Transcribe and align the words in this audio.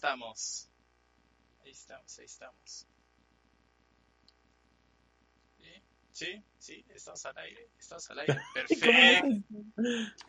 estamos. 0.00 0.66
Ahí 1.62 1.72
estamos, 1.72 2.18
ahí 2.18 2.24
estamos. 2.24 2.86
¿Sí? 6.12 6.42
¿Sí? 6.58 6.84
Estamos 6.94 7.24
al 7.24 7.38
aire. 7.38 7.68
Estamos 7.78 8.10
al 8.10 8.18
aire. 8.18 8.40
Perfecto. 8.54 9.28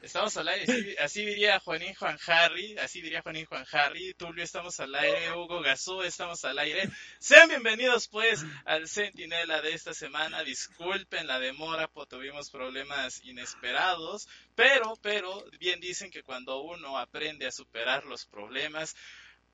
Estamos 0.01 0.37
al 0.37 0.47
aire. 0.47 0.71
Así, 0.71 0.95
así 0.97 1.25
diría 1.25 1.59
Juanín 1.59 1.93
Juan 1.95 2.17
Harry. 2.27 2.77
Así 2.77 3.01
diría 3.01 3.21
Juanín 3.21 3.45
Juan 3.45 3.65
Harry. 3.71 4.13
Tulio, 4.13 4.43
estamos 4.43 4.79
al 4.79 4.95
aire. 4.95 5.33
Hugo 5.33 5.61
Gazú, 5.61 6.01
estamos 6.01 6.45
al 6.45 6.59
aire. 6.59 6.89
Sean 7.19 7.49
bienvenidos, 7.49 8.07
pues, 8.07 8.45
al 8.63 8.87
Centinela 8.87 9.61
de 9.61 9.73
esta 9.73 9.93
semana. 9.93 10.43
Disculpen 10.43 11.27
la 11.27 11.39
demora, 11.39 11.89
pues 11.89 12.07
tuvimos 12.07 12.49
problemas 12.49 13.21
inesperados. 13.25 14.29
Pero, 14.55 14.93
pero, 15.01 15.43
bien 15.59 15.81
dicen 15.81 16.09
que 16.09 16.23
cuando 16.23 16.61
uno 16.61 16.97
aprende 16.97 17.47
a 17.47 17.51
superar 17.51 18.05
los 18.05 18.25
problemas, 18.25 18.95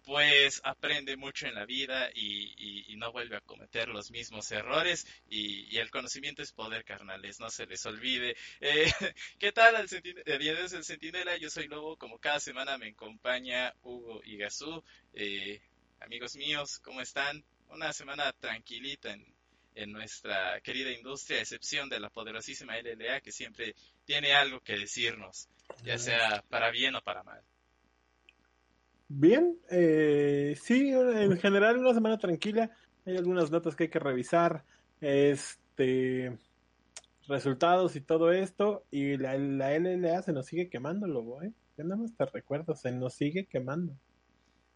pues 0.07 0.61
aprende 0.63 1.17
mucho 1.17 1.47
en 1.47 1.55
la 1.55 1.65
vida 1.65 2.09
y, 2.13 2.53
y, 2.55 2.93
y, 2.93 2.95
no 2.95 3.11
vuelve 3.11 3.35
a 3.35 3.41
cometer 3.41 3.89
los 3.89 4.09
mismos 4.09 4.49
errores 4.53 5.05
y, 5.27 5.67
y, 5.69 5.79
el 5.79 5.91
conocimiento 5.91 6.41
es 6.41 6.53
poder, 6.53 6.85
carnales, 6.85 7.41
no 7.41 7.49
se 7.49 7.65
les 7.65 7.85
olvide. 7.85 8.37
Eh, 8.61 8.89
¿Qué 9.37 9.51
tal? 9.51 9.75
Al 9.75 9.89
Bienvenidos 10.25 10.73
al 10.73 10.85
Centinela, 10.85 11.35
yo 11.35 11.49
soy 11.49 11.67
Lobo, 11.67 11.97
como 11.97 12.19
cada 12.19 12.39
semana 12.39 12.77
me 12.77 12.87
acompaña 12.87 13.73
Hugo 13.83 14.21
y 14.23 14.37
Gazú. 14.37 14.81
Eh, 15.13 15.59
amigos 15.99 16.37
míos, 16.37 16.79
¿cómo 16.79 17.01
están? 17.01 17.43
Una 17.67 17.91
semana 17.91 18.31
tranquilita 18.31 19.11
en, 19.11 19.25
en 19.75 19.91
nuestra 19.91 20.61
querida 20.61 20.89
industria, 20.89 21.39
a 21.39 21.41
excepción 21.41 21.89
de 21.89 21.99
la 21.99 22.09
poderosísima 22.09 22.77
LLA 22.79 23.19
que 23.19 23.33
siempre 23.33 23.75
tiene 24.05 24.31
algo 24.31 24.61
que 24.61 24.77
decirnos, 24.77 25.49
ya 25.83 25.97
sea 25.97 26.45
para 26.47 26.71
bien 26.71 26.95
o 26.95 27.01
para 27.01 27.23
mal. 27.23 27.43
Bien, 29.09 29.57
eh, 29.69 30.57
sí, 30.61 30.91
en 30.91 31.37
general 31.37 31.77
una 31.77 31.93
semana 31.93 32.17
tranquila. 32.17 32.71
Hay 33.05 33.15
algunas 33.15 33.49
notas 33.49 33.75
que 33.75 33.85
hay 33.85 33.89
que 33.89 33.99
revisar, 33.99 34.65
este, 34.99 36.37
resultados 37.27 37.95
y 37.95 38.01
todo 38.01 38.31
esto. 38.31 38.83
Y 38.91 39.17
la, 39.17 39.37
la 39.37 39.77
LLA 39.77 40.21
se 40.23 40.33
nos 40.33 40.45
sigue 40.45 40.69
quemando, 40.69 41.07
lobo, 41.07 41.41
¿eh? 41.41 41.53
Yo 41.77 41.83
nada 41.83 42.01
más 42.01 42.15
te 42.15 42.25
recuerdo, 42.25 42.75
se 42.75 42.91
nos 42.91 43.13
sigue 43.13 43.45
quemando. 43.45 43.93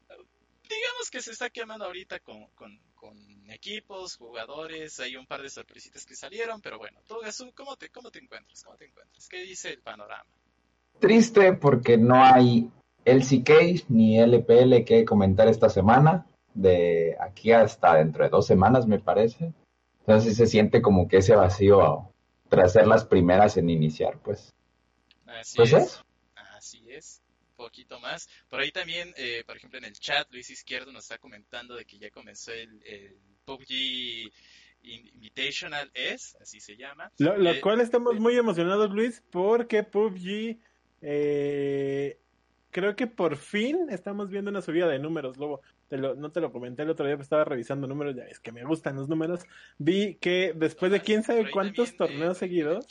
Digamos 0.07 1.09
que 1.11 1.21
se 1.21 1.31
está 1.31 1.49
quemando 1.49 1.85
ahorita 1.85 2.19
con, 2.19 2.45
con, 2.55 2.79
con 2.93 3.17
equipos, 3.49 4.15
jugadores, 4.15 4.99
hay 4.99 5.17
un 5.17 5.25
par 5.25 5.41
de 5.41 5.49
sorpresitas 5.49 6.05
que 6.05 6.15
salieron, 6.15 6.61
pero 6.61 6.77
bueno, 6.77 7.01
tú, 7.07 7.15
Gazú, 7.21 7.51
¿cómo 7.53 7.75
te, 7.75 7.89
¿cómo 7.89 8.11
te 8.11 8.19
encuentras? 8.19 8.63
¿Cómo 8.63 8.77
te 8.77 8.85
encuentras? 8.85 9.27
¿Qué 9.27 9.41
dice 9.41 9.73
el 9.73 9.81
panorama? 9.81 10.29
Triste 10.99 11.53
porque 11.53 11.97
no 11.97 12.23
hay 12.23 12.69
LCK 13.05 13.89
ni 13.89 14.19
LPL 14.19 14.83
que 14.85 15.05
comentar 15.05 15.47
esta 15.47 15.69
semana, 15.69 16.27
de 16.53 17.15
aquí 17.19 17.51
hasta 17.51 17.95
dentro 17.95 18.23
de 18.23 18.29
dos 18.29 18.45
semanas 18.45 18.87
me 18.87 18.99
parece. 18.99 19.53
Entonces 20.01 20.35
se 20.35 20.47
siente 20.47 20.81
como 20.81 21.07
que 21.07 21.17
ese 21.17 21.35
vacío 21.35 22.11
tras 22.49 22.73
ser 22.73 22.87
las 22.87 23.05
primeras 23.05 23.57
en 23.57 23.69
iniciar, 23.69 24.19
pues. 24.19 24.53
Así 25.25 25.57
pues 25.57 25.73
es. 25.73 25.83
Eso. 25.83 26.05
Así 26.35 26.91
es. 26.91 27.21
Un 27.51 27.65
poquito 27.65 27.99
más. 27.99 28.27
Por 28.49 28.59
ahí 28.59 28.71
también, 28.71 29.13
eh, 29.17 29.43
por 29.45 29.55
ejemplo, 29.55 29.77
en 29.77 29.85
el 29.85 29.93
chat, 29.93 30.27
Luis 30.31 30.49
Izquierdo 30.49 30.91
nos 30.91 31.03
está 31.03 31.17
comentando 31.17 31.75
de 31.75 31.85
que 31.85 31.97
ya 31.97 32.09
comenzó 32.09 32.51
el, 32.51 32.81
el 32.85 33.17
PUBG 33.45 34.31
Invitational 34.83 35.91
S, 35.93 36.37
así 36.41 36.59
se 36.59 36.75
llama. 36.75 37.11
Lo, 37.19 37.37
lo 37.37 37.51
eh, 37.51 37.61
cual 37.61 37.81
estamos 37.81 38.19
muy 38.19 38.35
emocionados, 38.35 38.89
Luis, 38.91 39.23
porque 39.29 39.83
PUBG 39.83 40.59
eh, 41.01 42.19
creo 42.71 42.95
que 42.95 43.07
por 43.07 43.35
fin 43.37 43.87
estamos 43.89 44.29
viendo 44.29 44.49
una 44.49 44.61
subida 44.61 44.87
de 44.87 44.99
números, 44.99 45.37
Lobo. 45.37 45.61
Te 45.87 45.97
lo, 45.97 46.15
no 46.15 46.31
te 46.31 46.41
lo 46.41 46.51
comenté 46.51 46.83
el 46.83 46.89
otro 46.89 47.05
día, 47.05 47.15
pero 47.15 47.23
estaba 47.23 47.43
revisando 47.43 47.87
números, 47.87 48.15
ya 48.15 48.23
es 48.23 48.39
que 48.39 48.51
me 48.51 48.63
gustan 48.63 48.95
los 48.95 49.09
números. 49.09 49.41
Vi 49.77 50.15
que 50.15 50.53
después 50.55 50.91
de 50.91 51.01
quién 51.01 51.23
sabe 51.23 51.51
cuántos 51.51 51.95
torneos 51.95 52.37
seguidos, 52.37 52.87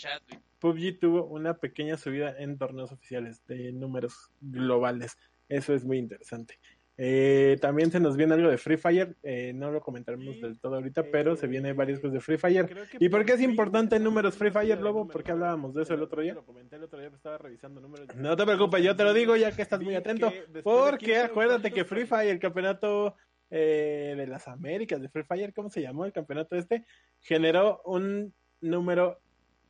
PUBG 0.59 0.99
tuvo 1.01 1.25
una 1.25 1.55
pequeña 1.55 1.97
subida 1.97 2.35
en 2.39 2.59
torneos 2.59 2.93
oficiales 2.93 3.45
de 3.47 3.73
números 3.73 4.31
globales. 4.41 5.17
Eso 5.49 5.75
es 5.75 5.85
muy 5.85 5.99
interesante. 5.99 6.59
Eh, 7.03 7.57
también 7.63 7.91
se 7.91 7.99
nos 7.99 8.15
viene 8.15 8.35
algo 8.35 8.51
de 8.51 8.59
Free 8.59 8.77
Fire, 8.77 9.17
eh, 9.23 9.55
no 9.55 9.71
lo 9.71 9.81
comentaremos 9.81 10.39
del 10.39 10.61
todo 10.61 10.75
ahorita, 10.75 11.05
pero 11.11 11.35
se 11.35 11.47
viene 11.47 11.73
varias 11.73 11.99
cosas 11.99 12.13
de 12.13 12.21
Free 12.21 12.37
Fire. 12.37 12.69
¿Y 12.99 13.09
por 13.09 13.25
qué 13.25 13.33
es 13.33 13.41
importante 13.41 13.97
en 13.97 14.05
números 14.05 14.37
Free 14.37 14.51
Fire, 14.51 14.79
Lobo? 14.79 15.09
¿Por 15.09 15.23
qué 15.23 15.33
hablábamos 15.33 15.73
de 15.73 15.85
eso 15.85 15.95
el 15.95 16.03
otro 16.03 16.21
día? 16.21 16.35
Lo 16.35 16.45
comenté 16.45 16.77
el 16.77 16.85
otro 16.85 16.99
día, 16.99 17.09
estaba 17.09 17.39
revisando 17.39 17.81
números. 17.81 18.15
No 18.15 18.37
te 18.37 18.45
preocupes, 18.45 18.83
yo 18.85 18.95
te 18.95 19.05
lo 19.05 19.15
digo 19.15 19.35
ya 19.35 19.51
que 19.51 19.63
estás 19.63 19.81
muy 19.81 19.95
atento, 19.95 20.31
porque 20.63 21.17
acuérdate 21.17 21.71
que 21.71 21.87
Free 21.87 22.05
Fire, 22.05 22.29
el 22.29 22.39
campeonato 22.39 23.17
eh, 23.49 24.13
de 24.15 24.27
las 24.27 24.47
Américas 24.47 25.01
de 25.01 25.09
Free 25.09 25.25
Fire, 25.25 25.55
¿cómo 25.55 25.71
se 25.71 25.81
llamó 25.81 26.05
el 26.05 26.13
campeonato 26.13 26.55
este? 26.55 26.85
Generó 27.21 27.81
un 27.87 28.35
número 28.61 29.21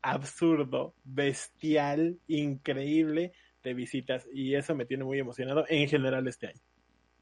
absurdo, 0.02 0.96
bestial, 1.04 2.18
increíble 2.26 3.30
de 3.62 3.74
visitas 3.74 4.26
y 4.32 4.56
eso 4.56 4.74
me 4.74 4.84
tiene 4.84 5.04
muy 5.04 5.20
emocionado 5.20 5.64
en 5.68 5.88
general 5.88 6.26
este 6.26 6.48
año. 6.48 6.60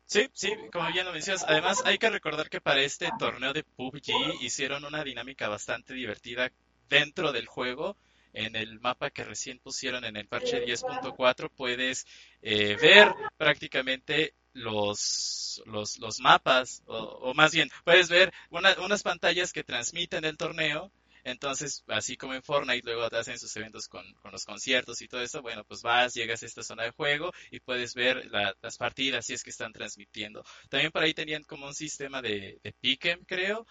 Sí, 0.09 0.27
sí, 0.33 0.51
como 0.73 0.89
ya 0.89 1.05
lo 1.05 1.13
mencionas. 1.13 1.45
Además, 1.47 1.83
hay 1.85 1.99
que 1.99 2.09
recordar 2.09 2.49
que 2.49 2.63
para 2.63 2.81
este 2.81 3.11
torneo 3.19 3.53
de 3.53 3.63
PUBG 3.63 4.41
hicieron 4.41 4.87
una 4.87 5.05
dinámica 5.05 5.49
bastante 5.49 5.93
divertida 5.93 6.51
dentro 6.89 7.31
del 7.31 7.47
juego. 7.47 7.95
En 8.33 8.57
el 8.57 8.81
mapa 8.81 9.11
que 9.11 9.23
recién 9.23 9.59
pusieron 9.59 10.07
en 10.07 10.17
el 10.17 10.27
parche 10.27 10.65
10.4 10.65 11.51
puedes 11.55 12.07
eh, 12.41 12.77
ver 12.81 13.13
prácticamente 13.37 14.33
los, 14.55 15.63
los, 15.67 15.99
los 15.99 16.21
mapas, 16.21 16.83
o, 16.87 16.97
o, 16.97 17.35
más 17.35 17.53
bien, 17.53 17.69
puedes 17.85 18.09
ver 18.09 18.33
una, 18.49 18.75
unas 18.81 19.03
pantallas 19.03 19.53
que 19.53 19.63
transmiten 19.63 20.25
el 20.25 20.39
torneo 20.39 20.91
entonces, 21.31 21.85
así 21.89 22.17
como 22.17 22.35
en 22.35 22.43
Fortnite 22.43 22.85
luego 22.85 23.09
te 23.09 23.19
hacen 23.19 23.39
sus 23.39 23.55
eventos 23.57 23.89
con, 23.89 24.05
con, 24.15 24.33
los 24.33 24.45
conciertos 24.45 25.01
y 25.03 25.09
todo 25.09 25.23
eso, 25.23 25.43
bueno, 25.43 25.65
pues 25.65 25.83
vas, 25.83 26.15
llegas 26.15 26.43
a 26.43 26.47
esta 26.47 26.63
zona 26.63 26.85
de 26.85 26.91
juego 26.91 27.33
y 27.51 27.61
puedes 27.61 27.95
ver 27.95 28.27
la, 28.27 28.55
las 28.61 28.77
partidas 28.77 29.27
si 29.27 29.35
es 29.35 29.43
que 29.43 29.51
están 29.51 29.73
transmitiendo. 29.73 30.45
También 30.69 30.93
por 30.93 31.03
ahí 31.03 31.15
tenían 31.15 31.45
como 31.45 31.67
un 31.67 31.75
sistema 31.75 32.21
de, 32.23 32.61
de 32.63 32.99
creo, 33.27 33.67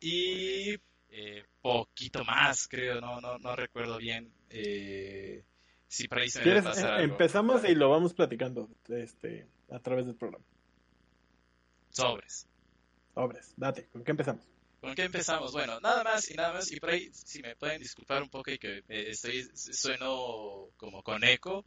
y 0.00 0.76
eh, 1.08 1.44
poquito 1.60 2.24
más, 2.24 2.66
creo, 2.66 3.00
no, 3.00 3.20
no, 3.20 3.38
no 3.38 3.54
recuerdo 3.54 3.98
bien. 3.98 4.32
Eh, 4.50 5.44
si 5.86 6.08
por 6.08 6.18
ahí 6.18 6.30
se 6.30 6.44
me 6.44 6.62
pasa 6.62 6.96
algo. 6.96 7.12
Empezamos 7.12 7.64
y 7.68 7.74
lo 7.74 7.90
vamos 7.90 8.14
platicando 8.14 8.68
este, 8.88 9.46
a 9.70 9.78
través 9.78 10.06
del 10.06 10.16
programa. 10.16 10.44
Sobres. 11.90 12.48
Sobres, 13.14 13.52
date, 13.56 13.88
¿con 13.92 14.02
qué 14.02 14.10
empezamos? 14.10 14.51
¿Con 14.82 14.96
qué 14.96 15.04
empezamos? 15.04 15.52
Bueno, 15.52 15.78
nada 15.78 16.02
más 16.02 16.28
y 16.28 16.34
nada 16.34 16.54
más, 16.54 16.72
y 16.72 16.80
por 16.80 16.90
ahí, 16.90 17.08
si 17.12 17.40
me 17.40 17.54
pueden 17.54 17.80
disculpar 17.80 18.20
un 18.20 18.28
poco 18.28 18.50
y 18.50 18.58
que 18.58 18.82
estoy, 18.88 19.48
sueno 19.54 20.70
como 20.76 21.04
con 21.04 21.22
eco, 21.22 21.64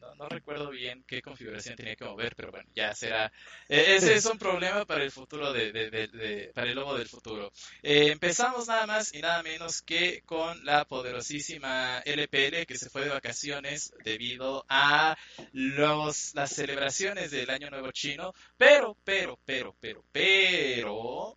no, 0.00 0.14
no, 0.14 0.28
recuerdo 0.30 0.70
bien 0.70 1.04
qué 1.06 1.20
configuración 1.20 1.76
tenía 1.76 1.94
que 1.94 2.06
mover, 2.06 2.34
pero 2.34 2.50
bueno, 2.50 2.66
ya 2.74 2.94
será. 2.94 3.30
Ese 3.68 4.14
es 4.14 4.24
un 4.24 4.38
problema 4.38 4.86
para 4.86 5.04
el 5.04 5.10
futuro, 5.10 5.52
de, 5.52 5.72
de, 5.72 5.90
de, 5.90 6.08
de 6.08 6.52
para 6.54 6.70
el 6.70 6.74
lobo 6.74 6.96
del 6.96 7.06
futuro. 7.06 7.52
Eh, 7.82 8.10
empezamos 8.10 8.66
nada 8.66 8.86
más 8.86 9.12
y 9.12 9.20
nada 9.20 9.42
menos 9.42 9.82
que 9.82 10.22
con 10.22 10.64
la 10.64 10.86
poderosísima 10.86 11.98
LPL 12.06 12.64
que 12.66 12.78
se 12.78 12.88
fue 12.88 13.04
de 13.04 13.10
vacaciones 13.10 13.92
debido 14.04 14.64
a 14.70 15.18
los, 15.52 16.34
las 16.34 16.50
celebraciones 16.50 17.30
del 17.30 17.50
Año 17.50 17.68
Nuevo 17.68 17.92
Chino, 17.92 18.32
pero, 18.56 18.96
pero, 19.04 19.38
pero, 19.44 19.76
pero, 19.78 20.02
pero 20.12 21.36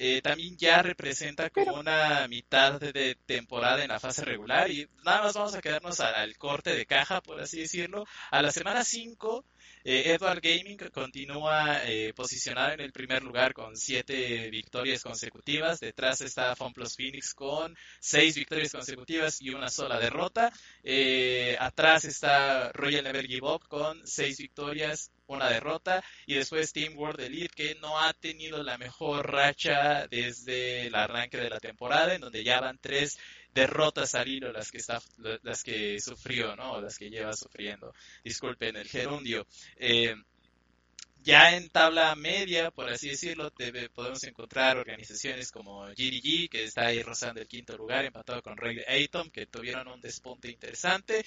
eh, 0.00 0.22
también 0.22 0.56
ya 0.56 0.80
representa 0.80 1.50
como 1.50 1.74
una 1.74 2.28
mitad 2.28 2.80
de 2.80 3.16
temporada 3.26 3.82
en 3.82 3.88
la 3.88 3.98
fase 3.98 4.24
regular 4.24 4.70
y 4.70 4.88
nada 5.04 5.22
más 5.22 5.34
vamos 5.34 5.54
a 5.56 5.60
quedarnos 5.60 5.98
al 5.98 6.36
corte 6.36 6.74
de 6.74 6.86
caja, 6.86 7.20
por 7.20 7.40
así 7.40 7.60
decirlo. 7.60 8.04
A 8.30 8.40
la 8.40 8.52
semana 8.52 8.84
5 8.84 9.44
Eh, 9.84 10.12
Edward 10.12 10.40
Gaming 10.40 10.76
continúa 10.92 11.84
eh, 11.84 12.12
posicionado 12.14 12.72
en 12.72 12.80
el 12.80 12.92
primer 12.92 13.22
lugar 13.22 13.54
con 13.54 13.76
siete 13.76 14.50
victorias 14.50 15.02
consecutivas. 15.02 15.80
Detrás 15.80 16.20
está 16.20 16.54
FunPlus 16.56 16.96
Phoenix 16.96 17.34
con 17.34 17.76
seis 18.00 18.36
victorias 18.36 18.72
consecutivas 18.72 19.40
y 19.40 19.50
una 19.50 19.70
sola 19.70 19.98
derrota. 19.98 20.52
Eh, 20.82 21.56
atrás 21.60 22.04
está 22.04 22.72
Royal 22.72 23.04
Never 23.04 23.26
Give 23.26 23.46
Up 23.46 23.68
con 23.68 24.06
seis 24.06 24.38
victorias, 24.38 25.10
una 25.26 25.48
derrota. 25.48 26.02
Y 26.26 26.34
después 26.34 26.72
Team 26.72 26.98
World 26.98 27.20
Elite 27.20 27.54
que 27.54 27.74
no 27.76 28.00
ha 28.00 28.12
tenido 28.12 28.62
la 28.62 28.78
mejor 28.78 29.30
racha 29.30 30.06
desde 30.08 30.86
el 30.86 30.94
arranque 30.94 31.38
de 31.38 31.50
la 31.50 31.60
temporada, 31.60 32.14
en 32.14 32.20
donde 32.20 32.44
ya 32.44 32.60
van 32.60 32.78
tres 32.78 33.18
derrotas 33.58 34.14
al 34.14 34.28
hilo 34.28 34.52
las 34.52 34.70
que, 34.70 34.78
está, 34.78 35.00
las 35.42 35.62
que 35.62 36.00
sufrió, 36.00 36.54
¿no? 36.54 36.80
Las 36.80 36.96
que 36.96 37.10
lleva 37.10 37.32
sufriendo. 37.34 37.92
Disculpen 38.22 38.76
el 38.76 38.88
gerundio. 38.88 39.46
Eh, 39.76 40.14
ya 41.22 41.56
en 41.56 41.68
tabla 41.68 42.14
media, 42.14 42.70
por 42.70 42.88
así 42.88 43.08
decirlo, 43.08 43.52
podemos 43.92 44.22
encontrar 44.24 44.78
organizaciones 44.78 45.50
como 45.50 45.84
GDG, 45.88 46.48
que 46.48 46.64
está 46.64 46.86
ahí 46.86 47.02
rozando 47.02 47.40
el 47.40 47.48
quinto 47.48 47.76
lugar, 47.76 48.04
empatado 48.04 48.40
con 48.42 48.56
Ray 48.56 48.78
Atom, 48.86 49.28
que 49.30 49.46
tuvieron 49.46 49.88
un 49.88 50.00
despunte 50.00 50.48
interesante. 50.48 51.24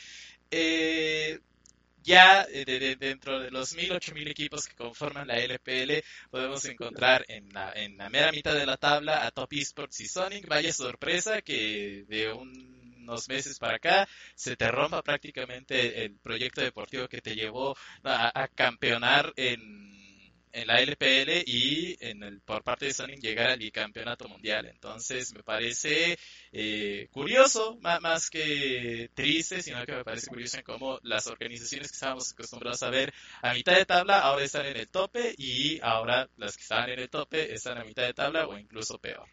Eh, 0.50 1.40
ya 2.04 2.46
eh, 2.52 2.96
dentro 3.00 3.40
de 3.40 3.52
los 3.52 3.74
mil, 3.76 3.92
ocho 3.92 4.14
mil 4.14 4.28
equipos 4.28 4.68
que 4.68 4.76
conforman 4.76 5.28
la 5.28 5.38
LPL, 5.38 6.04
podemos 6.30 6.66
encontrar 6.66 7.26
en 7.28 7.50
la, 7.54 7.72
en 7.74 7.98
la 7.98 8.10
mera 8.10 8.32
mitad 8.32 8.54
de 8.56 8.66
la 8.66 8.78
tabla 8.78 9.26
a 9.26 9.32
Top 9.32 9.52
Esports 9.54 10.00
y 10.02 10.08
Sonic. 10.08 10.48
Vaya 10.48 10.74
sorpresa 10.74 11.42
que 11.42 12.06
de 12.08 12.32
unos 12.34 13.28
meses 13.30 13.60
para 13.60 13.76
acá 13.76 14.08
se 14.36 14.56
te 14.56 14.70
rompa 14.72 15.02
prácticamente 15.02 16.06
el 16.06 16.18
proyecto 16.18 16.62
deportivo 16.62 17.08
que 17.08 17.22
te 17.22 17.36
llevó 17.36 17.76
a 18.04 18.48
campeonar 18.56 19.34
en 19.36 20.01
en 20.54 20.68
la 20.68 20.82
LPL 20.82 21.44
y 21.46 21.98
en 22.00 22.24
el, 22.24 22.42
por 22.42 22.64
parte 22.64 22.86
de 22.86 22.94
Sonic 22.94 23.20
llegar 23.20 23.52
al 23.52 23.60
bicampeonato 23.60 24.28
mundial. 24.28 24.66
Entonces 24.68 25.34
me 25.34 25.44
parece 25.44 26.18
eh, 26.52 27.08
curioso, 27.12 27.78
más, 27.82 28.30
que 28.30 29.10
triste, 29.14 29.62
sino 29.62 29.86
que 29.86 29.94
me 29.94 30.04
parece 30.04 30.28
curioso 30.28 30.58
en 30.58 30.64
cómo 30.64 31.00
las 31.04 31.28
organizaciones 31.28 31.90
que 31.90 31.96
estábamos 31.96 32.32
acostumbrados 32.32 32.84
a 32.84 32.90
ver 32.90 33.14
a 33.42 33.54
mitad 33.54 33.76
de 33.76 33.86
tabla 33.86 34.20
ahora 34.20 34.44
están 34.44 34.66
en 34.66 34.78
el 34.78 34.90
tope 34.90 35.34
y 35.38 35.80
ahora 35.82 36.30
las 36.38 36.56
que 36.56 36.64
estaban 36.64 36.90
en 36.90 37.00
el 37.00 37.10
tope 37.10 37.54
están 37.54 37.78
a 37.78 37.84
mitad 37.84 38.04
de 38.04 38.14
tabla 38.14 38.48
o 38.48 38.58
incluso 38.58 38.98
peor. 39.00 39.28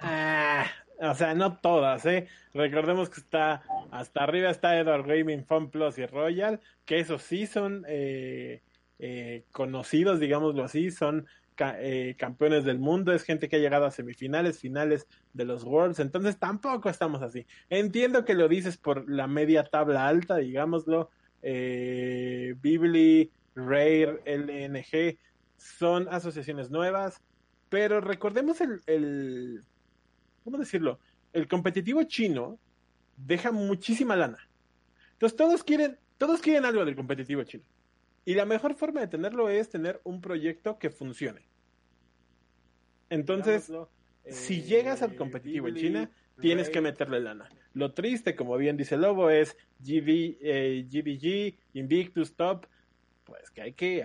Ah, 0.00 0.70
o 0.98 1.14
sea, 1.14 1.34
no 1.34 1.58
todas, 1.58 2.04
¿eh? 2.06 2.26
Recordemos 2.52 3.10
que 3.10 3.20
está 3.20 3.62
hasta 3.90 4.22
arriba 4.22 4.50
está 4.50 4.78
Edward 4.78 5.06
Gaming, 5.06 5.44
Fun 5.44 5.70
Plus 5.70 5.98
y 5.98 6.06
Royal, 6.06 6.60
que 6.84 7.00
esos 7.00 7.22
sí 7.22 7.46
son 7.46 7.84
eh, 7.88 8.62
eh, 9.02 9.44
conocidos, 9.50 10.20
digámoslo 10.20 10.62
así, 10.62 10.90
son 10.90 11.26
eh, 11.58 12.16
campeones 12.18 12.64
del 12.64 12.78
mundo, 12.78 13.12
es 13.12 13.22
gente 13.22 13.48
que 13.48 13.56
ha 13.56 13.58
llegado 13.58 13.86
a 13.86 13.90
semifinales, 13.90 14.58
finales 14.58 15.06
de 15.32 15.46
los 15.46 15.64
Worlds, 15.64 16.00
entonces 16.00 16.38
tampoco 16.38 16.90
estamos 16.90 17.22
así. 17.22 17.46
Entiendo 17.70 18.26
que 18.26 18.34
lo 18.34 18.46
dices 18.46 18.76
por 18.76 19.08
la 19.10 19.26
media 19.26 19.64
tabla 19.64 20.06
alta, 20.06 20.36
digámoslo, 20.36 21.08
eh, 21.42 22.54
Bibli, 22.60 23.30
Rare, 23.54 24.20
LNG, 24.26 25.18
son 25.56 26.06
asociaciones 26.10 26.70
nuevas, 26.70 27.22
pero 27.70 28.02
recordemos 28.02 28.60
el, 28.60 28.80
el, 28.86 29.62
¿cómo 30.44 30.58
decirlo? 30.58 30.98
El 31.32 31.48
competitivo 31.48 32.02
chino 32.02 32.58
deja 33.16 33.50
muchísima 33.50 34.14
lana. 34.14 34.46
Entonces 35.12 35.36
todos 35.36 35.64
quieren, 35.64 35.98
todos 36.18 36.40
quieren 36.40 36.66
algo 36.66 36.84
del 36.84 36.96
competitivo 36.96 37.44
chino. 37.44 37.64
Y 38.24 38.34
la 38.34 38.44
mejor 38.44 38.74
forma 38.74 39.00
de 39.00 39.08
tenerlo 39.08 39.48
es 39.48 39.70
tener 39.70 40.00
un 40.04 40.20
proyecto 40.20 40.78
que 40.78 40.90
funcione. 40.90 41.42
Entonces, 43.08 43.72
si 44.26 44.62
llegas 44.62 45.02
al 45.02 45.16
competitivo 45.16 45.68
en 45.68 45.74
China, 45.74 46.10
tienes 46.40 46.70
que 46.70 46.80
meterle 46.80 47.20
lana. 47.20 47.48
Lo 47.72 47.92
triste, 47.92 48.36
como 48.36 48.56
bien 48.56 48.76
dice 48.76 48.96
Lobo, 48.96 49.30
es 49.30 49.56
GD, 49.80 50.38
eh, 50.40 50.86
GDG, 50.88 51.58
Invictus 51.78 52.34
Top, 52.34 52.66
pues 53.24 53.50
que 53.50 53.62
hay 53.62 53.72
que, 53.72 54.04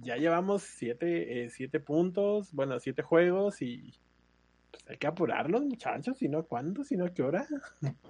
ya 0.00 0.16
llevamos 0.16 0.62
siete, 0.62 1.44
eh, 1.44 1.50
siete 1.50 1.80
puntos, 1.80 2.52
bueno, 2.52 2.78
siete 2.80 3.02
juegos 3.02 3.60
y 3.60 3.92
pues 4.70 4.84
hay 4.88 4.96
que 4.96 5.06
apurarlos, 5.06 5.64
muchachos, 5.64 6.16
si 6.18 6.28
no, 6.28 6.44
¿cuándo? 6.44 6.82
Si 6.82 6.96
no, 6.96 7.12
¿qué 7.12 7.22
hora? 7.22 7.46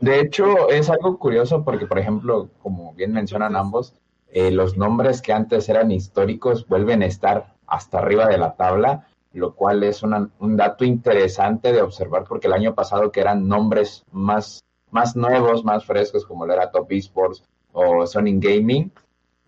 De 0.00 0.20
hecho, 0.20 0.68
es 0.70 0.88
algo 0.88 1.18
curioso 1.18 1.64
porque, 1.64 1.86
por 1.86 1.98
ejemplo, 1.98 2.50
como 2.62 2.94
bien 2.94 3.12
mencionan 3.12 3.56
ambos, 3.56 3.94
eh, 4.34 4.50
los 4.50 4.76
nombres 4.76 5.22
que 5.22 5.32
antes 5.32 5.68
eran 5.68 5.92
históricos 5.92 6.66
vuelven 6.66 7.04
a 7.04 7.06
estar 7.06 7.54
hasta 7.68 7.98
arriba 7.98 8.26
de 8.26 8.36
la 8.36 8.56
tabla, 8.56 9.06
lo 9.32 9.54
cual 9.54 9.84
es 9.84 10.02
un 10.02 10.56
dato 10.56 10.84
interesante 10.84 11.72
de 11.72 11.80
observar 11.80 12.24
porque 12.28 12.48
el 12.48 12.52
año 12.52 12.74
pasado 12.74 13.12
que 13.12 13.20
eran 13.20 13.46
nombres 13.46 14.04
más, 14.10 14.64
más 14.90 15.14
nuevos, 15.14 15.64
más 15.64 15.84
frescos, 15.84 16.26
como 16.26 16.46
lo 16.46 16.52
era 16.52 16.72
Top 16.72 16.90
Esports 16.90 17.44
o 17.72 18.04
Sonic 18.08 18.44
Gaming, 18.44 18.90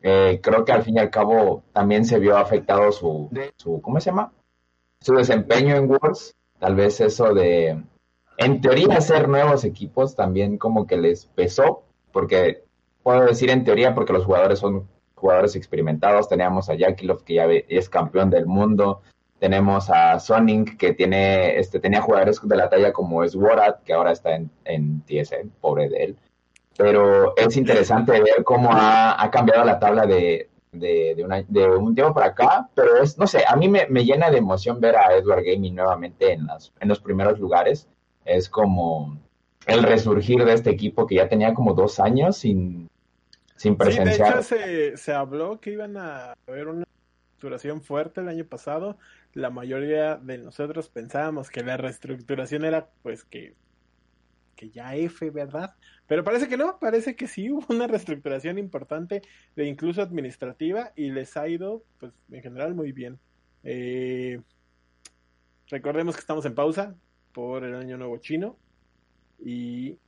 eh, 0.03 0.38
creo 0.41 0.65
que 0.65 0.71
al 0.71 0.85
fin 0.85 0.97
y 0.97 1.00
al 1.00 1.11
cabo 1.11 1.65
también 1.73 2.05
se 2.05 2.21
vio 2.21 2.37
afectado 2.37 2.93
su, 2.93 3.29
su, 3.56 3.81
¿cómo 3.83 3.99
se 3.99 4.11
llama? 4.11 4.33
Su 5.00 5.15
desempeño 5.15 5.75
en 5.75 5.91
Worlds, 5.91 6.37
tal 6.61 6.77
vez 6.77 7.00
eso 7.00 7.35
de, 7.35 7.83
en 8.38 8.61
teoría, 8.61 9.00
ser 9.00 9.29
nuevos 9.29 9.65
equipos 9.65 10.15
también 10.15 10.59
como 10.59 10.87
que 10.87 10.97
les 10.97 11.27
pesó, 11.27 11.83
porque 12.12 12.65
puedo 13.06 13.25
decir 13.25 13.50
en 13.50 13.62
teoría 13.62 13.94
porque 13.94 14.12
los 14.12 14.25
jugadores 14.25 14.58
son 14.58 14.88
jugadores 15.14 15.55
experimentados. 15.55 16.29
Teníamos 16.29 16.69
a 16.69 16.75
Yakilov 16.75 17.23
que 17.23 17.35
ya 17.35 17.47
es 17.47 17.88
campeón 17.88 18.31
del 18.31 18.47
mundo. 18.47 19.03
Tenemos 19.38 19.88
a 19.91 20.19
Sonic 20.19 20.76
que 20.76 20.93
tiene, 20.93 21.56
este, 21.56 21.79
tenía 21.79 22.00
jugadores 22.00 22.41
de 22.43 22.56
la 22.56 22.69
talla 22.69 22.93
como 22.93 23.23
es 23.23 23.37
Warat, 23.37 23.85
que 23.85 23.93
ahora 23.93 24.11
está 24.11 24.35
en, 24.35 24.50
en 24.64 25.03
TSM, 25.03 25.50
pobre 25.61 25.88
de 25.88 26.03
él. 26.03 26.17
Pero 26.76 27.37
es 27.37 27.56
interesante 27.56 28.11
ver 28.11 28.43
cómo 28.43 28.70
ha, 28.73 29.31
cambiado 29.31 29.64
la 29.64 29.79
tabla 29.79 30.05
de, 30.05 30.50
de, 30.73 31.76
un 31.79 31.94
tiempo 31.94 32.12
para 32.12 32.26
acá. 32.26 32.69
Pero 32.75 33.00
es, 33.00 33.17
no 33.19 33.29
sé, 33.29 33.44
a 33.47 33.55
mí 33.55 33.69
me, 33.69 33.87
llena 34.05 34.32
de 34.32 34.38
emoción 34.38 34.81
ver 34.81 34.97
a 34.97 35.14
Edward 35.14 35.44
Gaming 35.44 35.76
nuevamente 35.76 36.32
en, 36.32 36.49
en 36.81 36.88
los 36.88 36.99
primeros 36.99 37.38
lugares. 37.38 37.87
Es 38.25 38.49
como 38.49 39.17
el 39.69 39.85
resurgir 39.85 40.44
de 40.44 40.55
este 40.55 40.70
equipo 40.70 41.06
que 41.06 41.14
ya 41.14 41.29
tenía 41.29 41.55
como 41.55 41.73
dos 41.73 42.00
años 42.00 42.38
sin, 42.38 42.88
sin 43.56 43.76
presenciar. 43.76 44.43
Sí, 44.43 44.55
de 44.55 44.88
hecho 44.88 44.97
se, 44.97 45.12
habló 45.12 45.61
que 45.61 45.73
iban 45.73 45.97
a 45.97 46.35
haber 46.47 46.69
una 46.69 46.85
reestructuración 46.85 47.82
fuerte 47.82 48.20
el 48.20 48.29
año 48.29 48.44
pasado. 48.44 48.99
La 49.32 49.50
mayoría 49.50 50.17
de 50.17 50.38
nosotros 50.38 50.88
pensábamos 50.88 51.50
que 51.50 51.62
la 51.62 51.76
reestructuración 51.76 52.64
era 52.64 52.88
pues 53.03 53.25
que, 53.25 53.55
que 54.55 54.70
ya 54.70 54.94
F, 54.94 55.31
¿verdad? 55.31 55.75
Pero 56.06 56.25
parece 56.25 56.49
que 56.49 56.56
no, 56.56 56.79
parece 56.79 57.17
que 57.17 57.26
sí 57.26 57.50
hubo 57.53 57.67
una 57.69 57.87
reestructuración 57.87 58.58
importante 58.58 59.23
de 59.54 59.66
incluso 59.66 60.02
administrativa 60.02 60.92
y 60.95 61.11
les 61.11 61.37
ha 61.37 61.49
ido 61.49 61.85
pues 61.99 62.12
en 62.30 62.42
general 62.42 62.75
muy 62.75 62.92
bien. 62.92 63.19
Eh, 63.64 64.40
recordemos 65.69 66.14
que 66.14 66.21
estamos 66.21 66.45
en 66.45 66.54
pausa 66.54 66.95
por 67.33 67.64
el 67.64 67.75
año 67.75 67.97
nuevo 67.97 68.16
chino 68.19 68.57
y 69.38 69.99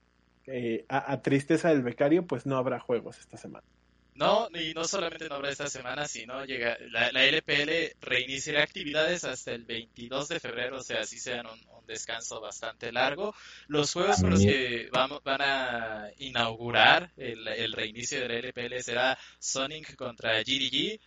eh, 0.50 0.84
a, 0.88 1.20
tristeza 1.22 1.68
del 1.70 1.82
becario, 1.82 2.26
pues 2.26 2.46
no 2.46 2.56
habrá 2.56 2.80
juegos 2.80 3.18
esta 3.18 3.36
semana. 3.36 3.66
No, 4.14 4.48
y 4.52 4.74
no 4.74 4.82
solamente 4.84 5.28
no 5.28 5.36
habrá 5.36 5.50
esta 5.50 5.68
semana, 5.68 6.08
sino 6.08 6.44
llega 6.44 6.76
la, 6.90 7.24
LPL 7.24 7.96
reiniciará 8.00 8.64
actividades 8.64 9.22
hasta 9.22 9.52
el 9.52 9.64
22 9.64 10.28
de 10.28 10.40
febrero, 10.40 10.78
o 10.78 10.82
sea, 10.82 11.02
así 11.02 11.18
sean 11.18 11.46
un, 11.46 11.58
descanso 11.86 12.38
bastante 12.38 12.92
largo. 12.92 13.34
Los 13.66 13.94
juegos 13.94 14.20
con 14.20 14.30
los 14.30 14.40
que 14.40 14.90
vamos, 14.92 15.22
van 15.24 15.40
a 15.40 16.10
inaugurar 16.18 17.12
el, 17.16 17.48
el 17.48 17.72
reinicio 17.72 18.20
de 18.20 18.28
la 18.28 18.34
LPL 18.40 18.82
será 18.82 19.18
Sonic 19.38 19.96
contra 19.96 20.42
GDG, 20.42 21.00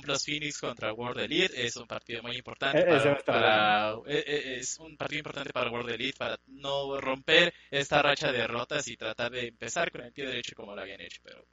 Plus 0.00 0.24
Phoenix 0.24 0.58
contra 0.58 0.92
World 0.92 1.20
Elite 1.20 1.66
es 1.66 1.76
un 1.76 1.86
partido 1.86 2.22
muy 2.22 2.36
importante 2.36 2.80
eh, 2.80 3.16
para, 3.26 3.94
eh, 4.06 4.24
eh, 4.26 4.56
es 4.60 4.78
un 4.78 4.96
partido 4.96 5.18
importante 5.18 5.52
para 5.52 5.70
World 5.70 5.90
Elite 5.90 6.16
para 6.16 6.38
no 6.46 7.00
romper 7.00 7.52
esta 7.70 8.00
racha 8.00 8.30
de 8.30 8.38
derrotas 8.38 8.86
y 8.88 8.96
tratar 8.96 9.32
de 9.32 9.48
empezar 9.48 9.90
con 9.90 10.02
el 10.02 10.12
pie 10.12 10.26
derecho 10.26 10.54
como 10.54 10.74
lo 10.74 10.82
habían 10.82 11.00
hecho 11.00 11.20
pero 11.24 11.44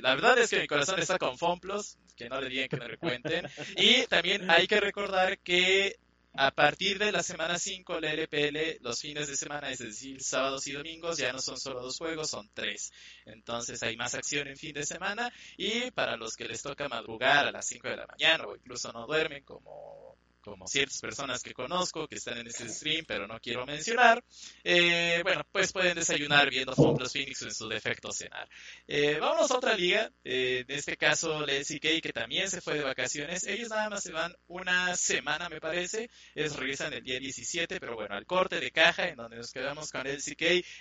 la 0.00 0.14
verdad 0.14 0.38
es 0.38 0.50
que 0.50 0.60
mi 0.60 0.66
corazón 0.66 1.00
está 1.00 1.18
con 1.18 1.36
Plus 1.58 1.98
que 2.16 2.28
no 2.28 2.40
le 2.40 2.48
digan 2.48 2.68
que 2.68 2.76
me 2.76 2.88
recuenten 2.88 3.46
y 3.76 4.06
también 4.06 4.50
hay 4.50 4.66
que 4.66 4.80
recordar 4.80 5.38
que 5.40 5.98
a 6.40 6.52
partir 6.52 7.00
de 7.00 7.10
la 7.10 7.24
semana 7.24 7.58
5, 7.58 7.98
la 7.98 8.12
LPL, 8.12 8.80
los 8.80 9.00
fines 9.00 9.26
de 9.26 9.36
semana, 9.36 9.70
es 9.70 9.80
decir, 9.80 10.22
sábados 10.22 10.68
y 10.68 10.72
domingos, 10.72 11.18
ya 11.18 11.32
no 11.32 11.40
son 11.40 11.58
solo 11.58 11.82
dos 11.82 11.98
juegos, 11.98 12.30
son 12.30 12.48
tres. 12.54 12.92
Entonces 13.26 13.82
hay 13.82 13.96
más 13.96 14.14
acción 14.14 14.46
en 14.46 14.56
fin 14.56 14.72
de 14.72 14.86
semana 14.86 15.32
y 15.56 15.90
para 15.90 16.16
los 16.16 16.36
que 16.36 16.44
les 16.44 16.62
toca 16.62 16.88
madrugar 16.88 17.48
a 17.48 17.50
las 17.50 17.66
5 17.66 17.88
de 17.88 17.96
la 17.96 18.06
mañana 18.06 18.46
o 18.46 18.54
incluso 18.54 18.92
no 18.92 19.04
duermen, 19.08 19.42
como 19.42 20.16
como 20.40 20.66
ciertas 20.66 21.00
personas 21.00 21.42
que 21.42 21.52
conozco 21.52 22.06
que 22.06 22.16
están 22.16 22.38
en 22.38 22.46
este 22.46 22.68
stream, 22.68 23.04
pero 23.06 23.26
no 23.26 23.38
quiero 23.40 23.66
mencionar, 23.66 24.24
eh, 24.64 25.20
bueno, 25.22 25.42
pues 25.50 25.72
pueden 25.72 25.94
desayunar 25.94 26.48
viendo 26.50 26.74
Football 26.74 27.10
Phoenix 27.10 27.42
en 27.42 27.54
su 27.54 27.68
defecto 27.68 28.12
cenar. 28.12 28.48
Eh, 28.86 29.18
vámonos 29.20 29.50
a 29.50 29.56
otra 29.56 29.74
liga, 29.74 30.10
eh, 30.24 30.64
en 30.66 30.76
este 30.76 30.96
caso 30.96 31.44
el 31.44 31.50
LCK, 31.50 32.00
que 32.00 32.12
también 32.12 32.48
se 32.50 32.60
fue 32.60 32.74
de 32.74 32.84
vacaciones. 32.84 33.46
Ellos 33.46 33.70
nada 33.70 33.90
más 33.90 34.02
se 34.02 34.12
van 34.12 34.34
una 34.46 34.96
semana, 34.96 35.48
me 35.48 35.60
parece, 35.60 36.10
es 36.34 36.56
regresan 36.56 36.92
el 36.92 37.02
día 37.02 37.18
17, 37.18 37.80
pero 37.80 37.94
bueno, 37.96 38.14
al 38.14 38.26
corte 38.26 38.60
de 38.60 38.70
caja, 38.70 39.08
en 39.08 39.16
donde 39.16 39.36
nos 39.36 39.52
quedamos 39.52 39.90
con 39.90 40.06
el 40.06 40.20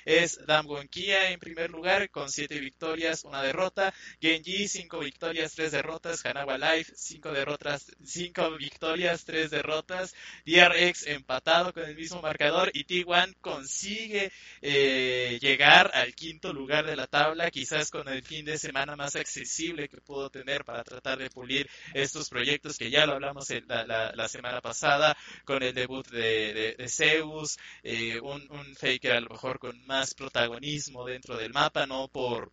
es 0.05 0.45
Damwon 0.45 0.87
Kia 0.87 1.31
en 1.31 1.39
primer 1.39 1.69
lugar, 1.69 2.09
con 2.09 2.29
7 2.29 2.59
victorias, 2.59 3.23
una 3.23 3.41
derrota, 3.41 3.93
Genji 4.19 4.67
5 4.67 4.99
victorias, 4.99 5.53
3 5.53 5.71
derrotas, 5.71 6.25
Hanawa 6.25 6.57
Life 6.57 6.93
5 6.95 7.31
derrotas, 7.31 7.91
5 8.03 8.57
victorias, 8.57 9.25
3 9.25 9.46
derrotas, 9.49 10.15
DRX 10.45 11.07
empatado 11.07 11.73
con 11.73 11.83
el 11.83 11.95
mismo 11.95 12.21
marcador 12.21 12.71
y 12.73 12.85
T1 12.85 13.35
consigue 13.41 14.31
eh, 14.61 15.37
llegar 15.41 15.91
al 15.93 16.13
quinto 16.13 16.53
lugar 16.53 16.85
de 16.85 16.95
la 16.95 17.07
tabla, 17.07 17.51
quizás 17.51 17.91
con 17.91 18.07
el 18.07 18.23
fin 18.23 18.45
de 18.45 18.57
semana 18.57 18.95
más 18.95 19.15
accesible 19.15 19.89
que 19.89 20.01
pudo 20.01 20.29
tener 20.29 20.63
para 20.63 20.83
tratar 20.83 21.17
de 21.17 21.29
pulir 21.29 21.69
estos 21.93 22.29
proyectos 22.29 22.77
que 22.77 22.89
ya 22.89 23.05
lo 23.05 23.13
hablamos 23.13 23.47
la, 23.67 24.27
semana 24.27 24.61
pasada 24.61 25.17
con 25.45 25.63
el 25.63 25.73
debut 25.73 26.07
de, 26.09 26.75
de, 26.77 26.89
Zeus, 26.89 27.57
eh, 27.83 28.19
un, 28.19 28.45
un 28.51 28.75
faker 28.75 29.13
a 29.13 29.21
lo 29.21 29.29
mejor 29.29 29.59
con 29.59 29.85
más 29.85 30.13
protagonismo 30.13 31.05
dentro 31.05 31.37
del 31.37 31.53
mapa, 31.53 31.85
no 31.85 32.07
por 32.07 32.51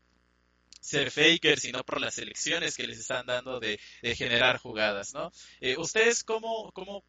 ser 0.85 1.11
faker, 1.11 1.59
sino 1.59 1.83
por 1.83 1.99
las 1.99 2.19
elecciones 2.19 2.77
que 2.77 2.87
les 2.87 2.99
están 2.99 3.25
dando 3.25 3.59
de, 3.59 3.81
generar 4.15 4.59
jugadas, 4.59 5.15
¿no? 5.15 5.33
Eh, 5.61 5.77
¿Ustedes 5.79 6.23
cómo, 6.23 6.71
cómo, 6.73 7.03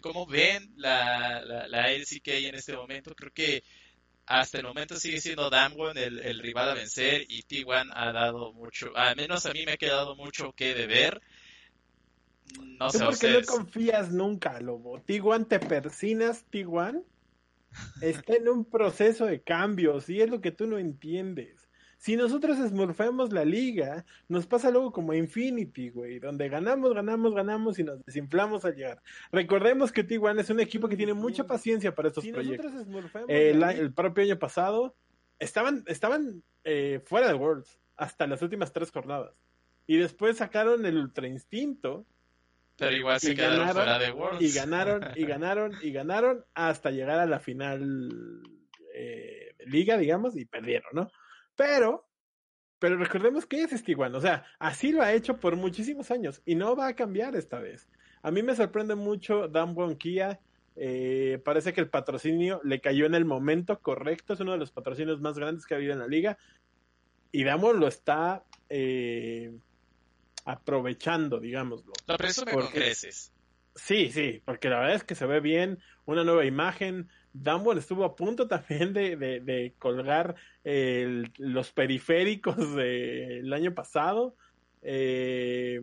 cómo, 0.00 0.26
ven 0.26 0.72
la, 0.76 1.42
la, 1.44 1.66
la, 1.66 1.90
LCK 1.90 2.28
en 2.28 2.54
este 2.54 2.76
momento? 2.76 3.12
Creo 3.16 3.32
que 3.32 3.64
hasta 4.26 4.58
el 4.58 4.64
momento 4.64 4.96
sigue 4.96 5.20
siendo 5.20 5.50
Damwon 5.50 5.98
el, 5.98 6.20
el 6.20 6.38
rival 6.38 6.70
a 6.70 6.74
vencer 6.74 7.26
y 7.28 7.42
T1 7.42 7.90
ha 7.92 8.12
dado 8.12 8.52
mucho, 8.52 8.96
al 8.96 9.16
menos 9.16 9.44
a 9.44 9.52
mí 9.52 9.66
me 9.66 9.72
ha 9.72 9.76
quedado 9.76 10.14
mucho 10.14 10.52
que 10.52 10.72
deber. 10.74 11.20
No 12.78 12.90
sé, 12.90 13.04
por 13.04 13.18
qué 13.18 13.32
no 13.32 13.42
confías 13.44 14.12
nunca, 14.12 14.60
Lobo? 14.60 15.00
T1 15.00 15.48
te 15.48 15.58
persinas, 15.58 16.46
T1 16.48 17.02
está 18.00 18.36
en 18.36 18.48
un 18.48 18.64
proceso 18.64 19.26
de 19.26 19.42
cambios 19.42 20.08
y 20.08 20.20
es 20.20 20.30
lo 20.30 20.40
que 20.40 20.52
tú 20.52 20.68
no 20.68 20.78
entiendes. 20.78 21.63
Si 22.04 22.16
nosotros 22.16 22.58
smurfemos 22.58 23.32
la 23.32 23.46
liga, 23.46 24.04
nos 24.28 24.46
pasa 24.46 24.70
luego 24.70 24.92
como 24.92 25.14
Infinity, 25.14 25.88
güey, 25.88 26.18
donde 26.18 26.50
ganamos, 26.50 26.92
ganamos, 26.92 27.34
ganamos 27.34 27.78
y 27.78 27.82
nos 27.82 28.04
desinflamos 28.04 28.62
al 28.66 28.76
llegar. 28.76 29.00
Recordemos 29.32 29.90
que 29.90 30.06
T1 30.06 30.38
es 30.38 30.50
un 30.50 30.60
equipo 30.60 30.86
que 30.86 30.98
tiene 30.98 31.14
mucha 31.14 31.46
paciencia 31.46 31.94
para 31.94 32.08
estos 32.08 32.26
proyectos. 32.26 32.70
el, 33.26 33.94
propio 33.94 34.22
año 34.22 34.38
pasado 34.38 34.94
estaban, 35.38 35.82
estaban 35.86 36.42
eh, 36.64 37.00
fuera 37.06 37.26
de 37.26 37.32
Worlds 37.32 37.80
hasta 37.96 38.26
las 38.26 38.42
últimas 38.42 38.70
tres 38.70 38.90
jornadas. 38.90 39.32
Y 39.86 39.96
después 39.96 40.36
sacaron 40.36 40.84
el 40.84 40.98
Ultra 40.98 41.26
Instinto. 41.26 42.04
Pero 42.76 42.94
igual 42.94 43.18
se 43.18 43.34
quedaron 43.34 43.70
fuera 43.70 43.98
de 43.98 44.12
Worlds. 44.12 44.42
Y 44.42 44.52
ganaron, 44.52 45.04
y 45.16 45.24
ganaron, 45.24 45.72
y 45.80 45.90
ganaron 45.90 46.44
hasta 46.52 46.90
llegar 46.90 47.18
a 47.18 47.24
la 47.24 47.40
final 47.40 48.42
eh, 48.92 49.54
liga, 49.64 49.96
digamos, 49.96 50.36
y 50.36 50.44
perdieron, 50.44 50.90
¿no? 50.92 51.10
Pero, 51.56 52.06
pero 52.78 52.96
recordemos 52.96 53.46
que 53.46 53.62
es 53.62 53.70
Stiguan, 53.70 54.14
o 54.14 54.20
sea, 54.20 54.44
así 54.58 54.92
lo 54.92 55.02
ha 55.02 55.12
hecho 55.12 55.38
por 55.38 55.56
muchísimos 55.56 56.10
años 56.10 56.42
y 56.44 56.54
no 56.54 56.76
va 56.76 56.88
a 56.88 56.96
cambiar 56.96 57.36
esta 57.36 57.58
vez. 57.58 57.88
A 58.22 58.30
mí 58.30 58.42
me 58.42 58.56
sorprende 58.56 58.94
mucho 58.94 59.48
Dan 59.48 59.74
Kia. 59.96 60.40
Eh, 60.76 61.40
parece 61.44 61.72
que 61.72 61.80
el 61.80 61.88
patrocinio 61.88 62.60
le 62.64 62.80
cayó 62.80 63.06
en 63.06 63.14
el 63.14 63.24
momento 63.24 63.80
correcto, 63.80 64.32
es 64.32 64.40
uno 64.40 64.52
de 64.52 64.58
los 64.58 64.72
patrocinios 64.72 65.20
más 65.20 65.38
grandes 65.38 65.66
que 65.66 65.74
ha 65.74 65.76
habido 65.76 65.92
en 65.92 66.00
la 66.00 66.08
liga. 66.08 66.38
Y 67.30 67.44
Damwon 67.44 67.80
lo 67.80 67.86
está 67.86 68.44
eh, 68.68 69.56
aprovechando, 70.44 71.38
digámoslo. 71.38 71.92
Lo 72.06 72.16
presume 72.16 72.52
con 72.52 72.66
creces. 72.68 73.32
Sí, 73.74 74.10
sí, 74.10 74.40
porque 74.44 74.68
la 74.68 74.78
verdad 74.78 74.96
es 74.96 75.04
que 75.04 75.14
se 75.14 75.26
ve 75.26 75.40
bien, 75.40 75.80
una 76.06 76.22
nueva 76.22 76.44
imagen, 76.44 77.08
Dumbledore 77.34 77.80
estuvo 77.80 78.04
a 78.04 78.16
punto 78.16 78.48
también 78.48 78.94
de, 78.94 79.16
de, 79.16 79.74
colgar 79.78 80.36
los 80.64 81.72
periféricos 81.72 82.56
del 82.76 83.52
año 83.52 83.74
pasado. 83.74 84.34
Eh, 84.82 85.82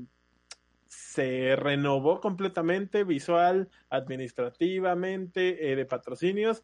se 0.88 1.56
renovó 1.56 2.20
completamente 2.20 3.04
visual, 3.04 3.70
administrativamente, 3.90 5.72
eh, 5.72 5.76
de 5.76 5.86
patrocinios 5.86 6.64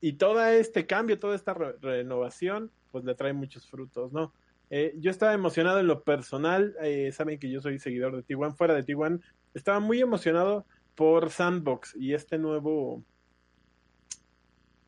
y 0.00 0.14
todo 0.14 0.44
este 0.46 0.86
cambio, 0.86 1.18
toda 1.18 1.34
esta 1.34 1.54
renovación, 1.54 2.70
pues 2.92 3.04
le 3.04 3.14
trae 3.14 3.32
muchos 3.32 3.66
frutos, 3.68 4.12
¿no? 4.12 4.32
Eh, 4.70 4.94
yo 4.98 5.10
estaba 5.10 5.32
emocionado 5.32 5.80
en 5.80 5.86
lo 5.86 6.04
personal, 6.04 6.74
saben 7.12 7.38
que 7.38 7.50
yo 7.50 7.60
soy 7.60 7.78
seguidor 7.78 8.16
de 8.16 8.24
T1, 8.24 8.56
fuera 8.56 8.74
de 8.74 8.84
T1, 8.84 9.20
estaba 9.54 9.80
muy 9.80 10.00
emocionado 10.00 10.66
por 10.94 11.30
Sandbox 11.30 11.96
y 11.96 12.14
este 12.14 12.38
nuevo 12.38 13.02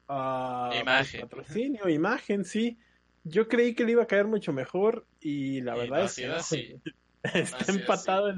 pues, 0.06 0.80
imagen. 0.80 1.20
patrocinio, 1.22 1.88
imagen, 1.88 2.44
sí. 2.44 2.78
Yo 3.24 3.48
creí 3.48 3.74
que 3.74 3.84
le 3.84 3.92
iba 3.92 4.04
a 4.04 4.06
caer 4.06 4.26
mucho 4.26 4.52
mejor 4.52 5.04
y 5.20 5.60
la 5.60 5.74
verdad 5.74 6.04
es 6.04 6.14
que 6.48 6.80
está 7.34 7.72
empatado 7.72 8.30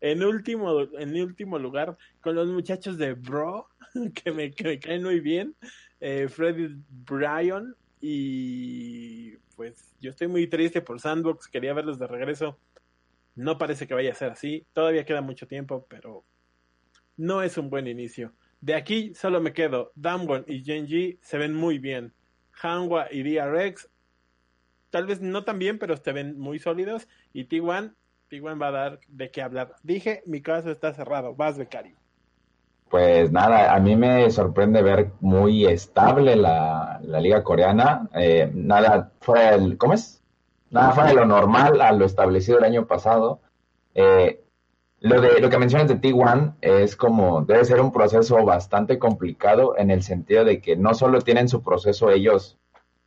en, 0.00 0.22
último 0.22 0.82
en 0.98 1.20
último 1.20 1.58
lugar 1.58 1.96
con 2.20 2.36
los 2.36 2.48
muchachos 2.48 2.96
de 2.96 3.14
Bro, 3.14 3.68
que 4.14 4.30
me, 4.30 4.52
caen 4.52 5.02
muy 5.02 5.20
bien, 5.20 5.56
eh, 6.00 6.28
Freddy 6.28 6.76
Bryan 6.88 7.74
y 8.00 9.36
pues 9.56 9.94
yo 10.00 10.10
estoy 10.10 10.28
muy 10.28 10.46
triste 10.46 10.80
por 10.80 11.00
Sandbox, 11.00 11.48
quería 11.48 11.72
verlos 11.72 11.98
de 11.98 12.06
regreso. 12.06 12.58
No 13.34 13.58
parece 13.58 13.86
que 13.86 13.94
vaya 13.94 14.12
a 14.12 14.14
ser 14.14 14.30
así, 14.30 14.64
todavía 14.72 15.04
queda 15.04 15.20
mucho 15.20 15.46
tiempo, 15.46 15.86
pero 15.88 16.24
no 17.16 17.42
es 17.42 17.58
un 17.58 17.68
buen 17.68 17.86
inicio. 17.86 18.32
De 18.60 18.74
aquí 18.74 19.14
solo 19.14 19.40
me 19.40 19.52
quedo. 19.52 19.92
Damwon 19.94 20.44
y 20.46 20.64
Genji 20.64 21.18
se 21.22 21.38
ven 21.38 21.54
muy 21.54 21.78
bien. 21.78 22.12
Hanwha 22.62 23.08
y 23.10 23.22
DRX 23.22 23.88
tal 24.90 25.06
vez 25.06 25.20
no 25.20 25.44
tan 25.44 25.58
bien, 25.58 25.78
pero 25.78 25.96
se 25.96 26.12
ven 26.12 26.38
muy 26.38 26.58
sólidos. 26.58 27.06
Y 27.34 27.48
T1, 27.48 27.94
T1 28.30 28.60
va 28.60 28.68
a 28.68 28.70
dar 28.70 29.00
de 29.08 29.30
qué 29.30 29.42
hablar. 29.42 29.74
Dije, 29.82 30.22
mi 30.26 30.40
caso 30.40 30.70
está 30.70 30.94
cerrado. 30.94 31.34
Vas, 31.34 31.58
becario. 31.58 31.96
Pues 32.88 33.32
nada, 33.32 33.74
a 33.74 33.80
mí 33.80 33.96
me 33.96 34.30
sorprende 34.30 34.80
ver 34.80 35.10
muy 35.20 35.66
estable 35.66 36.36
la, 36.36 37.00
liga 37.20 37.42
coreana. 37.42 38.08
Eh, 38.14 38.50
nada 38.54 39.12
fuera 39.20 39.52
del, 39.52 39.76
¿cómo 39.76 39.92
es? 39.92 40.22
Nada 40.70 40.92
fuera 40.92 41.10
de 41.10 41.16
lo 41.16 41.26
normal 41.26 41.80
a 41.80 41.92
lo 41.92 42.04
establecido 42.04 42.58
el 42.58 42.64
año 42.64 42.86
pasado. 42.86 43.40
Eh, 43.94 44.45
lo, 45.00 45.20
de, 45.20 45.40
lo 45.40 45.50
que 45.50 45.58
mencionas 45.58 45.88
de 45.88 46.00
T1 46.00 46.56
es 46.60 46.96
como, 46.96 47.42
debe 47.42 47.64
ser 47.64 47.80
un 47.80 47.92
proceso 47.92 48.44
bastante 48.44 48.98
complicado 48.98 49.76
en 49.76 49.90
el 49.90 50.02
sentido 50.02 50.44
de 50.44 50.60
que 50.60 50.76
no 50.76 50.94
solo 50.94 51.20
tienen 51.20 51.48
su 51.48 51.62
proceso 51.62 52.10
ellos 52.10 52.58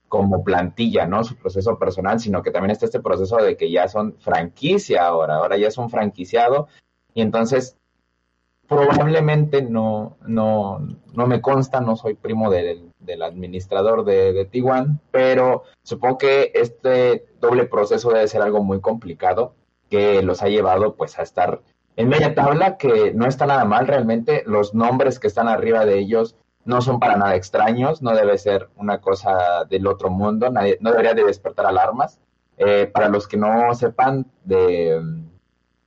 como 0.08 0.44
plantilla, 0.44 1.06
¿no? 1.06 1.24
Su 1.24 1.36
proceso 1.36 1.78
personal, 1.78 2.20
sino 2.20 2.42
que 2.42 2.52
también 2.52 2.72
está 2.72 2.86
este 2.86 3.00
proceso 3.00 3.38
de 3.38 3.56
que 3.58 3.72
ya 3.72 3.88
son 3.88 4.16
franquicia 4.20 5.06
ahora, 5.06 5.36
ahora 5.36 5.58
ya 5.58 5.72
son 5.72 5.90
franquiciado 5.90 6.68
y 7.14 7.22
entonces 7.22 7.78
probablemente 8.68 9.64
no, 9.64 10.18
no, 10.28 10.80
no 11.14 11.28
me 11.28 11.42
consta, 11.42 11.82
no 11.82 11.96
soy 11.96 12.14
primo 12.14 12.52
del, 12.52 12.92
del 13.00 13.24
administrador 13.24 14.06
de, 14.06 14.32
de 14.34 14.50
T1, 14.50 15.00
pero 15.12 15.64
supongo 15.84 16.20
que 16.20 16.52
este 16.54 17.26
doble 17.40 17.66
proceso 17.66 18.12
debe 18.12 18.28
ser 18.28 18.44
algo 18.44 18.64
muy 18.64 18.80
complicado 18.80 19.56
que 19.90 20.22
los 20.22 20.44
ha 20.44 20.50
llevado 20.50 20.96
pues 20.96 21.18
a 21.18 21.24
estar 21.24 21.62
en 22.00 22.08
media 22.08 22.34
tabla, 22.34 22.78
que 22.78 23.14
no 23.14 23.26
está 23.28 23.46
nada 23.46 23.66
mal 23.66 23.86
realmente, 23.86 24.44
los 24.46 24.74
nombres 24.74 25.20
que 25.20 25.28
están 25.28 25.50
arriba 25.50 25.84
de 25.86 26.00
ellos 26.00 26.38
no 26.64 26.80
son 26.82 26.98
para 26.98 27.18
nada 27.18 27.36
extraños, 27.36 28.02
no 28.02 28.16
debe 28.16 28.38
ser 28.38 28.70
una 28.78 29.02
cosa 29.02 29.66
del 29.70 29.86
otro 29.86 30.10
mundo, 30.10 30.50
nadie, 30.50 30.78
no 30.80 30.92
debería 30.92 31.14
de 31.14 31.26
despertar 31.26 31.66
alarmas. 31.66 32.22
Eh, 32.58 32.90
para 32.94 33.10
los 33.10 33.28
que 33.28 33.36
no 33.36 33.76
sepan 33.76 34.26
de 34.46 34.98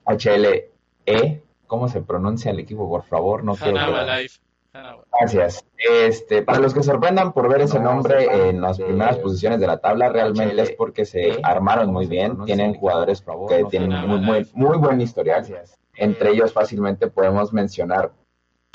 HLE, 0.05 1.43
¿cómo 1.67 1.89
se 1.89 2.03
pronuncia 2.03 2.51
el 2.51 2.59
equipo, 2.59 2.87
por 2.91 3.05
favor? 3.05 3.43
No 3.43 3.57
quiero 3.57 3.79
Gracias. 5.19 5.65
Este, 5.79 6.43
para 6.43 6.59
los 6.59 6.75
que 6.75 6.83
sorprendan 6.83 7.33
por 7.33 7.49
ver 7.49 7.63
ese 7.63 7.81
nombre 7.81 8.49
en 8.51 8.61
las 8.61 8.79
primeras 8.79 9.17
posiciones 9.17 9.61
de 9.61 9.67
la 9.67 9.79
tabla, 9.79 10.11
realmente 10.11 10.61
es 10.61 10.73
porque 10.73 11.07
se 11.07 11.41
armaron 11.43 11.91
muy 11.91 12.05
bien, 12.05 12.45
tienen 12.45 12.75
jugadores 12.75 13.25
que 13.49 13.65
tienen 13.71 13.93
muy, 14.07 14.21
muy, 14.21 14.51
muy 14.53 14.77
buen 14.77 15.01
historial. 15.01 15.47
Entre 15.97 16.31
ellos 16.31 16.53
fácilmente 16.53 17.09
podemos 17.09 17.53
mencionar 17.53 18.13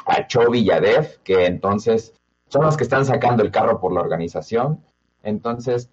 a 0.05 0.27
Cho 0.27 0.49
Villadev, 0.49 1.21
que 1.23 1.45
entonces 1.45 2.13
son 2.47 2.63
los 2.63 2.77
que 2.77 2.83
están 2.83 3.05
sacando 3.05 3.43
el 3.43 3.51
carro 3.51 3.79
por 3.79 3.93
la 3.93 4.01
organización. 4.01 4.83
Entonces, 5.23 5.89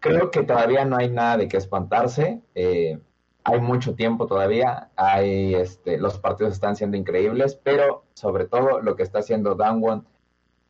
creo 0.00 0.30
que 0.30 0.42
todavía 0.42 0.84
no 0.84 0.96
hay 0.96 1.10
nada 1.10 1.36
de 1.36 1.48
qué 1.48 1.56
espantarse. 1.56 2.42
Eh, 2.54 2.98
hay 3.44 3.60
mucho 3.60 3.94
tiempo 3.94 4.26
todavía, 4.26 4.90
hay, 4.96 5.54
este, 5.54 5.98
los 5.98 6.18
partidos 6.18 6.52
están 6.52 6.76
siendo 6.76 6.96
increíbles, 6.96 7.58
pero 7.62 8.04
sobre 8.14 8.46
todo 8.46 8.80
lo 8.80 8.96
que 8.96 9.02
está 9.02 9.18
haciendo 9.18 9.54
Danwon 9.54 10.06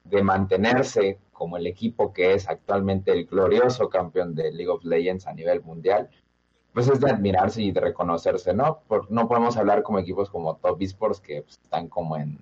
de 0.04 0.22
mantenerse 0.22 1.18
como 1.32 1.56
el 1.56 1.66
equipo 1.66 2.12
que 2.12 2.34
es 2.34 2.48
actualmente 2.48 3.12
el 3.12 3.26
glorioso 3.26 3.88
campeón 3.88 4.34
de 4.34 4.52
League 4.52 4.70
of 4.70 4.84
Legends 4.84 5.26
a 5.26 5.32
nivel 5.32 5.62
mundial, 5.62 6.08
pues 6.72 6.88
es 6.88 7.00
de 7.00 7.10
admirarse 7.10 7.62
y 7.62 7.72
de 7.72 7.80
reconocerse, 7.80 8.54
¿no? 8.54 8.80
Por, 8.86 9.10
no 9.10 9.28
podemos 9.28 9.56
hablar 9.56 9.82
como 9.82 9.98
equipos 9.98 10.30
como 10.30 10.56
Top 10.56 10.80
Esports 10.80 11.20
que 11.20 11.42
pues, 11.42 11.60
están 11.62 11.88
como 11.88 12.16
en 12.16 12.38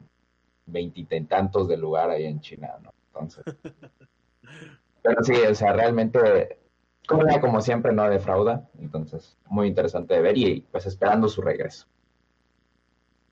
veintitantos 0.66 1.68
de 1.68 1.76
lugar 1.76 2.10
ahí 2.10 2.26
en 2.26 2.40
China, 2.40 2.76
¿no? 2.82 2.92
Entonces. 3.08 3.44
Pero 5.02 5.24
sí, 5.24 5.34
o 5.34 5.54
sea, 5.54 5.72
realmente, 5.72 6.58
como, 7.08 7.24
como 7.40 7.60
siempre, 7.60 7.92
no 7.92 8.08
defrauda. 8.08 8.68
Entonces, 8.78 9.36
muy 9.46 9.66
interesante 9.66 10.14
de 10.14 10.20
ver 10.20 10.36
y 10.36 10.60
pues 10.70 10.86
esperando 10.86 11.28
su 11.28 11.40
regreso. 11.40 11.86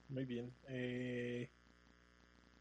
Muy 0.08 0.24
bien. 0.24 0.50
Eh, 0.68 1.50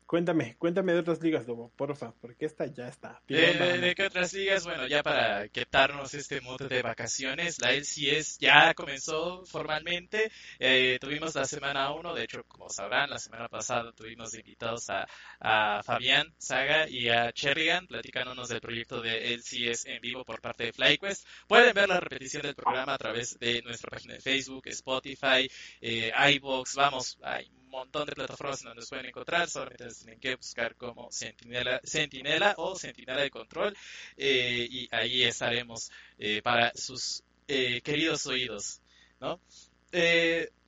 Cuéntame, 0.08 0.56
cuéntame 0.58 0.94
de 0.94 1.00
otras 1.00 1.22
ligas, 1.22 1.46
Lobo, 1.48 1.70
porfa, 1.76 2.14
porque 2.22 2.46
esta 2.46 2.66
ya 2.66 2.88
está. 2.88 3.22
¿De, 3.28 3.94
qué 3.94 4.06
otras 4.06 4.32
ligas? 4.32 4.64
Bueno, 4.64 4.88
ya 4.88 5.04
para 5.04 5.50
quitarnos 5.50 6.14
este 6.14 6.40
modo 6.40 6.66
de 6.66 6.82
vacaciones, 6.82 7.60
la 7.60 7.74
LCS 7.74 8.38
ya 8.40 8.74
comenzó 8.74 9.46
formalmente. 9.46 10.32
Eh, 10.60 10.98
tuvimos 11.02 11.36
la 11.36 11.44
semana 11.44 11.92
1, 11.92 12.14
de 12.14 12.24
hecho, 12.24 12.42
como 12.48 12.70
sabrán, 12.70 13.10
la 13.10 13.20
semana 13.20 13.50
pasada 13.50 13.92
tuvimos 13.92 14.34
invitados 14.34 14.90
a, 14.90 15.84
Fabián 15.84 16.34
Saga 16.38 16.88
y 16.88 17.10
a 17.10 17.34
Cherrigan 17.34 17.86
platicándonos 17.86 18.48
del 18.48 18.62
proyecto 18.62 19.02
de 19.02 19.34
LCS 19.34 19.88
en 19.88 20.00
vivo 20.00 20.24
por 20.24 20.40
parte 20.40 20.64
de 20.64 20.72
FlyQuest. 20.72 21.28
Pueden 21.50 21.74
ver 21.74 21.90
la 21.90 22.00
repetición 22.00 22.44
del 22.44 22.56
programa 22.56 22.94
a 22.94 22.98
través 22.98 23.38
de 23.40 23.62
nuestra 23.62 23.90
página 23.90 24.14
de 24.14 24.22
Facebook, 24.22 24.68
Spotify, 24.68 25.52
eh, 25.82 26.14
iBox, 26.36 26.76
vamos, 26.76 27.18
hay 27.22 27.52
montón 27.70 28.06
de 28.06 28.14
plataformas 28.14 28.62
donde 28.62 28.76
nos 28.76 28.90
pueden 28.90 29.06
encontrar, 29.06 29.50
solamente 29.50 29.88
tienen 29.88 30.20
que 30.20 30.36
buscar 30.36 30.76
como 30.76 31.12
Sentinela, 31.12 31.80
Sentinela 31.84 32.56
o 32.58 32.76
Sentinela 32.76 33.22
de 33.22 33.30
Control 33.30 33.76
eh, 34.16 34.68
y 34.70 34.88
ahí 34.92 35.24
estaremos 35.24 35.92
eh, 36.18 36.42
para 36.42 36.72
sus 36.76 37.24
eh, 37.48 37.82
queridos 37.82 38.26
oídos, 38.28 38.82
¿no? 39.20 39.40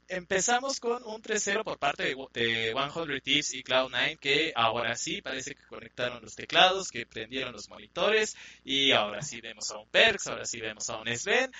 empezamos 0.09 0.79
con 0.79 1.03
un 1.03 1.21
3-0 1.21 1.63
por 1.63 1.77
parte 1.77 2.03
de, 2.03 2.15
de 2.33 2.73
100 2.73 3.21
Thieves 3.21 3.53
y 3.53 3.63
Cloud9 3.63 4.17
que 4.17 4.51
ahora 4.55 4.95
sí 4.95 5.21
parece 5.21 5.53
que 5.53 5.63
conectaron 5.67 6.23
los 6.23 6.35
teclados, 6.35 6.89
que 6.89 7.05
prendieron 7.05 7.53
los 7.53 7.69
monitores 7.69 8.35
y 8.63 8.91
ahora 8.91 9.21
sí 9.21 9.39
vemos 9.39 9.69
a 9.69 9.77
un 9.77 9.87
Perks, 9.87 10.27
ahora 10.27 10.45
sí 10.45 10.59
vemos 10.59 10.89
a 10.89 10.97
un 10.97 11.15
Sven 11.15 11.51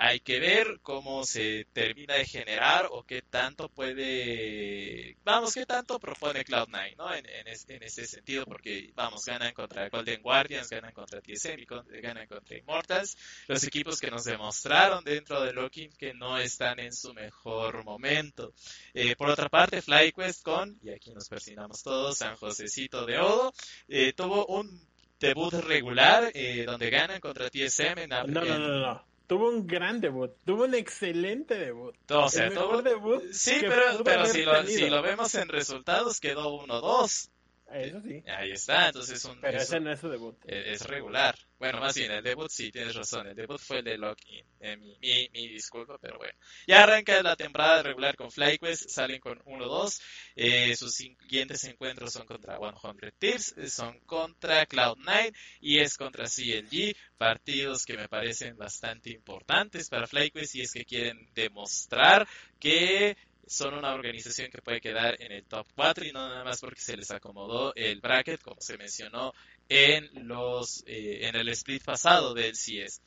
hay 0.00 0.20
que 0.20 0.38
ver 0.38 0.78
cómo 0.80 1.24
se 1.24 1.66
termina 1.72 2.14
de 2.14 2.24
generar 2.24 2.86
o 2.92 3.02
qué 3.02 3.20
tanto 3.20 3.68
puede, 3.68 5.16
vamos, 5.24 5.52
qué 5.54 5.66
tanto 5.66 5.98
propone 5.98 6.44
Cloud9, 6.44 6.96
¿no? 6.96 7.12
En, 7.12 7.26
ese 7.48 8.06
sentido, 8.06 8.44
porque, 8.46 8.92
vamos, 8.94 9.24
ganan 9.24 9.52
contra 9.52 9.88
Golden 9.88 10.22
Guardians, 10.22 10.70
ganan 10.70 10.92
contra 10.92 11.20
TSM, 11.20 11.64
ganan 12.00 12.28
contra 12.28 12.56
Immortals, 12.56 13.16
los 13.48 13.64
equipos 13.64 13.98
que 13.98 14.08
nos 14.08 14.22
demostraron 14.22 15.02
dentro 15.02 15.42
de 15.42 15.52
Locking 15.52 15.90
que 15.90 16.14
no 16.14 16.38
están 16.38 16.78
en 16.78 16.92
su 16.92 17.12
mejor 17.12 17.84
momento. 17.84 18.54
Eh, 18.94 19.16
por 19.16 19.30
otra 19.30 19.48
parte, 19.48 19.82
FlyQuest 19.82 20.44
con, 20.44 20.78
y 20.80 20.90
aquí 20.90 21.10
nos 21.12 21.28
persinamos 21.28 21.82
todos, 21.82 22.18
San 22.18 22.36
Josecito 22.36 23.04
de 23.04 23.18
Odo, 23.18 23.52
eh, 23.88 24.12
tuvo 24.12 24.46
un 24.46 24.80
debut 25.18 25.52
regular 25.54 26.30
eh, 26.34 26.62
donde 26.64 26.88
ganan 26.88 27.18
contra 27.18 27.50
TSM 27.50 27.98
en 27.98 28.10
no, 28.10 28.24
no, 28.24 28.44
no, 28.44 28.58
no 28.58 29.17
tuvo 29.28 29.50
un 29.50 29.66
gran 29.66 30.00
debut, 30.00 30.32
tuvo 30.44 30.64
un 30.64 30.74
excelente 30.74 31.54
debut. 31.54 31.94
O 32.10 32.28
sea, 32.28 32.50
tuvo... 32.50 32.82
debut. 32.82 33.22
Sí, 33.30 33.58
pero, 33.60 34.02
pero 34.02 34.26
si, 34.26 34.42
lo, 34.42 34.66
si, 34.66 34.88
lo, 34.88 35.02
vemos 35.02 35.32
en 35.36 35.48
resultados, 35.48 36.18
quedó 36.18 36.66
1-2. 36.66 37.30
Eso 37.70 38.00
sí. 38.00 38.22
Ahí 38.26 38.52
está, 38.52 38.86
entonces 38.86 39.22
un, 39.26 39.40
Pero 39.40 39.58
ese 39.58 39.78
no 39.78 39.92
es 39.92 40.00
su 40.00 40.08
debut. 40.08 40.36
Es, 40.46 40.86
regular. 40.86 41.36
Bueno, 41.58 41.80
más 41.80 41.94
bien, 41.94 42.10
el 42.10 42.22
debut 42.22 42.48
sí, 42.50 42.70
tienes 42.70 42.94
razón. 42.94 43.26
El 43.26 43.34
debut 43.34 43.60
fue 43.60 43.78
el 43.78 43.84
de 43.84 43.98
Lock-in. 43.98 44.44
Eh, 44.60 44.76
mi, 44.76 44.96
mi, 45.00 45.28
mi, 45.32 45.48
disculpa, 45.48 45.98
pero 46.00 46.16
bueno. 46.16 46.32
Ya 46.66 46.84
arranca 46.84 47.22
la 47.22 47.36
temporada 47.36 47.82
regular 47.82 48.16
con 48.16 48.30
FlyQuest, 48.30 48.88
salen 48.88 49.20
con 49.20 49.38
1-2. 49.40 50.00
Eh, 50.36 50.76
sus 50.76 50.94
siguientes 50.94 51.62
encuentros 51.64 52.12
son 52.12 52.26
contra 52.26 52.58
100 52.58 53.12
Tips, 53.18 53.54
son 53.68 53.98
contra 54.00 54.66
Cloud9 54.66 55.34
y 55.60 55.80
es 55.80 55.96
contra 55.96 56.24
CLG. 56.24 56.96
Partidos 57.18 57.84
que 57.84 57.96
me 57.96 58.08
parecen 58.08 58.56
bastante 58.56 59.10
importantes 59.10 59.90
para 59.90 60.06
FlyQuest 60.06 60.54
y 60.54 60.62
es 60.62 60.72
que 60.72 60.84
quieren 60.84 61.28
demostrar 61.34 62.26
que 62.58 63.16
son 63.48 63.74
una 63.74 63.94
organización 63.94 64.50
que 64.50 64.62
puede 64.62 64.80
quedar 64.80 65.20
en 65.20 65.32
el 65.32 65.44
top 65.46 65.66
4 65.74 66.04
y 66.04 66.12
no 66.12 66.28
nada 66.28 66.44
más 66.44 66.60
porque 66.60 66.80
se 66.80 66.96
les 66.96 67.10
acomodó 67.10 67.74
el 67.74 68.00
bracket, 68.00 68.40
como 68.40 68.60
se 68.60 68.76
mencionó 68.76 69.32
en 69.68 70.08
los 70.28 70.84
eh, 70.86 71.26
en 71.26 71.36
el 71.36 71.48
split 71.50 71.84
pasado 71.84 72.34
del 72.34 72.52
CS. 72.52 73.00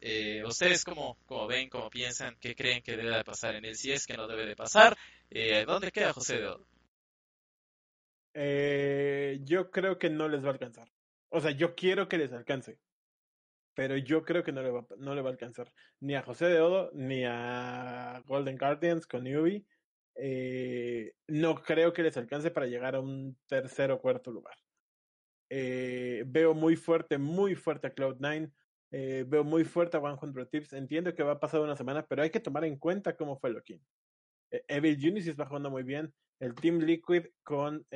Eh, 0.00 0.44
¿Ustedes 0.44 0.84
cómo, 0.84 1.16
ven, 1.48 1.68
cómo 1.68 1.88
piensan, 1.90 2.36
qué 2.40 2.54
creen 2.54 2.82
que 2.82 2.96
debe 2.96 3.16
de 3.16 3.24
pasar 3.24 3.54
en 3.54 3.64
el 3.64 3.74
CS, 3.76 4.06
que 4.06 4.16
no 4.16 4.26
debe 4.26 4.46
de 4.46 4.56
pasar? 4.56 4.96
Eh, 5.30 5.64
¿Dónde 5.66 5.90
queda 5.90 6.12
José 6.12 6.38
de 6.38 6.54
Eh, 8.34 9.40
yo 9.42 9.70
creo 9.70 9.98
que 9.98 10.10
no 10.10 10.28
les 10.28 10.44
va 10.44 10.48
a 10.48 10.52
alcanzar. 10.52 10.88
O 11.30 11.40
sea, 11.40 11.50
yo 11.52 11.74
quiero 11.74 12.08
que 12.08 12.18
les 12.18 12.32
alcance. 12.32 12.78
Pero 13.74 13.96
yo 13.96 14.24
creo 14.24 14.42
que 14.42 14.52
no 14.52 14.62
le 14.62 14.70
va, 14.70 14.86
no 14.98 15.14
le 15.14 15.22
va 15.22 15.28
a 15.30 15.32
alcanzar 15.32 15.72
ni 16.00 16.14
a 16.14 16.22
José 16.22 16.46
de 16.46 16.60
Odo 16.60 16.90
ni 16.94 17.24
a 17.24 18.22
Golden 18.26 18.56
Guardians 18.56 19.06
con 19.06 19.24
Newbie 19.24 19.66
eh, 20.18 21.12
no 21.28 21.56
creo 21.62 21.92
que 21.92 22.02
les 22.02 22.16
alcance 22.16 22.50
para 22.50 22.66
llegar 22.66 22.94
a 22.94 23.00
un 23.00 23.38
tercer 23.46 23.90
o 23.90 24.00
cuarto 24.00 24.30
lugar. 24.30 24.56
Eh, 25.50 26.24
veo 26.26 26.54
muy 26.54 26.76
fuerte, 26.76 27.18
muy 27.18 27.54
fuerte 27.54 27.88
a 27.88 27.94
Cloud9. 27.94 28.50
Eh, 28.92 29.24
veo 29.26 29.44
muy 29.44 29.64
fuerte 29.64 29.96
a 29.96 30.00
100 30.00 30.48
Tips. 30.50 30.72
Entiendo 30.72 31.14
que 31.14 31.22
va 31.22 31.32
a 31.32 31.40
pasar 31.40 31.60
una 31.60 31.76
semana, 31.76 32.04
pero 32.06 32.22
hay 32.22 32.30
que 32.30 32.40
tomar 32.40 32.64
en 32.64 32.78
cuenta 32.78 33.16
cómo 33.16 33.38
fue 33.38 33.50
Loki. 33.50 33.80
Eh, 34.50 34.64
Evil 34.68 34.98
Genesis 34.98 35.30
está 35.30 35.46
jugando 35.46 35.70
muy 35.70 35.82
bien. 35.82 36.12
El 36.38 36.54
Team 36.54 36.80
Liquid 36.80 37.26
con 37.42 37.86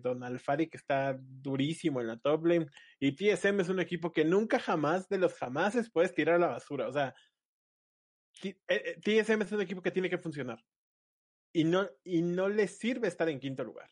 Don 0.00 0.22
Alfari, 0.22 0.68
que 0.68 0.78
está 0.78 1.18
durísimo 1.20 2.00
en 2.00 2.06
la 2.06 2.18
top 2.18 2.46
lane. 2.46 2.66
Y 2.98 3.12
TSM 3.12 3.60
es 3.60 3.68
un 3.68 3.78
equipo 3.78 4.10
que 4.10 4.24
nunca 4.24 4.58
jamás, 4.58 5.06
de 5.08 5.18
los 5.18 5.34
jamases, 5.34 5.90
puedes 5.90 6.14
tirar 6.14 6.36
a 6.36 6.38
la 6.38 6.46
basura. 6.46 6.88
O 6.88 6.92
sea, 6.92 7.14
TSM 8.32 9.42
es 9.42 9.52
un 9.52 9.60
equipo 9.60 9.82
que 9.82 9.90
tiene 9.90 10.08
que 10.08 10.16
funcionar 10.16 10.58
y 11.54 11.64
no, 11.64 11.88
y 12.02 12.20
no 12.20 12.48
les 12.50 12.76
sirve 12.76 13.08
estar 13.08 13.28
en 13.30 13.40
quinto 13.40 13.64
lugar. 13.64 13.88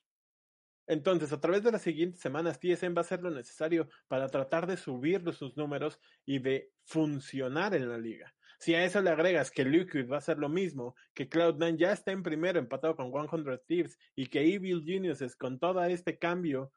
Entonces, 0.89 1.33
a 1.33 1.41
través 1.41 1.63
de 1.63 1.71
las 1.71 1.81
siguientes 1.81 2.21
semanas, 2.21 2.59
TSM 2.59 2.95
va 2.95 2.99
a 2.99 3.01
hacer 3.03 3.23
lo 3.23 3.31
necesario 3.31 3.89
para 4.09 4.29
tratar 4.29 4.67
de 4.67 4.77
subir 4.77 5.23
sus 5.33 5.57
números 5.57 6.01
y 6.27 6.41
de 6.41 6.73
funcionar 6.85 7.75
en 7.75 7.89
la 7.89 7.97
liga. 7.97 8.35
Si 8.59 8.75
a 8.75 8.85
eso 8.85 9.01
le 9.01 9.11
agregas 9.11 9.51
que 9.51 9.65
Liquid 9.65 10.09
va 10.11 10.17
a 10.17 10.19
hacer 10.19 10.39
lo 10.39 10.49
mismo, 10.49 10.97
que 11.15 11.31
Cloud9 11.31 11.77
ya 11.77 11.93
está 11.93 12.11
en 12.13 12.23
primero 12.23 12.59
empatado 12.59 12.97
con 12.97 13.13
100 13.13 13.61
Thieves 13.67 13.99
y 14.17 14.27
que 14.27 14.55
Evil 14.55 14.83
Geniuses 14.85 15.37
con 15.37 15.59
todo 15.59 15.83
este 15.85 16.19
cambio 16.19 16.73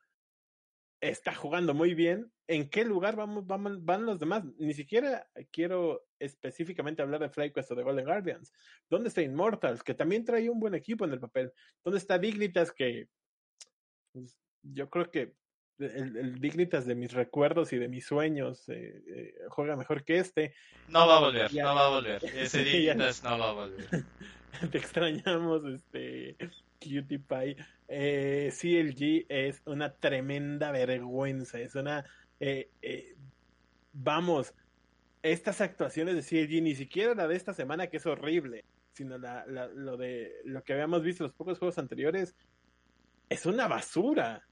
está 1.02 1.34
jugando 1.34 1.74
muy 1.74 1.94
bien, 1.94 2.32
¿en 2.48 2.70
qué 2.70 2.86
lugar 2.86 3.16
vamos, 3.16 3.46
van 3.46 4.06
los 4.06 4.20
demás? 4.20 4.44
Ni 4.58 4.74
siquiera 4.74 5.28
quiero 5.52 6.06
específicamente 6.20 7.02
hablar 7.02 7.22
de 7.22 7.30
FlyQuest 7.30 7.72
o 7.72 7.76
de 7.76 7.84
Golden 7.84 8.06
Guardians. 8.06 8.54
¿Dónde 8.90 9.10
está 9.10 9.22
Immortals? 9.22 9.84
Que 9.84 9.94
también 9.94 10.26
trae 10.26 10.50
un 10.50 10.60
buen 10.60 10.76
equipo 10.76 11.06
en 11.06 11.14
el 11.14 11.20
papel. 11.20 11.52
¿Dónde 11.84 12.00
está 12.00 12.18
Dignitas? 12.18 12.72
Que 12.72 13.08
pues, 14.12 14.38
yo 14.62 14.90
creo 14.90 15.12
que 15.12 15.34
el, 15.80 16.40
Dignitas 16.40 16.86
de 16.86 16.96
mis 16.96 17.12
recuerdos 17.12 17.74
y 17.74 17.78
de 17.78 17.90
mis 17.90 18.06
sueños 18.06 18.68
eh, 18.70 19.04
eh, 19.08 19.36
juega 19.50 19.76
mejor 19.76 20.04
que 20.04 20.18
este. 20.20 20.54
No 20.88 21.08
va 21.08 21.18
a 21.18 21.20
volver, 21.20 21.54
no 21.54 21.76
va 21.76 21.88
a 21.88 21.90
volver. 21.90 22.24
Ese 22.36 22.64
Dignitas 22.64 23.24
no 23.24 23.38
va 23.38 23.50
a 23.50 23.54
volver. 23.54 23.88
Te 24.72 24.78
extrañamos, 24.78 25.66
este 25.66 26.38
Cutie 26.80 27.20
Pie. 27.20 27.58
Eh, 27.88 28.52
CLG 28.52 29.26
es 29.30 29.62
una 29.66 29.94
tremenda 29.94 30.72
vergüenza. 30.72 31.60
Es 31.60 31.76
una. 31.76 32.06
Eh, 32.40 32.72
eh, 32.82 33.16
vamos, 33.94 34.54
estas 35.22 35.62
actuaciones 35.62 36.16
de 36.16 36.22
CLG, 36.22 36.62
ni 36.62 36.76
siquiera 36.76 37.16
la 37.16 37.28
de 37.28 37.36
esta 37.36 37.54
semana, 37.54 37.88
que 37.88 37.98
es 37.98 38.06
horrible, 38.06 38.66
sino 38.94 39.18
la, 39.18 39.46
lo 39.46 39.98
de 39.98 40.34
lo 40.44 40.64
que 40.64 40.74
habíamos 40.74 41.04
visto 41.04 41.24
en 41.24 41.30
los 41.30 41.36
pocos 41.36 41.60
juegos 41.60 41.78
anteriores, 41.78 42.36
es 43.30 43.46
una 43.46 43.68
basura. 43.68 44.48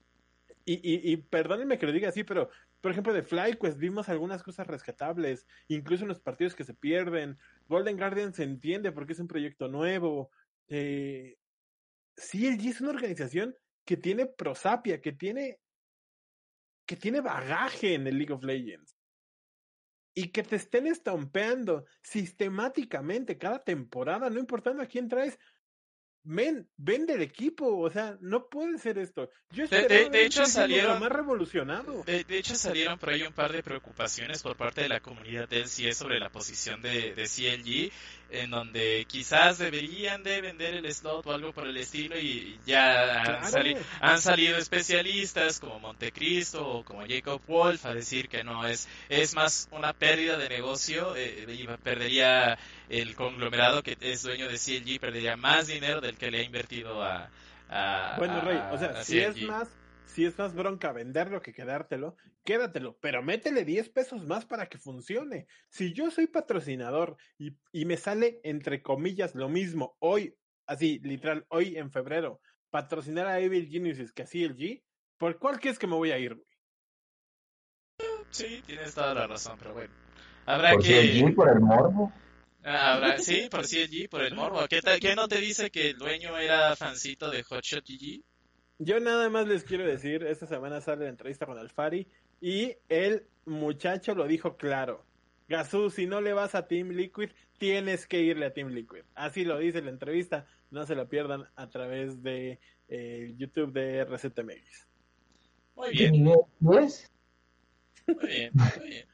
Y, 0.65 0.75
y, 0.75 1.11
y 1.11 1.17
perdónenme 1.17 1.77
que 1.77 1.85
lo 1.85 1.91
diga 1.91 2.09
así, 2.09 2.23
pero 2.23 2.49
por 2.83 2.91
ejemplo, 2.91 3.13
de 3.13 3.23
FlyQuest 3.23 3.77
vimos 3.77 4.09
algunas 4.09 4.43
cosas 4.43 4.67
rescatables, 4.67 5.47
incluso 5.69 6.03
en 6.03 6.09
los 6.09 6.19
partidos 6.19 6.53
que 6.53 6.65
se 6.65 6.73
pierden. 6.73 7.39
Golden 7.69 7.95
Guardian 7.95 8.33
se 8.33 8.43
entiende 8.43 8.91
porque 8.91 9.13
es 9.13 9.19
un 9.19 9.29
proyecto 9.29 9.69
nuevo. 9.69 10.31
Eh, 10.67 11.37
CLG 12.15 12.69
es 12.69 12.81
una 12.81 12.91
organización 12.91 13.55
que 13.85 13.97
tiene 13.97 14.25
prosapia, 14.25 15.01
que 15.01 15.11
tiene 15.13 15.59
que 16.85 16.95
tiene 16.97 17.21
bagaje 17.21 17.93
en 17.93 18.07
el 18.07 18.17
League 18.17 18.33
of 18.33 18.43
Legends. 18.43 18.95
y 20.15 20.27
que 20.31 20.43
te 20.43 20.57
estén 20.57 20.85
estompeando 20.85 21.85
sistemáticamente 22.03 23.37
cada 23.37 23.63
temporada, 23.63 24.29
no 24.29 24.39
importando 24.39 24.83
a 24.83 24.85
quién 24.85 25.07
traes, 25.07 25.39
men, 26.23 26.69
vende 26.77 27.13
el 27.13 27.21
equipo, 27.21 27.79
o 27.79 27.89
sea, 27.89 28.17
no 28.21 28.47
puede 28.47 28.77
ser 28.77 28.97
esto. 28.97 29.29
Yo 29.51 29.67
de, 29.67 29.87
de, 29.87 30.09
de 30.09 30.25
hecho 30.25 30.45
salieron 30.45 30.99
más 30.99 31.11
revolucionado. 31.11 32.03
De, 32.03 32.23
de, 32.23 32.37
hecho 32.37 32.55
salieron 32.55 32.97
por 32.97 33.09
ahí 33.09 33.23
un 33.23 33.33
par 33.33 33.51
de 33.51 33.63
preocupaciones 33.63 34.41
por 34.41 34.55
parte 34.55 34.81
de 34.81 34.89
la 34.89 34.99
comunidad 34.99 35.49
del 35.49 35.67
CIE 35.67 35.93
sobre 35.93 36.19
la 36.19 36.29
posición 36.29 36.81
de, 36.81 37.13
de 37.13 37.23
CLG, 37.23 37.91
en 38.33 38.49
donde 38.49 39.05
quizás 39.07 39.57
deberían 39.59 40.23
de 40.23 40.41
vender 40.41 40.73
el 40.75 40.91
slot 40.93 41.25
o 41.25 41.31
algo 41.33 41.53
por 41.53 41.67
el 41.67 41.77
estilo 41.77 42.17
y 42.17 42.59
ya 42.65 43.19
han, 43.21 43.25
Claro. 43.25 43.47
sali- 43.47 43.77
han 44.01 44.21
salido 44.21 44.57
especialistas 44.57 45.59
como 45.59 45.79
Montecristo 45.79 46.67
o 46.67 46.83
como 46.83 47.05
Jacob 47.07 47.41
Wolf 47.47 47.85
a 47.85 47.93
decir 47.93 48.27
que 48.27 48.43
no 48.43 48.65
es 48.65 48.87
es 49.09 49.35
más 49.35 49.67
una 49.71 49.93
pérdida 49.93 50.37
de 50.37 50.49
negocio 50.49 51.15
eh, 51.15 51.45
y 51.47 51.67
perdería 51.83 52.57
el 52.89 53.15
conglomerado 53.15 53.83
que 53.83 53.97
es 54.01 54.23
dueño 54.23 54.47
de 54.47 54.57
CLG 54.57 54.99
perdería 54.99 55.35
más 55.37 55.67
dinero 55.67 56.01
del 56.01 56.17
que 56.17 56.31
le 56.31 56.39
ha 56.39 56.43
invertido 56.43 57.01
a, 57.03 57.29
a- 57.69 58.15
Bueno, 58.17 58.41
Rey, 58.41 58.59
o 58.71 58.77
sea, 58.77 59.03
si 59.03 59.19
es 59.19 59.37
más, 59.43 59.67
si 60.05 60.25
es 60.25 60.37
más 60.37 60.53
bronca 60.53 60.91
venderlo 60.91 61.41
que 61.41 61.53
quedártelo, 61.53 62.15
quédatelo, 62.43 62.97
pero 63.01 63.23
métele 63.23 63.65
10 63.65 63.89
pesos 63.89 64.25
más 64.25 64.45
para 64.45 64.67
que 64.67 64.77
funcione. 64.77 65.47
Si 65.69 65.93
yo 65.93 66.11
soy 66.11 66.27
patrocinador 66.27 67.17
y, 67.37 67.57
y 67.71 67.85
me 67.85 67.97
sale, 67.97 68.39
entre 68.43 68.81
comillas, 68.81 69.33
lo 69.35 69.49
mismo 69.49 69.95
hoy, 69.99 70.35
así, 70.67 70.99
literal, 70.99 71.45
hoy 71.49 71.77
en 71.77 71.91
febrero, 71.91 72.41
patrocinar 72.69 73.27
a 73.27 73.39
Evil 73.39 73.67
Geniuses 73.69 74.11
que 74.11 74.23
a 74.23 74.25
CLG, 74.25 74.83
¿por 75.17 75.37
cuál 75.39 75.59
que 75.59 75.69
es 75.69 75.79
que 75.79 75.87
me 75.87 75.95
voy 75.95 76.11
a 76.11 76.17
ir, 76.19 76.35
güey? 76.35 76.47
Sí, 78.29 78.61
tienes 78.65 78.93
toda 78.95 79.13
la 79.13 79.27
razón, 79.27 79.57
pero 79.59 79.73
bueno. 79.73 79.93
Habrá 80.45 80.71
Por 80.73 80.83
que... 80.83 81.21
CLG, 81.23 81.35
por 81.35 81.49
el 81.49 81.59
morbo. 81.59 82.11
Ah, 82.63 82.93
habrá- 82.95 83.17
Sí, 83.19 83.47
por 83.49 83.61
CLG, 83.65 84.09
por 84.09 84.21
el 84.23 84.35
morbo. 84.35 84.67
¿Qué, 84.67 84.81
¿Qué 84.99 85.15
no 85.15 85.27
te 85.27 85.37
dice 85.39 85.69
que 85.69 85.91
el 85.91 85.97
dueño 85.97 86.37
era 86.37 86.75
fancito 86.75 87.29
de 87.29 87.43
Hotshot 87.43 87.85
GG? 87.85 88.23
Yo 88.79 88.99
nada 88.99 89.29
más 89.29 89.47
les 89.47 89.63
quiero 89.63 89.85
decir, 89.85 90.23
esta 90.23 90.47
semana 90.47 90.81
sale 90.81 91.05
la 91.05 91.09
entrevista 91.09 91.45
con 91.45 91.57
Alfari 91.57 92.07
y 92.41 92.75
el 92.89 93.25
muchacho 93.45 94.15
lo 94.15 94.27
dijo 94.27 94.57
claro. 94.57 95.05
Gazú, 95.47 95.89
si 95.89 96.07
no 96.07 96.21
le 96.21 96.33
vas 96.33 96.55
a 96.55 96.67
Team 96.67 96.89
Liquid, 96.89 97.29
tienes 97.57 98.07
que 98.07 98.21
irle 98.21 98.45
a 98.45 98.53
Team 98.53 98.69
Liquid. 98.69 99.03
Así 99.13 99.43
lo 99.45 99.57
dice 99.59 99.81
la 99.81 99.89
entrevista, 99.89 100.45
no 100.71 100.85
se 100.85 100.95
lo 100.95 101.07
pierdan 101.07 101.47
a 101.55 101.69
través 101.69 102.23
de 102.23 102.59
eh, 102.87 103.33
YouTube 103.37 103.71
de 103.73 103.99
RCTMX. 103.99 104.87
Muy 105.75 105.91
¿Qué 105.91 106.09
bien, 106.09 106.23
muy 106.23 106.37
bien, 108.27 108.51
muy 108.53 108.87
bien. 108.87 109.07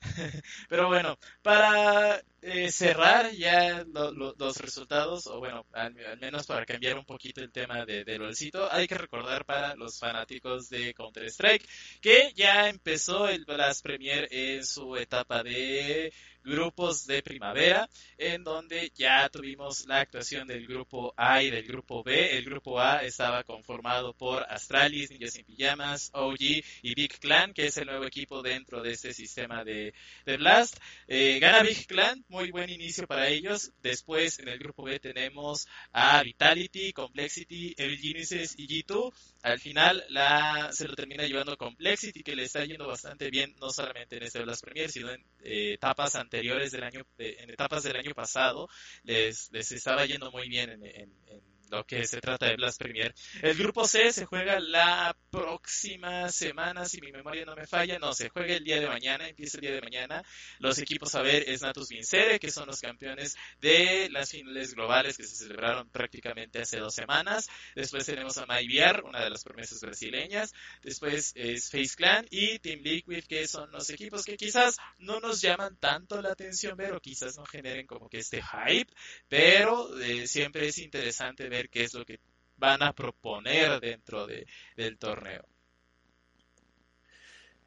Pero 0.68 0.88
bueno, 0.88 1.18
para 1.42 2.22
eh, 2.42 2.70
cerrar 2.72 3.30
ya 3.32 3.84
lo- 3.92 4.12
lo- 4.12 4.34
los 4.38 4.56
resultados, 4.58 5.26
o 5.28 5.38
bueno, 5.38 5.64
al, 5.72 5.96
al 6.06 6.18
menos 6.20 6.46
para 6.46 6.66
cambiar 6.66 6.98
un 6.98 7.04
poquito 7.04 7.40
el 7.40 7.52
tema 7.52 7.84
de, 7.86 8.04
de 8.04 8.18
LOLcito, 8.18 8.70
hay 8.72 8.86
que 8.88 8.96
recordar 8.98 9.44
para 9.44 9.74
los 9.76 9.98
fanáticos 9.98 10.68
de 10.68 10.92
Counter-Strike 10.94 11.66
que 12.00 12.32
ya 12.34 12.68
empezó 12.68 13.28
el 13.28 13.44
Blast 13.44 13.82
Premier 13.82 14.28
en 14.30 14.64
su 14.66 14.96
etapa 14.96 15.42
de 15.42 16.12
grupos 16.44 17.06
de 17.06 17.22
primavera, 17.22 17.88
en 18.18 18.42
donde 18.42 18.90
ya 18.96 19.28
tuvimos 19.28 19.86
la 19.86 20.00
actuación 20.00 20.48
del 20.48 20.66
grupo 20.66 21.14
A 21.16 21.40
y 21.42 21.50
del 21.50 21.64
grupo 21.64 22.02
B. 22.02 22.36
El 22.36 22.44
grupo 22.44 22.80
A 22.80 23.04
estaba 23.04 23.44
conformado 23.44 24.12
por 24.14 24.42
Astralis, 24.48 25.10
Ninjas 25.12 25.34
sin 25.34 25.44
Pijamas, 25.44 26.10
OG 26.14 26.40
y 26.82 26.94
Big 26.96 27.18
Clan, 27.20 27.52
que 27.54 27.66
es 27.66 27.76
el 27.76 27.86
nuevo 27.86 28.04
equipo 28.04 28.42
dentro 28.42 28.82
de 28.82 28.90
este 28.92 29.12
sistema 29.14 29.62
de, 29.62 29.94
de 30.26 30.36
Blast. 30.36 30.76
Eh, 31.06 31.38
gana 31.40 31.62
Big 31.62 31.86
Clan, 31.86 32.24
muy 32.32 32.50
buen 32.50 32.68
inicio 32.70 33.06
para 33.06 33.28
ellos. 33.28 33.72
Después 33.82 34.38
en 34.40 34.48
el 34.48 34.58
grupo 34.58 34.82
B 34.84 34.98
tenemos 34.98 35.66
a 35.92 36.22
Vitality, 36.22 36.92
Complexity, 36.92 37.74
Evil 37.78 37.98
Geniuses 37.98 38.54
y 38.58 38.66
G2. 38.66 39.12
Al 39.42 39.58
final 39.60 40.04
la, 40.08 40.70
se 40.72 40.88
lo 40.88 40.94
termina 40.96 41.24
llevando 41.26 41.56
Complexity, 41.56 42.22
que 42.22 42.34
le 42.34 42.44
está 42.44 42.64
yendo 42.64 42.86
bastante 42.86 43.30
bien, 43.30 43.54
no 43.60 43.70
solamente 43.70 44.16
en 44.16 44.24
este 44.24 44.42
Blast 44.42 44.64
Premier, 44.64 44.90
sino 44.90 45.10
en 45.10 45.20
eh, 45.44 45.74
etapas 45.74 46.16
anteriores 46.16 46.72
del 46.72 46.84
año, 46.84 47.02
de- 47.18 47.36
en 47.40 47.50
etapas 47.50 47.82
del 47.84 47.96
año 47.96 48.14
pasado, 48.14 48.68
les, 49.04 49.50
les 49.52 49.70
estaba 49.72 50.06
yendo 50.06 50.30
muy 50.32 50.48
bien 50.48 50.70
en, 50.70 50.84
en- 50.86 51.12
en 51.26 51.51
lo 51.72 51.84
que 51.86 52.06
se 52.06 52.20
trata 52.20 52.46
de 52.46 52.56
Blast 52.56 52.78
Premier. 52.78 53.14
El 53.40 53.56
grupo 53.56 53.86
C 53.86 54.12
se 54.12 54.26
juega 54.26 54.60
la 54.60 55.16
próxima 55.30 56.28
semana, 56.28 56.84
si 56.84 57.00
mi 57.00 57.10
memoria 57.10 57.46
no 57.46 57.56
me 57.56 57.66
falla, 57.66 57.98
no, 57.98 58.12
se 58.12 58.28
juega 58.28 58.54
el 58.54 58.62
día 58.62 58.78
de 58.78 58.86
mañana, 58.86 59.26
empieza 59.26 59.56
el 59.56 59.62
día 59.62 59.72
de 59.72 59.80
mañana. 59.80 60.22
Los 60.58 60.78
equipos 60.78 61.14
a 61.14 61.22
ver 61.22 61.48
es 61.48 61.62
Natus 61.62 61.88
Vincere, 61.88 62.38
que 62.38 62.50
son 62.50 62.66
los 62.66 62.78
campeones 62.78 63.36
de 63.58 64.10
las 64.10 64.30
finales 64.30 64.74
globales 64.74 65.16
que 65.16 65.24
se 65.24 65.34
celebraron 65.34 65.88
prácticamente 65.88 66.60
hace 66.60 66.78
dos 66.78 66.94
semanas. 66.94 67.48
Después 67.74 68.04
tenemos 68.04 68.36
a 68.36 68.44
MyVR, 68.44 69.04
una 69.04 69.24
de 69.24 69.30
las 69.30 69.42
promesas 69.42 69.80
brasileñas. 69.80 70.52
Después 70.82 71.32
es 71.34 71.70
Face 71.70 71.96
Clan 71.96 72.26
y 72.30 72.58
Team 72.58 72.80
Liquid, 72.82 73.24
que 73.24 73.48
son 73.48 73.72
los 73.72 73.88
equipos 73.88 74.26
que 74.26 74.36
quizás 74.36 74.76
no 74.98 75.20
nos 75.20 75.40
llaman 75.40 75.78
tanto 75.78 76.20
la 76.20 76.32
atención 76.32 76.76
ver 76.76 76.92
o 76.92 77.00
quizás 77.00 77.38
no 77.38 77.46
generen 77.46 77.86
como 77.86 78.10
que 78.10 78.18
este 78.18 78.42
hype, 78.42 78.92
pero 79.28 79.98
eh, 80.00 80.26
siempre 80.26 80.68
es 80.68 80.76
interesante 80.76 81.48
ver 81.48 81.61
qué 81.68 81.84
es 81.84 81.94
lo 81.94 82.04
que 82.04 82.20
van 82.56 82.82
a 82.82 82.92
proponer 82.92 83.80
dentro 83.80 84.26
de, 84.26 84.46
del 84.76 84.98
torneo. 84.98 85.44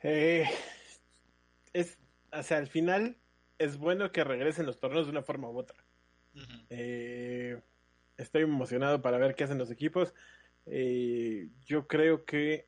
Eh, 0.01 0.45
es, 1.73 1.97
o 2.31 2.43
sea, 2.43 2.57
al 2.57 2.67
final 2.67 3.17
es 3.57 3.77
bueno 3.77 4.11
que 4.11 4.23
regresen 4.23 4.65
los 4.65 4.79
torneos 4.79 5.05
de 5.05 5.11
una 5.11 5.23
forma 5.23 5.49
u 5.49 5.57
otra. 5.57 5.83
Eh, 6.69 7.61
estoy 8.17 8.43
emocionado 8.43 9.01
para 9.01 9.17
ver 9.17 9.35
qué 9.35 9.45
hacen 9.45 9.57
los 9.57 9.71
equipos. 9.71 10.13
Eh, 10.65 11.49
yo 11.65 11.87
creo 11.87 12.25
que 12.25 12.67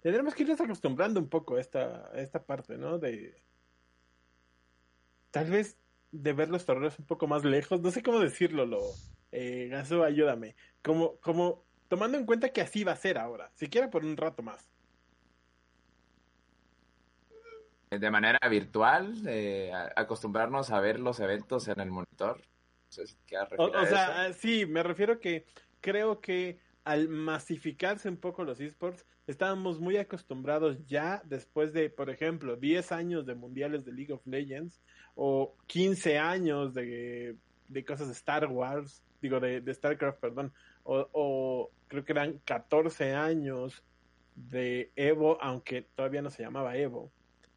tendremos 0.00 0.34
que 0.34 0.42
irnos 0.42 0.60
acostumbrando 0.60 1.20
un 1.20 1.28
poco 1.28 1.56
a 1.56 1.60
esta, 1.60 2.10
a 2.12 2.20
esta 2.20 2.44
parte, 2.44 2.76
¿no? 2.76 2.98
De 2.98 3.42
tal 5.30 5.50
vez 5.50 5.78
de 6.10 6.32
ver 6.32 6.50
los 6.50 6.66
torneos 6.66 6.98
un 6.98 7.06
poco 7.06 7.26
más 7.26 7.44
lejos. 7.44 7.80
No 7.80 7.90
sé 7.90 8.02
cómo 8.02 8.20
decirlo, 8.20 8.66
lo 8.66 8.80
eh, 9.32 9.70
ayúdame. 10.06 10.54
Como, 10.82 11.16
como 11.16 11.64
tomando 11.88 12.18
en 12.18 12.26
cuenta 12.26 12.50
que 12.50 12.60
así 12.60 12.84
va 12.84 12.92
a 12.92 12.96
ser 12.96 13.18
ahora, 13.18 13.50
siquiera 13.54 13.90
por 13.90 14.04
un 14.04 14.16
rato 14.16 14.42
más. 14.42 14.68
de 17.98 18.10
manera 18.10 18.38
virtual, 18.48 19.14
eh, 19.26 19.70
acostumbrarnos 19.96 20.70
a 20.70 20.80
ver 20.80 20.98
los 20.98 21.20
eventos 21.20 21.68
en 21.68 21.80
el 21.80 21.90
monitor. 21.90 22.38
No 22.38 22.92
sé 22.92 23.06
si 23.06 23.16
quieres 23.26 23.48
O, 23.58 23.68
eso. 23.68 23.86
sea, 23.86 24.24
ah, 24.24 24.32
sí, 24.32 24.66
me 24.66 24.82
refiero 24.82 25.20
que 25.20 25.44
creo 25.80 26.20
que 26.20 26.58
al 26.84 27.08
masificarse 27.08 28.08
un 28.08 28.16
poco 28.16 28.44
los 28.44 28.60
esports, 28.60 29.06
estábamos 29.26 29.78
muy 29.78 29.96
acostumbrados 29.96 30.84
ya 30.86 31.22
después 31.24 31.72
de, 31.72 31.90
por 31.90 32.10
ejemplo, 32.10 32.56
10 32.56 32.92
años 32.92 33.26
de 33.26 33.34
mundiales 33.34 33.84
de 33.84 33.92
League 33.92 34.12
of 34.12 34.26
Legends 34.26 34.80
o 35.14 35.54
15 35.66 36.18
años 36.18 36.74
de, 36.74 37.36
de 37.68 37.84
cosas 37.84 38.08
de 38.08 38.14
Star 38.14 38.46
Wars, 38.46 39.02
digo, 39.22 39.40
de, 39.40 39.60
de 39.62 39.74
StarCraft, 39.74 40.18
perdón, 40.20 40.52
o, 40.84 41.08
o 41.12 41.70
creo 41.88 42.04
que 42.04 42.12
eran 42.12 42.38
14 42.44 43.14
años 43.14 43.82
de 44.34 44.90
Evo, 44.96 45.38
aunque 45.40 45.82
todavía 45.94 46.20
no 46.22 46.30
se 46.30 46.42
llamaba 46.42 46.76
Evo, 46.76 47.10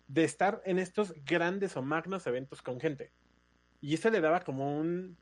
de 0.07 0.23
estar 0.23 0.61
en 0.65 0.79
estos 0.79 1.13
grandes 1.25 1.75
o 1.75 1.81
magnos 1.81 2.27
eventos 2.27 2.61
con 2.61 2.79
gente. 2.79 3.11
Y 3.81 3.93
eso 3.95 4.09
le 4.09 4.21
daba 4.21 4.41
como 4.41 4.77
un 4.77 5.17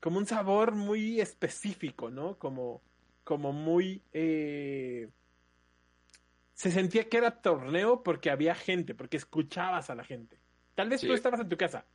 como 0.00 0.18
un 0.18 0.26
sabor 0.26 0.74
muy 0.74 1.18
específico, 1.18 2.10
¿no? 2.10 2.36
Como, 2.38 2.82
como 3.24 3.54
muy 3.54 4.02
eh, 4.12 5.08
se 6.52 6.70
sentía 6.70 7.08
que 7.08 7.16
era 7.16 7.40
torneo 7.40 8.02
porque 8.02 8.30
había 8.30 8.54
gente, 8.54 8.94
porque 8.94 9.16
escuchabas 9.16 9.88
a 9.88 9.94
la 9.94 10.04
gente. 10.04 10.38
Tal 10.74 10.90
vez 10.90 11.00
Sí. 11.00 11.06
tú 11.06 11.14
estabas 11.14 11.40
en 11.40 11.48
tu 11.48 11.56
casa, 11.56 11.86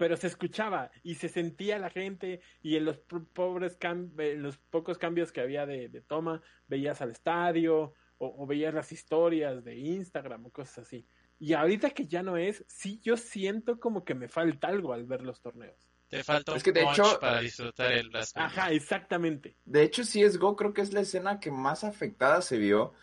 pero 0.00 0.16
se 0.16 0.28
escuchaba 0.28 0.90
y 1.02 1.16
se 1.16 1.28
sentía 1.28 1.78
la 1.78 1.90
gente 1.90 2.40
y 2.62 2.76
en 2.76 2.86
los 2.86 2.96
po- 3.00 3.22
pobres 3.34 3.76
en 3.82 4.42
los 4.42 4.56
pocos 4.56 4.96
cambios 4.96 5.30
que 5.30 5.42
había 5.42 5.66
de, 5.66 5.90
de 5.90 6.00
toma 6.00 6.40
veías 6.66 7.02
al 7.02 7.10
estadio 7.10 7.92
o, 8.16 8.42
o 8.42 8.46
veías 8.46 8.72
las 8.72 8.92
historias 8.92 9.62
de 9.62 9.76
Instagram 9.76 10.46
o 10.46 10.50
cosas 10.50 10.86
así. 10.86 11.06
Y 11.38 11.52
ahorita 11.52 11.90
que 11.90 12.06
ya 12.06 12.22
no 12.22 12.38
es, 12.38 12.64
sí 12.66 12.98
yo 13.02 13.18
siento 13.18 13.78
como 13.78 14.02
que 14.02 14.14
me 14.14 14.28
falta 14.28 14.68
algo 14.68 14.94
al 14.94 15.04
ver 15.04 15.20
los 15.20 15.42
torneos. 15.42 15.86
Te 16.08 16.24
falta 16.24 16.52
un 16.52 16.56
Es 16.56 16.62
que 16.64 16.72
de 16.72 16.82
hecho- 16.82 17.20
para 17.20 17.40
disfrutar 17.42 17.92
el 17.92 18.08
Premier. 18.10 18.26
Ajá, 18.46 18.72
exactamente. 18.72 19.58
De 19.66 19.82
hecho, 19.82 20.00
CSGO 20.02 20.56
creo 20.56 20.72
que 20.72 20.80
es 20.80 20.94
la 20.94 21.00
escena 21.00 21.40
que 21.40 21.50
más 21.50 21.84
afectada 21.84 22.40
se 22.40 22.56
vio 22.56 22.94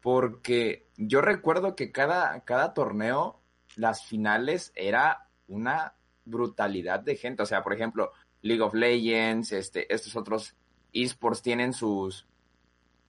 porque 0.00 0.86
yo 0.96 1.20
recuerdo 1.20 1.74
que 1.74 1.90
cada, 1.90 2.44
cada 2.44 2.74
torneo, 2.74 3.42
las 3.74 4.04
finales 4.06 4.72
era 4.76 5.28
una 5.48 5.96
brutalidad 6.24 7.00
de 7.00 7.16
gente. 7.16 7.42
O 7.42 7.46
sea, 7.46 7.62
por 7.62 7.72
ejemplo, 7.72 8.12
League 8.42 8.62
of 8.62 8.74
Legends, 8.74 9.52
este, 9.52 9.92
estos 9.92 10.16
otros 10.16 10.54
esports 10.92 11.42
tienen 11.42 11.72
sus, 11.72 12.26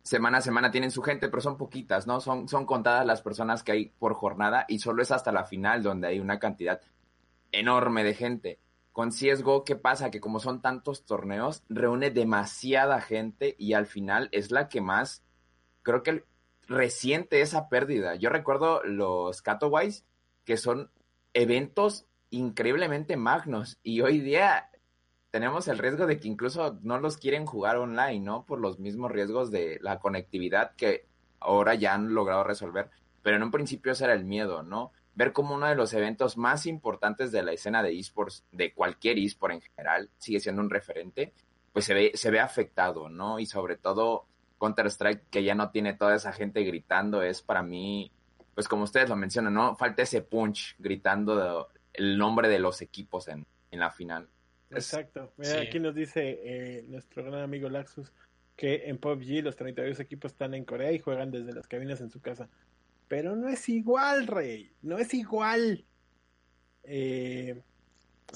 semana 0.01 0.37
a 0.37 0.41
semana 0.41 0.71
tienen 0.71 0.91
su 0.91 1.01
gente, 1.01 1.29
pero 1.29 1.41
son 1.41 1.57
poquitas, 1.57 2.07
¿no? 2.07 2.21
Son, 2.21 2.47
son 2.47 2.65
contadas 2.65 3.05
las 3.05 3.21
personas 3.21 3.63
que 3.63 3.71
hay 3.71 3.85
por 3.97 4.13
jornada 4.13 4.65
y 4.67 4.79
solo 4.79 5.01
es 5.01 5.11
hasta 5.11 5.31
la 5.31 5.45
final 5.45 5.83
donde 5.83 6.07
hay 6.07 6.19
una 6.19 6.39
cantidad 6.39 6.81
enorme 7.51 8.03
de 8.03 8.13
gente. 8.13 8.59
Con 8.91 9.09
CSGO, 9.09 9.65
¿qué 9.65 9.75
pasa? 9.75 10.11
Que 10.11 10.21
como 10.21 10.39
son 10.39 10.61
tantos 10.61 11.05
torneos, 11.05 11.63
reúne 11.67 12.11
demasiada 12.11 13.01
gente 13.01 13.55
y 13.57 13.73
al 13.73 13.87
final 13.87 14.29
es 14.31 14.51
la 14.51 14.69
que 14.69 14.79
más, 14.79 15.23
creo 15.81 16.01
que 16.01 16.23
resiente 16.67 17.41
esa 17.41 17.67
pérdida. 17.67 18.15
Yo 18.15 18.29
recuerdo 18.29 18.83
los 18.83 19.41
Katowice, 19.41 20.03
que 20.45 20.57
son 20.57 20.91
eventos 21.33 22.05
increíblemente 22.29 23.17
magnos 23.17 23.77
y 23.83 24.01
hoy 24.01 24.19
día 24.19 24.69
tenemos 25.31 25.67
el 25.67 25.77
riesgo 25.77 26.05
de 26.05 26.19
que 26.19 26.27
incluso 26.27 26.79
no 26.81 26.97
los 26.97 27.17
quieren 27.17 27.45
jugar 27.45 27.77
online, 27.77 28.21
¿no? 28.21 28.45
Por 28.45 28.59
los 28.59 28.79
mismos 28.79 29.11
riesgos 29.11 29.51
de 29.51 29.79
la 29.81 29.99
conectividad 29.99 30.75
que 30.75 31.07
ahora 31.39 31.75
ya 31.75 31.93
han 31.93 32.13
logrado 32.13 32.43
resolver, 32.43 32.89
pero 33.21 33.35
en 33.35 33.43
un 33.43 33.51
principio 33.51 33.91
ese 33.91 34.05
era 34.05 34.13
el 34.13 34.23
miedo, 34.23 34.63
¿no? 34.63 34.91
Ver 35.13 35.33
como 35.33 35.55
uno 35.55 35.67
de 35.67 35.75
los 35.75 35.93
eventos 35.93 36.37
más 36.37 36.65
importantes 36.65 37.31
de 37.31 37.43
la 37.43 37.51
escena 37.51 37.83
de 37.83 37.97
esports, 37.99 38.45
de 38.51 38.73
cualquier 38.73 39.17
esport 39.19 39.55
en 39.55 39.61
general, 39.61 40.09
sigue 40.17 40.39
siendo 40.39 40.61
un 40.61 40.69
referente, 40.69 41.33
pues 41.73 41.83
se 41.83 41.93
ve, 41.93 42.11
se 42.15 42.31
ve 42.31 42.39
afectado, 42.39 43.09
¿no? 43.09 43.39
Y 43.39 43.45
sobre 43.45 43.75
todo 43.75 44.27
Counter-Strike, 44.57 45.29
que 45.29 45.43
ya 45.43 45.55
no 45.55 45.69
tiene 45.69 45.93
toda 45.93 46.15
esa 46.15 46.31
gente 46.31 46.63
gritando, 46.63 47.21
es 47.21 47.41
para 47.41 47.61
mí, 47.61 48.11
pues 48.53 48.69
como 48.69 48.83
ustedes 48.83 49.09
lo 49.09 49.17
mencionan, 49.17 49.53
¿no? 49.53 49.75
Falta 49.75 50.03
ese 50.03 50.21
punch 50.21 50.75
gritando 50.79 51.67
el 51.97 52.17
nombre 52.17 52.49
de 52.49 52.59
los 52.59 52.81
equipos 52.81 53.27
en, 53.27 53.45
en 53.71 53.79
la 53.79 53.91
final. 53.91 54.27
Exacto. 54.69 55.33
Mira, 55.37 55.61
aquí 55.61 55.79
nos 55.79 55.95
dice 55.95 56.39
eh, 56.43 56.85
nuestro 56.87 57.23
gran 57.23 57.41
amigo 57.41 57.69
Laxus 57.69 58.11
que 58.55 58.83
en 58.85 58.97
PUBG 58.97 59.43
los 59.43 59.55
32 59.55 59.99
equipos 59.99 60.31
están 60.31 60.53
en 60.53 60.65
Corea 60.65 60.91
y 60.91 60.99
juegan 60.99 61.31
desde 61.31 61.53
las 61.53 61.67
cabinas 61.67 62.01
en 62.01 62.09
su 62.09 62.21
casa. 62.21 62.49
Pero 63.07 63.35
no 63.35 63.49
es 63.49 63.67
igual, 63.69 64.27
Rey. 64.27 64.71
No 64.81 64.97
es 64.97 65.13
igual. 65.13 65.85
Eh, 66.83 67.61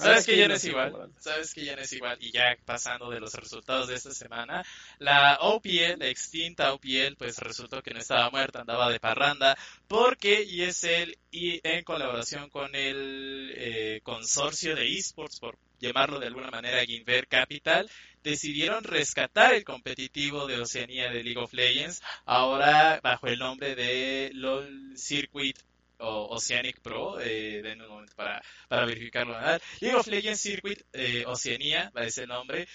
Sabes 0.00 0.26
que 0.26 0.36
ya 0.36 0.48
no 0.48 0.54
es 0.54 0.64
igual, 0.64 1.12
sabes 1.18 1.54
que 1.54 1.64
ya 1.64 1.76
no 1.76 1.82
es 1.82 1.92
igual. 1.92 2.16
Y 2.20 2.32
ya 2.32 2.56
pasando 2.64 3.10
de 3.10 3.20
los 3.20 3.34
resultados 3.34 3.88
de 3.88 3.94
esta 3.96 4.12
semana, 4.12 4.64
la 4.98 5.38
OPL, 5.40 5.98
la 5.98 6.08
extinta 6.08 6.72
OPL, 6.72 7.16
pues 7.18 7.38
resultó 7.38 7.82
que 7.82 7.92
no 7.92 8.00
estaba 8.00 8.30
muerta, 8.30 8.60
andaba 8.60 8.90
de 8.90 9.00
parranda, 9.00 9.56
porque 9.88 10.42
ESL 10.42 11.16
y 11.30 11.60
en 11.62 11.84
colaboración 11.84 12.48
con 12.50 12.74
el 12.74 13.52
eh, 13.56 14.00
consorcio 14.02 14.74
de 14.74 14.96
esports, 14.96 15.38
por 15.38 15.58
llamarlo 15.78 16.18
de 16.18 16.26
alguna 16.26 16.50
manera 16.50 16.84
Ginver 16.84 17.26
Capital, 17.26 17.90
decidieron 18.22 18.84
rescatar 18.84 19.54
el 19.54 19.64
competitivo 19.64 20.46
de 20.46 20.60
Oceanía 20.60 21.10
de 21.10 21.22
League 21.22 21.40
of 21.40 21.52
Legends, 21.52 22.02
ahora 22.26 23.00
bajo 23.02 23.26
el 23.26 23.38
nombre 23.38 23.74
de 23.74 24.30
LOL 24.34 24.92
Circuit 24.96 25.58
o 26.00 26.34
Oceanic 26.34 26.80
Pro, 26.80 27.20
eh, 27.20 27.60
den 27.62 27.80
un 27.82 27.88
momento 27.88 28.14
para, 28.16 28.42
para 28.68 28.86
verificarlo. 28.86 29.36
League 29.80 29.96
of 29.96 30.06
Legends 30.06 30.40
Circuit 30.40 30.82
eh, 30.92 31.24
Oceanía, 31.26 31.90
a 31.94 32.04
ese 32.04 32.26
nombre, 32.26 32.66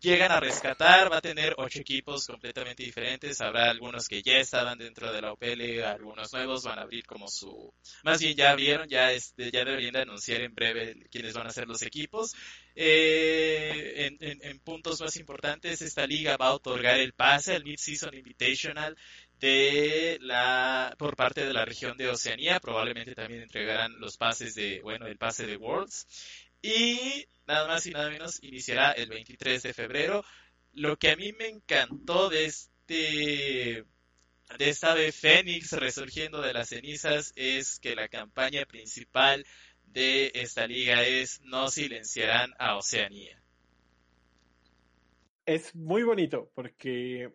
llegan 0.00 0.30
a 0.30 0.40
rescatar, 0.40 1.10
va 1.10 1.18
a 1.18 1.20
tener 1.20 1.54
ocho 1.58 1.80
equipos 1.80 2.26
completamente 2.26 2.82
diferentes, 2.82 3.40
habrá 3.40 3.70
algunos 3.70 4.06
que 4.06 4.22
ya 4.22 4.38
estaban 4.38 4.78
dentro 4.78 5.12
de 5.12 5.20
la 5.20 5.32
OPL, 5.32 5.82
algunos 5.82 6.32
nuevos 6.32 6.62
van 6.64 6.78
a 6.78 6.82
abrir 6.82 7.04
como 7.04 7.28
su, 7.28 7.72
más 8.04 8.20
bien 8.20 8.36
ya 8.36 8.54
vieron, 8.54 8.88
ya 8.88 9.10
este, 9.12 9.50
ya 9.50 9.64
deberían 9.64 9.94
de 9.94 10.02
anunciar 10.02 10.42
en 10.42 10.54
breve 10.54 11.08
quiénes 11.10 11.34
van 11.34 11.48
a 11.48 11.50
ser 11.50 11.66
los 11.66 11.82
equipos. 11.82 12.34
Eh, 12.74 14.06
en, 14.20 14.38
en, 14.40 14.60
puntos 14.60 15.00
más 15.00 15.16
importantes, 15.16 15.82
esta 15.82 16.06
liga 16.06 16.36
va 16.36 16.48
a 16.48 16.54
otorgar 16.54 17.00
el 17.00 17.12
pase, 17.12 17.56
el 17.56 17.64
Mid-Season 17.64 18.14
Invitational 18.14 18.96
de 19.40 20.18
la 20.20 20.94
por 20.98 21.16
parte 21.16 21.44
de 21.44 21.52
la 21.52 21.64
región 21.64 21.96
de 21.96 22.08
Oceanía, 22.08 22.60
probablemente 22.60 23.14
también 23.14 23.42
entregarán 23.42 23.98
los 24.00 24.16
pases 24.16 24.54
de, 24.54 24.80
bueno, 24.82 25.06
el 25.06 25.16
pase 25.16 25.46
de 25.46 25.56
Worlds 25.56 26.06
y 26.60 27.26
nada 27.46 27.68
más 27.68 27.86
y 27.86 27.90
nada 27.90 28.10
menos 28.10 28.42
iniciará 28.42 28.92
el 28.92 29.08
23 29.08 29.62
de 29.62 29.74
febrero. 29.74 30.24
Lo 30.72 30.96
que 30.96 31.10
a 31.10 31.16
mí 31.16 31.32
me 31.32 31.48
encantó 31.48 32.28
de 32.28 32.46
este 32.46 33.84
de 34.58 34.70
esta 34.70 34.94
de 34.94 35.12
Fénix 35.12 35.72
resurgiendo 35.72 36.40
de 36.40 36.54
las 36.54 36.70
cenizas 36.70 37.32
es 37.36 37.78
que 37.80 37.94
la 37.94 38.08
campaña 38.08 38.64
principal 38.64 39.44
de 39.84 40.32
esta 40.34 40.66
liga 40.66 41.02
es 41.04 41.40
no 41.42 41.68
silenciarán 41.68 42.54
a 42.58 42.76
Oceanía. 42.76 43.42
Es 45.44 45.74
muy 45.74 46.02
bonito 46.02 46.50
porque 46.54 47.30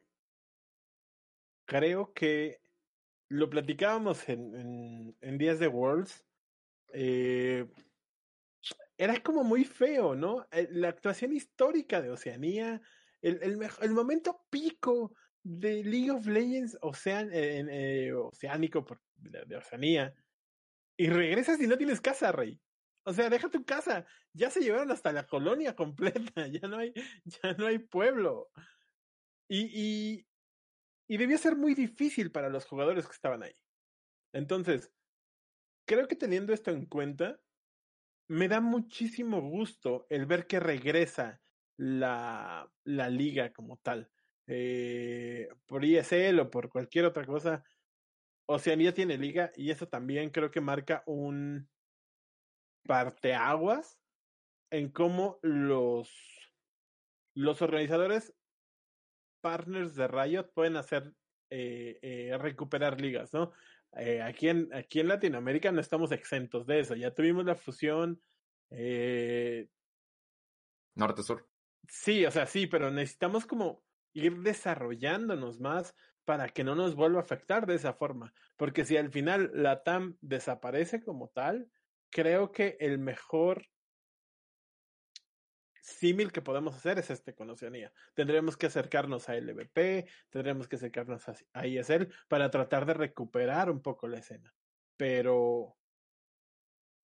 creo 1.66 2.14
que 2.14 2.62
lo 3.30 3.50
platicábamos 3.50 4.28
en, 4.30 5.16
en, 5.22 5.38
días 5.38 5.60
de 5.60 5.68
Worlds. 5.68 6.26
Eh, 6.94 7.66
era 8.98 9.22
como 9.22 9.44
muy 9.44 9.66
feo, 9.66 10.16
¿no? 10.16 10.48
Eh, 10.52 10.68
la 10.72 10.90
actuación 10.90 11.34
histórica 11.34 12.02
de 12.02 12.12
Oceanía, 12.12 12.82
el, 13.22 13.40
el, 13.42 13.60
el 13.82 13.92
momento 13.92 14.46
pico 14.50 15.16
de 15.44 15.84
League 15.84 16.12
of 16.12 16.26
Legends 16.26 16.78
Ocean, 16.82 17.30
eh, 17.34 18.14
oceánico 18.14 18.86
por, 18.86 19.02
de, 19.16 19.56
Oceanía, 19.56 20.14
y 20.98 21.10
regresas 21.10 21.60
y 21.60 21.68
no 21.68 21.78
tienes 21.78 22.02
casa, 22.02 22.32
Rey. 22.32 22.60
O 23.06 23.14
sea, 23.14 23.30
deja 23.30 23.50
tu 23.50 23.66
casa. 23.66 24.06
Ya 24.32 24.50
se 24.50 24.62
llevaron 24.62 24.92
hasta 24.92 25.12
la 25.12 25.28
colonia 25.28 25.76
completa. 25.76 26.48
Ya 26.48 26.68
no 26.68 26.78
hay, 26.78 26.94
ya 27.26 27.54
no 27.54 27.68
hay 27.68 27.80
pueblo. 27.80 28.50
Y, 29.50 29.70
y, 29.74 30.28
y 31.14 31.18
debió 31.18 31.38
ser 31.38 31.56
muy 31.56 31.76
difícil 31.76 32.32
para 32.32 32.50
los 32.50 32.66
jugadores 32.66 33.06
que 33.06 33.12
estaban 33.12 33.44
ahí. 33.44 33.56
Entonces, 34.34 34.92
creo 35.86 36.08
que 36.08 36.16
teniendo 36.16 36.54
esto 36.54 36.72
en 36.72 36.88
cuenta, 36.88 37.40
me 38.28 38.48
da 38.48 38.62
muchísimo 38.62 39.40
gusto 39.40 40.08
el 40.10 40.26
ver 40.26 40.48
que 40.48 40.60
regresa 40.60 41.40
la, 41.78 42.68
la 42.84 43.10
liga 43.12 43.54
como 43.54 43.78
tal. 43.78 44.10
Eh, 44.48 45.50
por 45.68 45.86
ESL 45.86 46.40
o 46.40 46.50
por 46.50 46.70
cualquier 46.70 47.06
otra 47.06 47.28
cosa, 47.28 47.64
Oceanía 48.48 48.96
tiene 48.96 49.20
liga 49.20 49.52
y 49.56 49.70
eso 49.70 49.88
también 49.88 50.32
creo 50.32 50.50
que 50.50 50.62
marca 50.62 51.04
un 51.06 51.70
parteaguas 52.88 54.00
en 54.72 54.90
cómo 54.90 55.38
los, 55.44 56.12
los 57.36 57.62
organizadores 57.62 58.34
partners 59.44 59.94
de 59.96 60.08
Riot 60.08 60.54
pueden 60.54 60.78
hacer 60.78 61.14
eh, 61.50 62.00
eh, 62.02 62.38
recuperar 62.40 63.00
ligas, 63.00 63.34
¿no? 63.34 63.52
Eh, 63.98 64.22
aquí, 64.22 64.48
en, 64.48 64.74
aquí 64.74 65.02
en 65.02 65.10
Latinoamérica 65.10 65.72
no 65.72 65.82
estamos 65.82 66.12
exentos 66.14 66.66
de 66.66 66.80
eso. 66.80 66.96
Ya 66.96 67.14
tuvimos 67.14 67.46
la 67.46 67.56
fusión. 67.56 68.22
Norte-sur. 70.96 71.48
Sí, 71.88 72.26
o 72.26 72.32
sea, 72.32 72.48
sí, 72.48 72.66
pero 72.66 72.90
necesitamos 72.90 73.46
como 73.46 73.84
ir 74.14 74.40
desarrollándonos 74.40 75.60
más 75.60 75.94
para 76.26 76.48
que 76.48 76.64
no 76.64 76.74
nos 76.74 76.96
vuelva 76.96 77.20
a 77.20 77.24
afectar 77.24 77.68
de 77.68 77.76
esa 77.76 77.94
forma. 77.94 78.34
Porque 78.58 78.86
si 78.86 78.96
al 78.96 79.12
final 79.12 79.52
la 79.54 79.84
TAM 79.84 80.18
desaparece 80.22 81.04
como 81.04 81.30
tal, 81.30 81.70
creo 82.10 82.52
que 82.52 82.78
el 82.80 82.98
mejor 82.98 83.68
símil 85.84 86.32
que 86.32 86.42
podemos 86.42 86.76
hacer 86.76 86.98
es 86.98 87.10
este 87.10 87.36
con 87.36 87.50
Oceanía. 87.50 87.92
Tendremos 88.14 88.56
que 88.58 88.68
acercarnos 88.68 89.28
a 89.28 89.36
LVP, 89.36 90.08
tendremos 90.30 90.68
que 90.68 90.78
acercarnos 90.78 91.24
a 91.54 91.68
ISL 91.68 92.08
para 92.28 92.50
tratar 92.50 92.86
de 92.86 92.94
recuperar 92.94 93.70
un 93.70 93.82
poco 93.82 94.08
la 94.08 94.20
escena. 94.20 94.54
Pero 94.98 95.76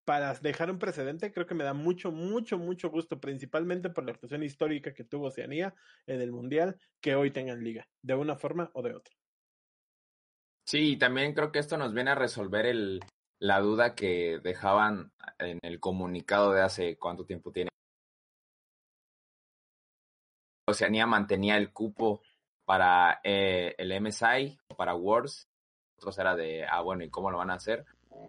para 0.04 0.34
dejar 0.34 0.70
un 0.70 0.78
precedente, 0.78 1.32
creo 1.32 1.46
que 1.46 1.54
me 1.54 1.64
da 1.64 1.72
mucho, 1.72 2.12
mucho, 2.12 2.58
mucho 2.58 2.90
gusto, 2.90 3.20
principalmente 3.20 3.90
por 3.90 4.04
la 4.04 4.12
actuación 4.12 4.42
histórica 4.42 4.92
que 4.94 5.04
tuvo 5.04 5.26
Oceanía 5.26 5.74
en 6.06 6.20
el 6.20 6.32
Mundial, 6.32 6.78
que 7.00 7.14
hoy 7.14 7.30
tengan 7.30 7.64
liga, 7.64 7.88
de 8.02 8.14
una 8.14 8.36
forma 8.36 8.70
o 8.74 8.82
de 8.82 8.94
otra. 8.94 9.14
Sí, 10.66 10.96
también 10.98 11.34
creo 11.34 11.52
que 11.52 11.58
esto 11.58 11.78
nos 11.78 11.94
viene 11.94 12.10
a 12.10 12.14
resolver 12.14 12.66
el, 12.66 13.00
la 13.40 13.60
duda 13.60 13.94
que 13.94 14.40
dejaban 14.42 15.12
en 15.38 15.58
el 15.62 15.80
comunicado 15.80 16.52
de 16.52 16.60
hace 16.60 16.98
cuánto 16.98 17.24
tiempo 17.24 17.52
tiene 17.52 17.70
Oceanía 20.70 21.06
mantenía 21.06 21.56
el 21.56 21.72
cupo 21.72 22.22
para 22.64 23.20
eh, 23.24 23.74
el 23.78 24.00
MSI, 24.00 24.58
para 24.76 24.94
Wars. 24.94 25.48
Otros 25.96 26.18
era 26.18 26.36
de, 26.36 26.66
ah, 26.66 26.80
bueno, 26.80 27.04
¿y 27.04 27.10
cómo 27.10 27.30
lo 27.30 27.38
van 27.38 27.50
a 27.50 27.54
hacer? 27.54 27.84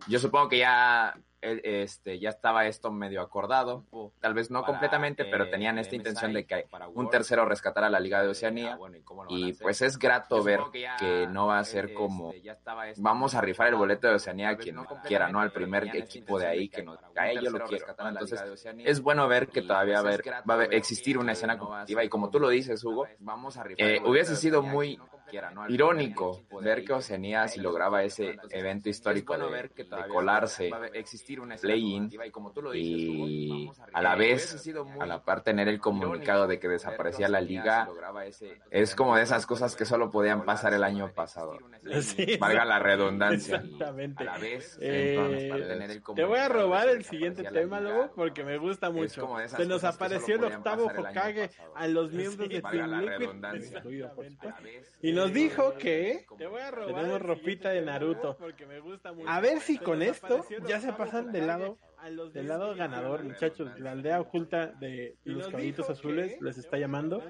Yo 0.08 0.20
supongo 0.20 0.50
que 0.50 0.60
ya 0.60 1.16
este, 1.42 2.20
ya 2.20 2.30
estaba 2.30 2.66
esto 2.68 2.92
medio 2.92 3.22
acordado, 3.22 3.86
tal 4.20 4.34
vez 4.34 4.52
no 4.52 4.62
Para, 4.62 4.74
completamente, 4.74 5.26
pero 5.26 5.50
tenían 5.50 5.78
esta 5.80 5.92
MSI, 5.92 5.96
intención 5.98 6.34
de 6.34 6.46
que 6.46 6.66
un 6.94 7.10
tercero 7.10 7.46
rescatara 7.46 7.90
la 7.90 8.00
Liga 8.00 8.20
de 8.22 8.28
eh, 8.28 8.32
Oceanía. 8.32 8.74
ah, 8.74 8.78
bueno, 8.78 8.98
¿y 9.30 9.54
a 9.54 9.56
pues 9.62 9.82
es 9.82 9.98
grato 9.98 10.38
Yo 10.38 10.44
ver 10.44 10.60
que 10.72 10.88
que 11.00 11.28
no 11.28 11.48
va 11.48 11.60
a 11.60 11.64
ser 11.64 11.94
como 11.94 12.32
este, 12.32 12.42
esto 12.42 13.02
vamos 13.02 13.36
a 13.36 13.42
rifar 13.42 13.68
el 13.70 13.76
boleto 13.76 14.08
de 14.08 14.16
Oceanía 14.16 14.50
a 14.50 14.58
quien 14.58 14.76
no 14.76 14.86
quiera, 15.06 15.30
¿no? 15.30 15.40
Al 15.40 15.52
primer 15.52 15.96
equipo 15.96 16.40
de 16.40 16.48
ahí 16.48 16.70
que 16.70 16.84
nos 16.84 16.98
que 16.98 17.04
para 17.04 17.14
cae, 17.14 17.36
yo 17.42 17.50
lo 17.52 17.66
quiero. 17.66 17.86
¿no? 17.98 18.10
Entonces 18.10 18.42
Oceanía. 18.42 18.86
es 18.88 19.02
bueno 19.02 19.28
ver 19.28 19.48
que 19.48 19.62
Y, 19.62 19.68
todavía 19.68 20.02
pues, 20.02 20.12
es 20.16 20.18
ver- 20.18 20.26
grato 20.26 20.50
va 20.50 20.56
a 20.62 20.66
existir 20.66 21.18
una 21.18 21.28
que 21.28 21.34
escena 21.34 21.56
no 21.56 21.62
va 21.62 21.66
a 21.66 21.70
competitiva 21.70 22.04
y 22.04 22.10
como 22.10 22.30
tú 22.30 22.40
lo 22.40 22.50
dices, 22.50 22.84
Hugo, 22.84 23.08
vamos 23.20 23.58
a 23.58 23.64
rifar 23.64 23.86
hubiese 24.06 24.36
sido 24.36 24.60
Oceanía, 24.60 24.74
muy 24.76 25.00
irónico 25.70 26.42
ver 26.62 26.84
que 26.84 26.94
Oceanía 26.94 27.48
si 27.48 27.60
lograba 27.60 28.04
ese 28.04 28.38
evento 28.52 28.90
histórico 28.90 29.38
de, 29.38 29.70
de 29.76 30.08
colarse 30.08 30.70
play-in 31.62 32.10
y 32.74 33.70
a 33.94 34.02
la 34.02 34.16
vez 34.16 34.70
a 35.00 35.06
la 35.06 35.24
par 35.24 35.44
tener 35.44 35.68
el 35.68 35.80
comunicado 35.80 36.48
de 36.48 36.60
que 36.60 36.68
desaparecía 36.68 37.30
la 37.30 37.42
liga 37.42 37.88
es 38.72 38.96
como 38.96 39.16
de 39.16 39.24
esas 39.24 39.46
cosas 39.46 39.76
que 39.76 39.86
solo 39.86 40.10
podían 40.10 40.46
pasar 40.46 40.74
el 40.74 40.84
año 40.84 41.12
pasado. 41.14 41.58
Valga 42.40 42.66
la 42.66 42.80
redundancia. 42.80 43.58
Exactamente. 43.58 44.24
A 44.24 44.26
la 44.26 44.38
vez, 44.38 44.78
Eh, 44.82 45.16
entonces, 45.16 45.50
para 45.50 45.68
tener 45.68 45.92
el 45.92 46.04
Te 46.04 46.24
voy 46.24 46.40
a 46.40 46.50
robar 46.50 46.90
el 46.90 47.04
siguiente 47.04 47.44
tema, 47.44 47.80
Lobo, 47.80 48.12
porque 48.16 48.44
me 48.44 48.58
gusta 48.58 48.90
mucho. 48.90 49.28
Se 49.48 49.66
nos 49.66 49.84
apareció 49.84 50.36
el 50.36 50.44
octavo 50.46 50.86
Hokage 50.86 51.52
a 51.76 51.88
los 51.88 52.12
miembros 52.12 52.50
de 52.50 52.62
valga 52.62 52.80
Team 52.86 52.92
la 52.92 53.02
Liquid, 53.02 53.30
y 55.02 55.12
nos 55.20 55.34
dijo 55.34 55.74
que 55.78 56.26
Te 56.38 56.48
voy 56.48 56.62
a 56.62 56.72
robar 56.72 56.96
tenemos 56.96 57.22
ropita 57.22 57.70
de 57.70 57.82
Naruto. 57.82 58.38
A 59.28 59.40
ver 59.40 59.60
si 59.60 59.78
con 59.78 60.02
esto 60.02 60.46
ya 60.68 60.80
se 60.80 60.94
pasan 60.94 61.32
del 61.32 61.48
lado 61.48 61.78
del 62.34 62.48
lado 62.48 62.76
ganador, 62.76 63.24
muchachos. 63.24 63.78
La 63.80 63.92
aldea 63.92 64.22
oculta 64.22 64.68
de 64.68 65.18
los 65.26 65.48
caballitos 65.48 65.90
azules 65.90 66.42
les 66.42 66.58
está 66.58 66.78
llamando. 66.78 67.22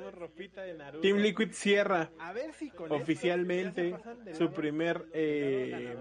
Team 1.01 1.17
Liquid 1.17 1.51
cierra 1.51 2.11
oficialmente 2.89 3.95
su 4.33 4.51
primer, 4.51 5.05
eh, 5.13 5.95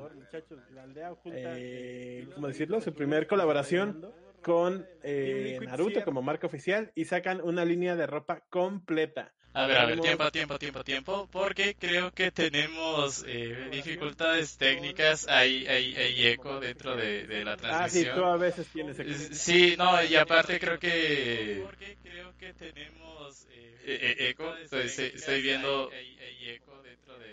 eh, 1.25 2.29
¿cómo 2.35 2.49
decirlo? 2.49 2.81
Su 2.81 2.93
primer 2.93 3.27
colaboración 3.27 4.13
con 4.43 4.87
eh, 5.03 5.59
Naruto 5.63 6.05
como 6.05 6.23
marca 6.23 6.47
oficial 6.47 6.93
y 6.95 7.07
sacan 7.07 7.41
una 7.43 7.65
línea 7.65 7.97
de 7.97 8.07
ropa 8.07 8.45
completa. 8.51 9.33
A 9.59 9.67
ver, 9.67 9.77
a 9.77 9.87
ver, 9.87 9.97
Tenemos- 10.01 10.07
tiempo, 10.07 10.31
tiempo, 10.31 10.59
tiempo, 10.59 10.85
tiempo, 10.85 11.29
porque 11.33 11.75
creo 11.75 12.13
que 12.13 12.31
tenemos 12.31 13.25
eh, 13.27 13.69
dificultades 13.73 14.57
técnicas, 14.57 15.27
hay, 15.29 15.67
hay, 15.67 15.97
hay 15.97 16.27
eco 16.29 16.61
dentro 16.61 16.95
de, 16.95 17.27
de 17.27 17.45
la 17.45 17.55
Ah, 17.55 17.57
sí, 17.57 18.05
transmisión. 18.05 18.15
tú 18.15 18.25
a 18.25 18.37
veces 18.37 18.69
tienes 18.69 18.99
eco. 19.01 19.11
Sí, 19.35 19.75
no, 19.77 20.01
y 20.05 20.15
aparte 20.15 20.61
creo 20.61 20.79
que... 20.79 21.61
Porque 21.65 21.97
creo 22.05 22.33
que 22.39 22.55
tenemos 22.55 23.47
eh, 23.51 24.15
eh, 24.19 24.29
eco, 24.31 24.55
estoy, 24.55 24.87
estoy- 24.87 25.13
estoy 25.17 25.43
viendo... 25.43 25.91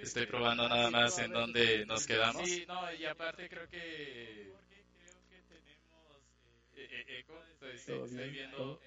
Estoy 0.02 0.26
probando 0.26 0.68
nada 0.68 0.90
más 0.90 1.20
en 1.20 1.32
dónde 1.32 1.86
nos 1.86 2.08
quedamos. 2.08 2.50
Sí, 2.50 2.66
no, 2.68 2.92
y 2.92 3.06
aparte 3.06 3.48
creo 3.48 3.68
que... 3.70 4.52
eco, 7.20 7.34
estoy, 7.52 7.76
estoy- 7.76 7.96
Todo 7.96 8.06
estoy 8.06 8.20
bien, 8.20 8.34
viendo... 8.34 8.80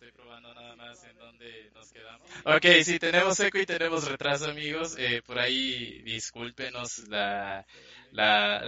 Estoy 0.00 0.12
probando 0.12 0.54
nada 0.54 0.76
más 0.76 1.02
en 1.06 1.18
dónde 1.18 1.72
nos 1.74 1.90
quedamos. 1.92 2.30
Ok, 2.44 2.84
sí, 2.84 3.00
tenemos 3.00 3.40
eco 3.40 3.58
y 3.58 3.66
tenemos 3.66 4.06
retraso, 4.06 4.48
amigos. 4.48 4.94
Eh, 4.96 5.22
por 5.26 5.40
ahí, 5.40 6.02
discúlpenos 6.02 7.08
la, 7.08 7.66
la, 8.12 8.60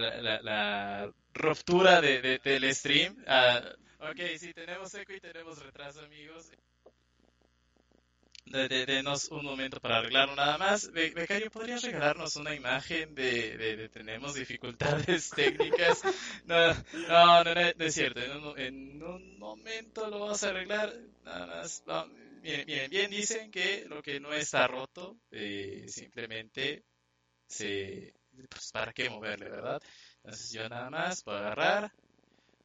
la, 0.42 1.12
ruptura 1.32 2.00
de, 2.00 2.20
de- 2.20 2.38
del 2.40 2.74
stream. 2.74 3.14
Ah, 3.28 3.62
ok, 4.00 4.18
sí, 4.38 4.52
tenemos 4.52 4.92
eco 4.94 5.12
y 5.12 5.20
tenemos 5.20 5.62
retraso, 5.62 6.00
amigos. 6.00 6.50
De, 8.52 8.68
de- 8.68 8.84
denos 8.86 9.28
un 9.30 9.44
momento 9.44 9.80
para 9.80 9.98
arreglarlo 9.98 10.34
nada 10.34 10.58
más. 10.58 10.90
Be- 10.92 11.10
Becario, 11.10 11.50
¿podrías 11.50 11.82
regalarnos 11.82 12.36
una 12.36 12.54
imagen 12.54 13.14
de, 13.14 13.56
de- 13.56 13.88
tenemos 13.88 14.34
dificultades 14.34 15.30
técnicas? 15.34 16.02
No, 16.44 16.56
no, 17.08 17.44
no, 17.44 17.84
es 17.86 17.94
cierto. 17.94 18.20
En 18.20 18.32
un, 18.44 18.58
en 18.58 19.02
un 19.02 19.38
momento 19.38 20.08
lo 20.10 20.18
vamos 20.20 20.42
a 20.42 20.48
arreglar. 20.50 20.92
Nada 21.22 21.46
más. 21.46 21.82
Bien, 22.42 22.66
bien, 22.66 22.90
bien 22.90 23.10
dicen 23.10 23.50
que 23.50 23.84
lo 23.88 24.02
que 24.02 24.18
no 24.18 24.32
está 24.32 24.66
roto, 24.66 25.16
eh, 25.30 25.84
simplemente 25.88 26.84
se... 27.48 28.14
Pues, 28.48 28.70
¿para 28.72 28.92
qué 28.92 29.10
moverle, 29.10 29.50
verdad? 29.50 29.80
Entonces 30.24 30.52
yo 30.52 30.68
nada 30.68 30.90
más 30.90 31.22
puedo 31.22 31.38
agarrar, 31.38 31.92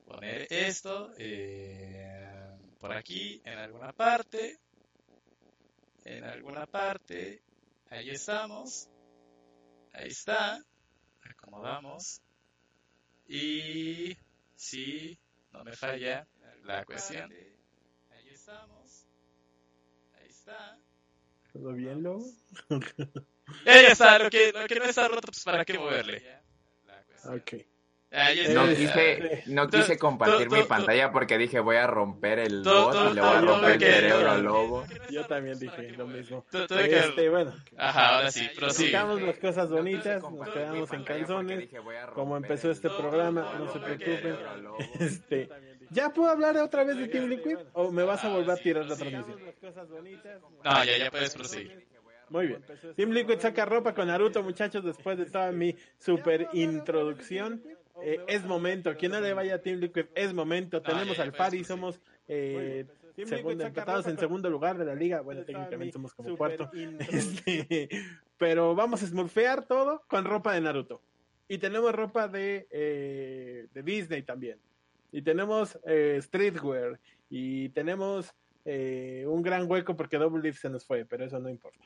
poner 0.06 0.48
esto 0.50 1.12
eh, 1.18 2.28
por 2.80 2.94
aquí, 2.94 3.42
en 3.46 3.58
alguna 3.60 3.94
parte, 3.94 4.60
en 6.06 6.24
alguna 6.24 6.66
parte, 6.68 7.42
ahí 7.90 8.12
estamos, 8.12 8.88
ahí 9.92 10.10
está, 10.10 10.64
acomodamos, 11.24 12.22
y 13.28 14.16
si 14.56 15.18
no 15.52 15.64
me 15.64 15.74
falla 15.74 16.28
la 16.64 16.86
cuestión, 16.86 17.32
ahí 18.12 18.30
estamos, 18.30 19.08
ahí 20.14 20.30
está, 20.30 20.80
¿Todo 21.52 21.74
bien, 21.74 22.04
Lobo? 22.04 22.26
ya, 23.66 23.82
ya 23.82 23.88
está, 23.90 24.20
lo 24.20 24.30
que, 24.30 24.52
lo 24.52 24.68
que 24.68 24.76
no 24.76 24.86
está 24.86 25.08
roto, 25.08 25.28
pues 25.28 25.44
para 25.44 25.66
qué 25.66 25.80
moverle. 25.80 26.22
Ok. 27.24 27.75
No 28.54 28.68
quise, 28.68 29.44
no 29.48 29.68
quise 29.68 29.98
compartir 29.98 30.50
mi 30.50 30.64
pantalla 30.64 31.12
porque 31.12 31.38
dije 31.38 31.60
voy 31.60 31.76
a 31.76 31.88
romper 31.88 32.40
el 32.40 32.64
bot 32.64 33.12
y 33.12 33.14
le 33.14 33.22
voy 33.22 33.30
a 33.30 33.42
romper 33.42 33.72
el 33.74 33.80
cerebro 33.80 34.32
al 34.32 34.44
lobo. 34.44 34.86
Yo 35.10 35.26
también 35.26 35.60
dije 35.60 35.92
lo 35.98 36.08
mismo. 36.08 36.46
Este, 36.52 37.30
bueno, 37.30 37.54
Ajá, 37.78 38.18
ahora 38.18 38.32
sí. 38.32 38.48
Quitamos 38.78 39.22
las 39.22 39.38
cosas 39.38 39.70
bonitas, 39.70 40.24
nos 40.24 40.50
quedamos 40.50 40.94
en 40.94 41.04
calzones. 41.04 41.70
Como 42.14 42.38
empezó 42.38 42.72
este 42.72 42.90
programa, 42.90 43.54
no 43.60 43.72
se 43.72 43.80
preocupen. 43.80 44.38
Este, 45.00 45.50
¿Ya 45.90 46.10
puedo 46.10 46.30
hablar 46.30 46.58
otra 46.58 46.84
vez 46.84 46.98
de 46.98 47.08
Team 47.08 47.28
Liquid? 47.28 47.58
¿O 47.74 47.92
me 47.92 48.04
vas 48.04 48.24
a 48.24 48.30
volver 48.30 48.52
a 48.52 48.58
tirar 48.58 48.86
la 48.86 48.96
transmisión? 48.96 49.40
No, 50.64 50.84
ya, 50.84 50.98
ya 50.98 51.12
puedes 51.12 51.36
proseguir. 51.36 51.86
Muy 52.30 52.48
bien. 52.48 52.64
Team 52.96 53.12
Liquid 53.12 53.40
saca 53.40 53.66
ropa 53.66 53.94
con 53.94 54.08
Naruto, 54.08 54.42
muchachos, 54.42 54.84
después 54.84 55.18
de 55.18 55.26
toda 55.26 55.52
mi 55.52 55.76
super 56.00 56.48
introducción. 56.54 57.62
Eh, 58.04 58.20
es 58.28 58.46
momento. 58.46 58.96
Quien 58.98 59.12
no 59.12 59.22
le 59.22 59.34
vaya 59.34 59.56
a 59.56 59.58
Team 59.60 59.80
Liquid, 59.80 60.06
es 60.16 60.34
momento. 60.34 60.82
Tenemos 60.82 61.18
al 61.20 61.32
Fari, 61.34 61.64
somos 61.64 62.00
eh, 62.28 62.86
segundo, 63.26 63.66
empatados 63.66 64.08
en 64.08 64.18
segundo 64.18 64.50
lugar 64.50 64.78
de 64.78 64.86
la 64.86 64.96
liga. 64.96 65.22
Bueno, 65.22 65.44
técnicamente 65.44 65.94
somos 65.94 66.14
como 66.14 66.36
cuarto. 66.38 66.70
Este, 67.10 67.90
pero 68.38 68.76
vamos 68.76 69.02
a 69.04 69.08
smurfear 69.08 69.66
todo 69.66 70.04
con 70.08 70.26
ropa 70.26 70.54
de 70.54 70.62
Naruto. 70.62 71.02
Y 71.48 71.58
tenemos 71.60 71.94
ropa 71.94 72.28
de, 72.28 72.68
eh, 72.72 73.68
de 73.74 73.84
Disney 73.84 74.24
también. 74.24 74.60
Y 75.12 75.22
tenemos 75.22 75.80
eh, 75.86 76.20
streetwear. 76.22 77.00
Y 77.30 77.70
tenemos 77.70 78.34
eh, 78.66 79.26
un 79.28 79.42
gran 79.42 79.70
hueco 79.70 79.96
porque 79.96 80.18
Double 80.18 80.42
Lift 80.42 80.60
se 80.60 80.70
nos 80.70 80.86
fue, 80.86 81.06
pero 81.06 81.26
eso 81.26 81.40
no 81.40 81.50
importa. 81.50 81.86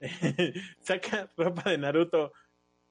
saca 0.80 1.30
ropa 1.36 1.70
de 1.70 1.78
Naruto. 1.78 2.32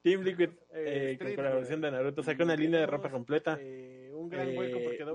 Team 0.06 0.22
Liquid, 0.22 0.50
eh, 0.72 1.18
con 1.20 1.34
colaboración 1.36 1.82
de 1.82 1.89
Naruto, 1.89 2.22
saca 2.22 2.44
una 2.44 2.56
línea 2.56 2.80
de 2.80 2.86
ropa 2.86 3.10
completa. 3.10 3.58
Eh, 3.60 4.12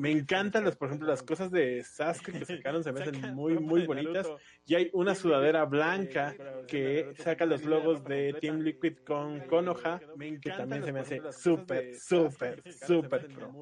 me 0.00 0.10
encantan, 0.10 0.64
los, 0.64 0.74
por 0.74 0.88
ejemplo, 0.88 1.06
las 1.08 1.22
cosas 1.22 1.52
de 1.52 1.84
Sasuke 1.84 2.32
que 2.32 2.44
sacaron, 2.44 2.82
se 2.82 2.90
me 2.92 3.00
hacen 3.00 3.34
muy, 3.34 3.54
muy 3.54 3.86
bonitas. 3.86 4.26
Y 4.66 4.74
hay 4.74 4.90
una 4.92 5.14
sudadera 5.14 5.64
blanca 5.64 6.34
que 6.66 7.12
saca 7.18 7.46
los 7.46 7.64
logos 7.64 8.02
de 8.04 8.32
Team 8.40 8.58
Liquid 8.62 8.96
con 9.06 9.38
Konoha, 9.42 10.00
que 10.40 10.50
también 10.56 10.82
se 10.82 10.92
me 10.92 11.00
hace 11.00 11.20
súper, 11.32 11.94
súper, 11.94 12.62
súper 12.72 13.28
pro. 13.28 13.52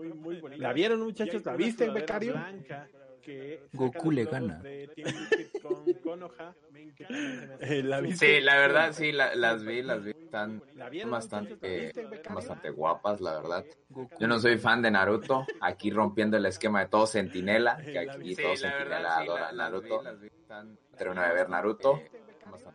¿La 0.57 0.73
vieron, 0.73 1.01
muchachos? 1.03 1.45
¿La 1.45 1.57
viste, 1.57 1.85
becario? 1.91 2.33
Goku 3.75 4.11
le 4.11 4.25
gana. 4.25 4.63
Eh. 4.65 4.89
Sí, 8.17 8.41
la 8.41 8.57
verdad, 8.57 8.93
sí, 8.93 9.13
la- 9.13 9.35
las 9.35 9.63
vi, 9.65 9.83
las 9.83 10.05
vi. 10.05 10.13
Están 10.29 10.63
¿La 10.75 10.91
vieron, 10.91 11.11
bastante, 11.11 11.55
becario? 11.55 12.35
bastante 12.35 12.69
guapas, 12.69 13.19
la 13.23 13.41
verdad. 13.41 13.65
Yo 14.21 14.29
no 14.29 14.39
soy 14.39 14.59
fan 14.59 14.83
de 14.83 14.91
Naruto, 14.91 15.47
aquí 15.63 15.91
rompiendo 15.91 16.37
el 16.37 16.45
esquema 16.45 16.81
de 16.81 16.89
todo 16.89 17.07
Sentinela, 17.07 17.79
que 17.79 17.99
aquí 17.99 18.37
todo 18.37 18.55
Sentinela 18.55 19.17
adora 19.17 19.49
a 19.49 19.53
Naruto. 19.53 20.03
Termino 20.99 21.23
de 21.23 21.33
ver 21.33 21.49
Naruto, 21.49 22.03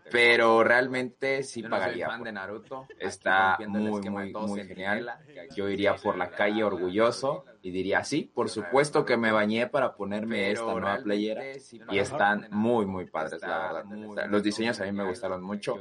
pero 0.10 0.64
realmente 0.64 1.44
sí 1.44 1.62
pagaría. 1.62 2.08
fan 2.08 2.24
de 2.24 2.32
Naruto, 2.32 2.88
está 2.98 3.60
muy, 3.68 4.02
muy, 4.10 4.34
muy 4.34 4.66
genial. 4.66 5.12
Yo 5.56 5.70
iría 5.70 5.96
por 5.96 6.18
la 6.18 6.32
calle 6.32 6.64
orgulloso 6.64 7.46
y 7.66 7.72
diría, 7.72 8.04
sí, 8.04 8.30
por 8.36 8.50
supuesto 8.50 9.06
que 9.06 9.16
me 9.16 9.32
bañé 9.32 9.68
para 9.68 9.96
ponerme 9.96 10.52
esta 10.52 10.66
nueva 10.66 10.98
playera 11.02 11.42
y 11.90 11.98
están 11.98 12.50
muy, 12.52 12.86
muy 12.86 13.06
padres, 13.06 13.42
la 13.42 13.84
verdad. 13.84 14.30
Los 14.30 14.44
diseños 14.44 14.82
a 14.82 14.84
mí 14.84 14.92
me 14.92 15.06
gustaron 15.06 15.42
mucho, 15.42 15.80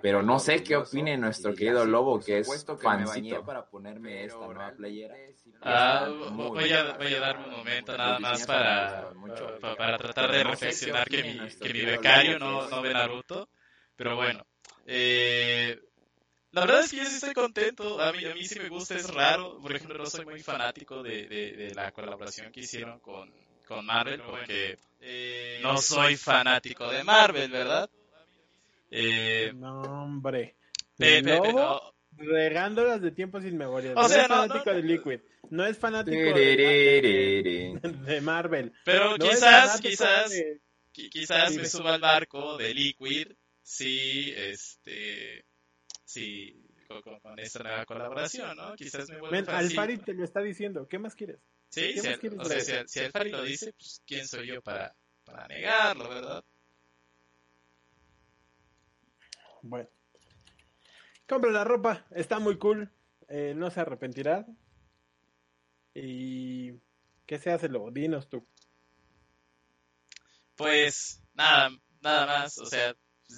pero 0.00 0.22
no 0.22 0.38
sé 0.38 0.62
qué 0.62 0.76
opine 0.76 1.18
nuestro 1.18 1.54
querido 1.54 1.84
Lobo, 1.84 2.20
que 2.20 2.38
es 2.38 2.66
fancito. 2.80 3.44
para 3.44 3.66
ponerme 3.66 4.24
esta 4.24 4.46
nueva 4.46 4.72
playera. 4.72 5.14
Ah, 5.60 6.08
voy 6.32 6.72
a, 6.72 6.96
voy 6.96 7.12
a 7.12 7.20
dar 7.20 7.36
un 7.36 7.50
momento 7.50 7.94
nada 7.98 8.18
más 8.18 8.46
para, 8.46 9.12
para, 9.60 9.76
para 9.76 9.98
tratar 9.98 10.32
de 10.32 10.42
reflexionar 10.42 11.06
que 11.06 11.22
mi, 11.22 11.38
que 11.50 11.74
mi 11.74 11.84
becario 11.84 12.38
no, 12.38 12.66
no 12.66 12.80
ve 12.80 12.94
Naruto, 12.94 13.50
pero 13.94 14.16
bueno. 14.16 14.42
Eh, 14.86 15.78
la 16.52 16.62
verdad 16.62 16.80
es 16.84 16.90
que 16.90 16.96
yo 16.98 17.04
sí 17.04 17.14
estoy 17.14 17.34
contento. 17.34 18.00
A 18.00 18.12
mí, 18.12 18.24
a 18.24 18.34
mí 18.34 18.44
sí 18.44 18.58
me 18.58 18.68
gusta, 18.68 18.94
es 18.96 19.08
raro. 19.10 19.58
Por 19.60 19.74
ejemplo, 19.74 19.98
no 19.98 20.06
soy 20.06 20.24
muy 20.24 20.42
fanático 20.42 21.02
de, 21.02 21.26
de, 21.28 21.52
de 21.52 21.74
la 21.74 21.92
colaboración 21.92 22.52
que 22.52 22.60
hicieron 22.60 22.98
con, 23.00 23.32
con 23.66 23.86
Marvel, 23.86 24.20
porque 24.22 24.78
eh, 25.00 25.60
no 25.62 25.78
soy 25.78 26.16
fanático 26.16 26.88
de 26.90 27.04
Marvel, 27.04 27.50
¿verdad? 27.50 27.88
Eh, 28.90 29.52
No, 29.54 30.04
hombre. 30.04 30.56
pe- 30.98 31.06
pe- 31.06 31.22
pe- 31.22 31.32
Lobo 31.36 31.52
no, 31.52 31.94
regándolas 32.16 33.00
de 33.00 33.10
tiempo 33.12 33.40
sin 33.40 33.56
memoria. 33.56 33.92
O 33.92 33.94
no 33.94 34.06
sea, 34.08 34.22
es 34.22 34.28
no, 34.28 34.34
fanático 34.36 34.70
no, 34.70 34.76
de 34.76 34.82
Liquid. 34.82 35.20
No 35.50 35.64
es 35.64 35.78
fanático 35.78 36.32
de, 36.34 37.80
Marvel. 38.22 38.72
pero 38.84 39.16
quizás, 39.18 39.80
quizás, 39.80 40.30
de- 40.30 40.60
qui- 40.92 41.08
quizás 41.10 41.56
me 41.56 41.66
suba 41.66 41.94
al 41.94 42.00
barco 42.00 42.56
de 42.58 42.74
Liquid, 42.74 43.28
sí, 43.62 44.32
este, 44.36 45.44
sí, 46.10 46.66
con, 47.22 47.38
esta 47.38 47.62
nueva 47.62 47.84
colaboración, 47.84 48.56
¿no? 48.56 48.74
Quizás 48.74 49.08
me 49.08 49.20
vuelva 49.20 49.60
sí. 49.60 49.66
Alfari 49.66 49.98
te 49.98 50.12
lo 50.12 50.24
está 50.24 50.40
diciendo. 50.40 50.88
¿Qué 50.88 50.98
más 50.98 51.14
quieres? 51.14 51.38
Sí, 51.68 51.94
¿Qué 51.94 52.00
si, 52.00 52.08
más 52.08 52.18
quieres 52.18 52.38
o 52.40 52.44
sea, 52.44 52.56
de 52.56 52.88
si, 52.88 52.88
si 52.88 53.00
Alfari 53.00 53.30
lo 53.30 53.42
dice, 53.42 53.72
pues 53.72 54.02
quién 54.04 54.26
soy 54.26 54.48
yo 54.48 54.60
para, 54.60 54.94
para 55.24 55.46
negarlo, 55.46 56.08
¿verdad? 56.08 56.44
Bueno. 59.62 59.88
Compra 61.28 61.50
la 61.52 61.64
ropa. 61.64 62.06
Está 62.10 62.40
muy 62.40 62.58
cool. 62.58 62.90
Eh, 63.28 63.54
no 63.56 63.70
se 63.70 63.80
arrepentirá. 63.80 64.46
Y... 65.94 66.72
¿Qué 67.26 67.38
se 67.38 67.52
hace, 67.52 67.68
Lobo? 67.68 67.92
Dinos 67.92 68.28
tú. 68.28 68.44
Pues 70.56 71.22
nada, 71.34 71.70
nada 72.00 72.26
más, 72.26 72.58
o 72.58 72.66
sea, 72.66 72.94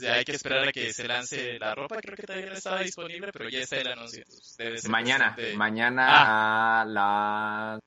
hay 0.08 0.24
que 0.24 0.32
esperar 0.32 0.68
a 0.68 0.72
que 0.72 0.92
se 0.92 1.06
lance 1.06 1.58
la 1.58 1.74
ropa, 1.74 1.96
creo 2.00 2.16
que 2.16 2.22
todavía 2.22 2.50
no 2.50 2.54
estaba 2.54 2.80
disponible, 2.80 3.32
pero 3.32 3.48
ya 3.48 3.60
está 3.60 3.76
el 3.76 3.88
anuncio. 3.88 4.22
entonces 4.22 4.56
debe 4.56 4.78
ser 4.78 4.90
Mañana, 4.90 5.36
mañana 5.56 6.80
a 6.80 6.84
las 6.84 7.80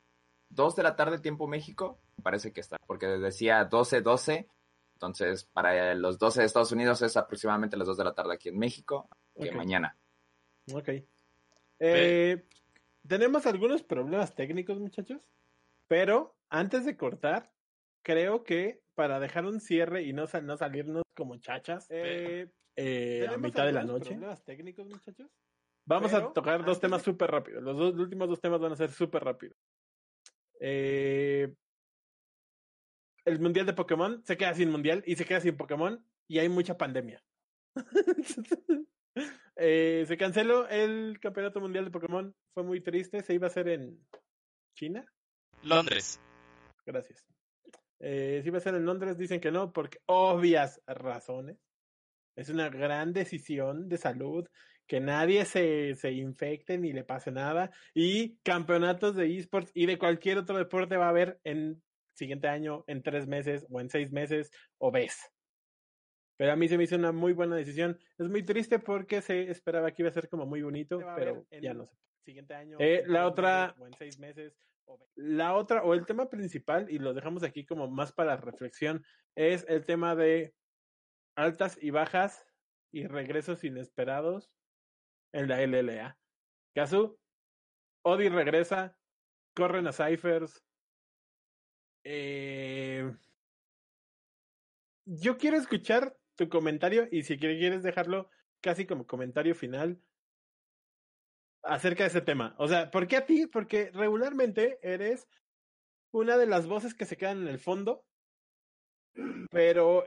2 0.50 0.76
de 0.76 0.84
la 0.84 0.96
tarde, 0.96 1.20
tiempo 1.20 1.48
México, 1.48 2.00
parece 2.24 2.52
que 2.54 2.62
está, 2.62 2.78
porque 2.86 3.08
decía 3.08 3.70
12-12, 3.70 4.48
entonces 4.94 5.46
para 5.46 5.94
los 5.96 6.18
12 6.18 6.42
de 6.42 6.46
Estados 6.46 6.72
Unidos 6.72 7.02
es 7.02 7.18
aproximadamente 7.18 7.78
las 7.78 7.88
2 7.88 7.98
de 7.98 8.04
la 8.04 8.14
tarde 8.14 8.36
aquí 8.36 8.50
en 8.50 8.58
México, 8.58 9.10
que 9.40 9.52
mañana. 9.52 9.98
Ok. 10.74 10.90
Eh, 11.80 12.46
tenemos 13.08 13.46
algunos 13.46 13.84
problemas 13.84 14.34
técnicos, 14.34 14.80
muchachos. 14.80 15.22
Pero 15.88 16.36
antes 16.50 16.86
de 16.86 16.98
cortar, 16.98 17.52
creo 18.06 18.44
que 18.44 18.82
para 18.94 19.20
dejar 19.20 19.46
un 19.46 19.60
cierre 19.60 20.04
y 20.04 20.14
no, 20.14 20.28
sal- 20.28 20.46
no 20.46 20.56
salirnos 20.56 21.04
como 21.16 21.38
chachas 21.38 21.88
eh, 21.90 22.48
eh, 22.78 23.18
a 23.24 23.32
¿Tenemos 23.32 23.42
mitad 23.42 23.66
de 23.66 23.72
la 23.74 23.84
noche, 23.84 24.12
problemas 24.12 24.44
técnicos, 24.46 24.86
muchachos? 24.88 25.28
vamos 25.88 26.12
Pero 26.12 26.30
a 26.30 26.34
tocar 26.34 26.64
dos 26.64 26.80
temas 26.80 27.02
de- 27.02 27.06
súper 27.12 27.32
rápidos. 27.32 27.64
Los 27.64 27.76
dos 27.78 27.94
los 27.96 28.02
últimos 28.04 28.30
dos 28.30 28.40
temas 28.40 28.60
van 28.62 28.72
a 28.74 28.76
ser 28.76 28.92
súper 28.92 29.24
rápidos. 29.24 29.58
Eh, 30.60 31.54
el 33.26 33.40
mundial 33.40 33.66
de 33.66 33.74
Pokémon 33.74 34.24
se 34.24 34.38
queda 34.38 34.54
sin 34.54 34.70
mundial 34.70 35.04
y 35.06 35.16
se 35.16 35.26
queda 35.26 35.42
sin 35.42 35.58
Pokémon 35.58 36.06
y 36.30 36.38
hay 36.40 36.48
mucha 36.50 36.78
pandemia. 36.78 37.24
Eh, 39.58 40.04
se 40.06 40.18
canceló 40.18 40.68
el 40.68 41.18
campeonato 41.22 41.62
mundial 41.62 41.86
de 41.86 41.92
Pokémon. 41.92 42.36
Fue 42.54 42.64
muy 42.64 42.82
triste. 42.82 43.24
Se 43.24 43.34
iba 43.34 43.48
a 43.48 43.50
hacer 43.50 43.70
en 43.70 44.06
China. 44.78 45.06
Londres. 45.64 46.20
Gracias. 46.86 47.24
Eh, 48.00 48.42
si 48.44 48.50
va 48.50 48.58
a 48.58 48.62
ser 48.62 48.76
en 48.76 48.86
Londres, 48.86 49.18
dicen 49.18 49.40
que 49.40 49.52
no, 49.52 49.72
porque 49.72 50.00
obvias 50.06 50.82
razones. 50.88 51.58
Es 52.36 52.50
una 52.50 52.70
gran 52.70 53.14
decisión 53.14 53.88
de 53.88 53.98
salud, 53.98 54.48
que 54.88 55.00
nadie 55.00 55.46
se, 55.46 55.96
se 55.96 56.12
infecte 56.12 56.78
ni 56.78 56.92
le 56.94 57.04
pase 57.04 57.32
nada. 57.32 57.72
Y 57.94 58.38
campeonatos 58.44 59.16
de 59.16 59.38
esports 59.38 59.72
y 59.74 59.86
de 59.86 59.98
cualquier 59.98 60.38
otro 60.38 60.58
deporte 60.58 60.98
va 60.98 61.06
a 61.06 61.10
haber 61.10 61.40
en 61.44 61.82
siguiente 62.14 62.48
año, 62.48 62.84
en 62.88 63.02
tres 63.02 63.28
meses 63.28 63.66
o 63.70 63.80
en 63.80 63.90
seis 63.90 64.12
meses 64.12 64.52
o 64.78 64.92
ves. 64.92 65.32
Pero 66.38 66.52
a 66.52 66.56
mí 66.58 66.68
se 66.68 66.78
me 66.78 66.84
hizo 66.84 66.98
una 66.98 67.14
muy 67.14 67.32
buena 67.32 67.56
decisión. 67.56 67.98
Es 68.18 68.28
muy 68.28 68.44
triste 68.44 68.80
porque 68.80 69.22
se 69.22 69.50
esperaba 69.50 69.92
que 69.92 70.02
iba 70.02 70.10
a 70.10 70.14
ser 70.14 70.28
como 70.28 70.46
muy 70.46 70.62
bonito, 70.62 71.00
pero 71.16 71.46
ya 71.62 71.74
no 71.74 71.86
sé. 71.86 71.96
Siguiente 72.26 72.54
año. 72.56 72.78
Eh, 72.80 73.04
la 73.08 73.26
otra- 73.28 73.76
o 73.80 73.88
en 73.88 73.94
seis 73.94 74.20
meses. 74.20 74.58
La 75.16 75.56
otra, 75.56 75.84
o 75.84 75.94
el 75.94 76.06
tema 76.06 76.30
principal, 76.30 76.90
y 76.90 77.00
lo 77.00 77.14
dejamos 77.14 77.44
aquí 77.44 77.66
como 77.66 77.90
más 77.90 78.12
para 78.12 78.38
reflexión, 78.38 79.04
es 79.36 79.66
el 79.68 79.86
tema 79.86 80.16
de 80.16 80.54
altas 81.36 81.78
y 81.82 81.90
bajas 81.90 82.46
y 82.92 83.08
regresos 83.08 83.64
inesperados 83.64 84.52
en 85.34 85.48
la 85.48 85.62
LLA. 85.62 86.18
Casu, 86.74 87.18
Odi 88.04 88.30
regresa, 88.30 88.98
corren 89.56 89.88
a 89.88 89.94
Cyphers. 89.94 90.64
Eh, 92.04 93.12
yo 95.06 95.38
quiero 95.38 95.58
escuchar 95.58 96.18
tu 96.36 96.50
comentario 96.50 97.08
y 97.12 97.24
si 97.24 97.38
quieres 97.38 97.84
dejarlo 97.84 98.30
casi 98.62 98.86
como 98.86 99.08
comentario 99.08 99.56
final 99.56 100.00
acerca 101.66 102.04
de 102.04 102.10
ese 102.10 102.22
tema. 102.22 102.56
O 102.58 102.68
sea, 102.68 102.92
¿por 102.92 103.08
qué 103.08 103.18
a 103.18 103.26
ti? 103.26 103.48
Porque 103.48 103.92
regularmente 103.92 104.80
eres 104.82 105.28
una 106.12 106.38
de 106.38 106.46
las 106.46 106.68
voces 106.68 106.94
que 106.94 107.06
se 107.06 107.18
quedan 107.18 107.42
en 107.42 107.48
el 107.48 107.60
fondo, 107.60 108.06
pero 109.52 110.06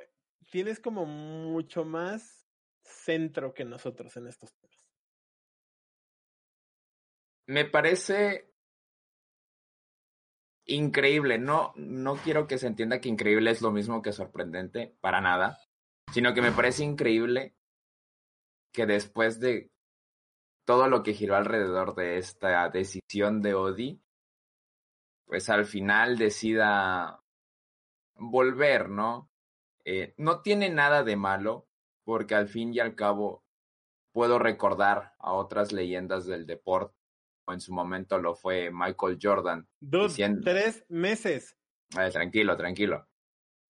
tienes 0.51 0.81
como 0.81 1.05
mucho 1.05 1.85
más 1.85 2.47
centro 2.83 3.53
que 3.53 3.65
nosotros 3.65 4.17
en 4.17 4.27
estos 4.27 4.55
temas. 4.55 4.79
Me 7.47 7.65
parece 7.65 8.53
increíble. 10.67 11.39
No, 11.39 11.73
no 11.77 12.17
quiero 12.17 12.47
que 12.47 12.59
se 12.59 12.67
entienda 12.67 13.01
que 13.01 13.09
increíble 13.09 13.51
es 13.51 13.63
lo 13.63 13.73
mismo 13.73 14.03
que 14.03 14.13
sorprendente, 14.13 14.97
para 15.01 15.21
nada. 15.21 15.59
Sino 16.13 16.33
que 16.33 16.43
me 16.43 16.53
parece 16.53 16.85
increíble 16.85 17.55
que 18.73 18.87
después 18.87 19.41
de 19.41 19.71
todo 20.69 20.87
lo 20.87 21.03
que 21.03 21.15
giró 21.15 21.35
alrededor 21.35 21.95
de 21.95 22.19
esta 22.19 22.69
decisión 22.69 23.41
de 23.41 23.55
Odi, 23.55 24.03
pues 25.25 25.49
al 25.49 25.65
final 25.65 26.19
decida 26.19 27.23
volver, 28.17 28.91
¿no? 28.91 29.31
Eh, 29.87 30.13
no 30.19 30.43
tiene 30.43 30.69
nada 30.69 31.05
de 31.05 31.17
malo, 31.17 31.67
porque 32.05 32.35
al 32.35 32.49
fin 32.49 32.75
y 32.75 32.81
al 32.81 32.95
cabo 32.95 33.43
puedo 34.13 34.39
recordar 34.39 35.15
a 35.19 35.33
otras 35.33 35.73
leyendas 35.73 36.27
del 36.27 36.45
deporte 36.45 36.95
en 37.47 37.63
su 37.63 37.73
momento 37.73 38.19
lo 38.19 38.35
fue 38.35 38.71
Michael 38.71 39.19
Jordan. 39.23 39.67
Diciendo- 39.81 40.43
tres 40.45 40.85
meses. 40.91 41.57
Tranquilo, 42.13 42.59
tranquilo. 42.59 43.09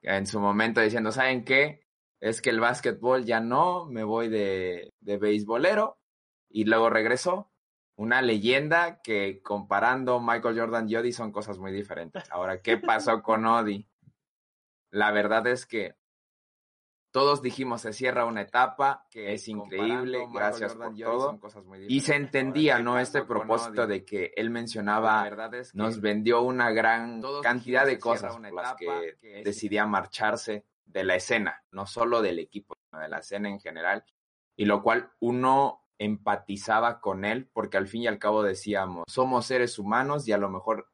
En 0.02 0.26
su 0.26 0.40
momento 0.40 0.80
diciendo, 0.80 1.12
¿saben 1.12 1.44
qué? 1.44 1.86
Es 2.20 2.42
que 2.42 2.50
el 2.50 2.58
básquetbol 2.58 3.24
ya 3.24 3.38
no, 3.38 3.86
me 3.86 4.02
voy 4.02 4.28
de, 4.28 4.90
de 5.00 5.16
beisbolero. 5.16 6.00
Y 6.48 6.64
luego 6.64 6.90
regresó. 6.90 7.50
Una 7.96 8.22
leyenda 8.22 9.02
que 9.02 9.42
comparando 9.42 10.20
Michael 10.20 10.58
Jordan 10.58 10.88
y 10.88 10.94
Odi 10.94 11.12
son 11.12 11.32
cosas 11.32 11.58
muy 11.58 11.72
diferentes. 11.72 12.30
Ahora, 12.30 12.62
¿qué 12.62 12.76
pasó 12.76 13.22
con 13.22 13.44
Odi? 13.44 13.88
La 14.90 15.10
verdad 15.10 15.46
es 15.48 15.66
que 15.66 15.96
todos 17.10 17.42
dijimos 17.42 17.80
se 17.80 17.92
cierra 17.92 18.24
una 18.26 18.42
etapa 18.42 19.06
que 19.10 19.32
es 19.32 19.48
increíble, 19.48 20.28
gracias 20.32 20.74
por 20.74 20.94
todo. 20.96 21.40
Y 21.88 22.00
se 22.00 22.14
entendía, 22.14 22.78
¿no? 22.78 22.98
Este 22.98 23.24
propósito 23.24 23.86
de 23.86 24.04
que 24.04 24.32
él 24.36 24.50
mencionaba, 24.50 25.28
nos 25.74 26.00
vendió 26.00 26.42
una 26.42 26.70
gran 26.70 27.22
cantidad 27.42 27.86
de 27.86 27.98
cosas 27.98 28.36
por 28.36 28.52
las 28.52 28.74
que 28.74 29.42
decidía 29.44 29.86
marcharse 29.86 30.66
de 30.84 31.04
la 31.04 31.16
escena, 31.16 31.64
no 31.70 31.86
solo 31.86 32.22
del 32.22 32.38
equipo, 32.38 32.76
sino 32.88 33.02
de 33.02 33.08
la 33.08 33.18
escena 33.18 33.48
en 33.48 33.60
general, 33.60 34.04
y 34.56 34.66
lo 34.66 34.82
cual 34.82 35.10
uno 35.20 35.87
empatizaba 35.98 37.00
con 37.00 37.24
él, 37.24 37.48
porque 37.52 37.76
al 37.76 37.88
fin 37.88 38.02
y 38.02 38.06
al 38.06 38.18
cabo 38.18 38.42
decíamos, 38.42 39.04
somos 39.08 39.46
seres 39.46 39.78
humanos 39.78 40.26
y 40.28 40.32
a 40.32 40.38
lo 40.38 40.48
mejor 40.48 40.88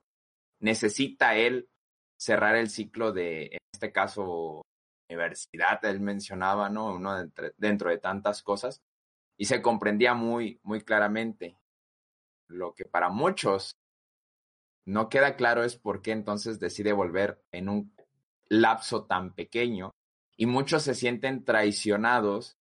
necesita 0.60 1.36
él 1.36 1.68
cerrar 2.16 2.56
el 2.56 2.70
ciclo 2.70 3.12
de, 3.12 3.46
en 3.46 3.58
este 3.72 3.92
caso, 3.92 4.62
universidad, 5.08 5.84
él 5.84 6.00
mencionaba, 6.00 6.70
¿no? 6.70 6.94
Uno 6.94 7.26
dentro 7.58 7.90
de 7.90 7.98
tantas 7.98 8.42
cosas, 8.42 8.82
y 9.36 9.46
se 9.46 9.60
comprendía 9.60 10.14
muy, 10.14 10.60
muy 10.62 10.80
claramente 10.82 11.58
lo 12.48 12.74
que 12.74 12.84
para 12.84 13.08
muchos 13.08 13.76
no 14.86 15.08
queda 15.08 15.36
claro 15.36 15.64
es 15.64 15.76
por 15.76 16.02
qué 16.02 16.12
entonces 16.12 16.60
decide 16.60 16.92
volver 16.92 17.42
en 17.52 17.68
un 17.68 17.94
lapso 18.48 19.06
tan 19.06 19.34
pequeño 19.34 19.92
y 20.36 20.46
muchos 20.46 20.82
se 20.82 20.94
sienten 20.94 21.44
traicionados 21.44 22.58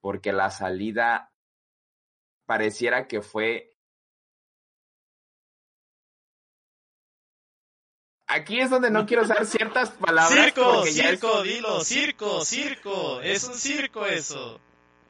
porque 0.00 0.32
la 0.32 0.50
salida 0.50 1.32
pareciera 2.46 3.06
que 3.08 3.20
fue 3.22 3.70
Aquí 8.26 8.58
es 8.58 8.70
donde 8.70 8.90
no 8.90 9.06
quiero 9.06 9.22
usar 9.22 9.44
ciertas 9.46 9.90
palabras 9.90 10.44
Circo, 10.44 10.72
porque 10.76 10.92
ya 10.92 11.04
es- 11.04 11.20
circo, 11.20 11.42
dilo, 11.42 11.80
circo, 11.84 12.44
circo. 12.44 13.20
Es 13.20 13.44
un 13.44 13.54
circo 13.54 14.06
eso. 14.06 14.60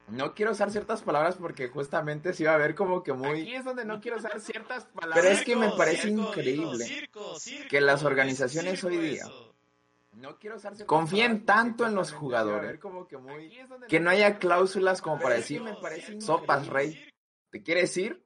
no 0.08 0.34
quiero 0.34 0.52
usar 0.52 0.70
ciertas 0.70 1.00
palabras 1.02 1.36
porque 1.36 1.68
justamente 1.68 2.34
se 2.34 2.42
iba 2.42 2.52
a 2.54 2.58
ver 2.58 2.74
como 2.74 3.02
que 3.02 3.12
muy 3.14 3.42
Aquí 3.42 3.54
es 3.54 3.64
donde 3.64 3.84
no 3.86 4.00
quiero 4.00 4.18
usar 4.18 4.38
ciertas 4.40 4.84
palabras. 4.86 5.18
Pero 5.22 5.28
es 5.34 5.44
que 5.44 5.56
me 5.56 5.70
parece 5.70 6.08
circo, 6.08 6.22
increíble 6.28 6.52
dilo, 6.66 6.74
circo, 6.76 7.38
circo. 7.38 7.68
que 7.70 7.80
las 7.80 8.00
Es 8.00 8.04
organizaciones 8.04 8.82
hoy 8.84 8.98
día. 8.98 9.24
No 10.12 10.38
quiero 10.38 10.56
usar 10.56 10.74
confíen 10.86 11.44
tanto 11.46 11.86
en 11.86 11.94
los 11.94 12.12
jugadores 12.12 12.78
que 13.08 13.16
muy- 13.16 13.56
es 13.56 13.68
que 13.88 14.00
no 14.00 14.10
haya 14.10 14.38
cláusulas 14.38 15.00
como 15.00 15.18
para 15.20 15.36
es 15.36 15.42
decir 15.48 15.62
sopas 16.20 16.66
rey 16.66 17.08
te 17.54 17.62
quieres 17.62 17.96
ir 17.96 18.20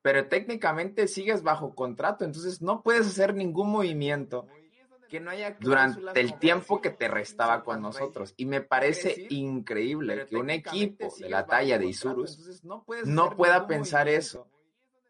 pero 0.00 0.28
técnicamente 0.28 1.06
sigues 1.06 1.42
bajo 1.42 1.74
contrato 1.74 2.24
entonces 2.24 2.62
no 2.62 2.82
puedes 2.82 3.06
hacer 3.06 3.34
ningún 3.34 3.68
movimiento 3.68 4.46
que 5.10 5.20
no 5.20 5.30
haya 5.30 5.58
durante 5.60 6.18
el 6.18 6.38
tiempo 6.38 6.80
que 6.80 6.88
te 6.88 7.06
restaba 7.06 7.64
con 7.64 7.82
nosotros. 7.82 8.32
y 8.38 8.46
me 8.46 8.62
parece 8.62 9.26
increíble 9.28 10.24
que 10.24 10.36
un 10.36 10.48
equipo 10.48 11.12
de 11.18 11.28
la 11.28 11.44
talla 11.44 11.76
de 11.76 11.84
Isurus 11.84 12.64
no, 13.04 13.36
pueda 13.36 13.66
pensar 13.66 14.08
eso 14.08 14.48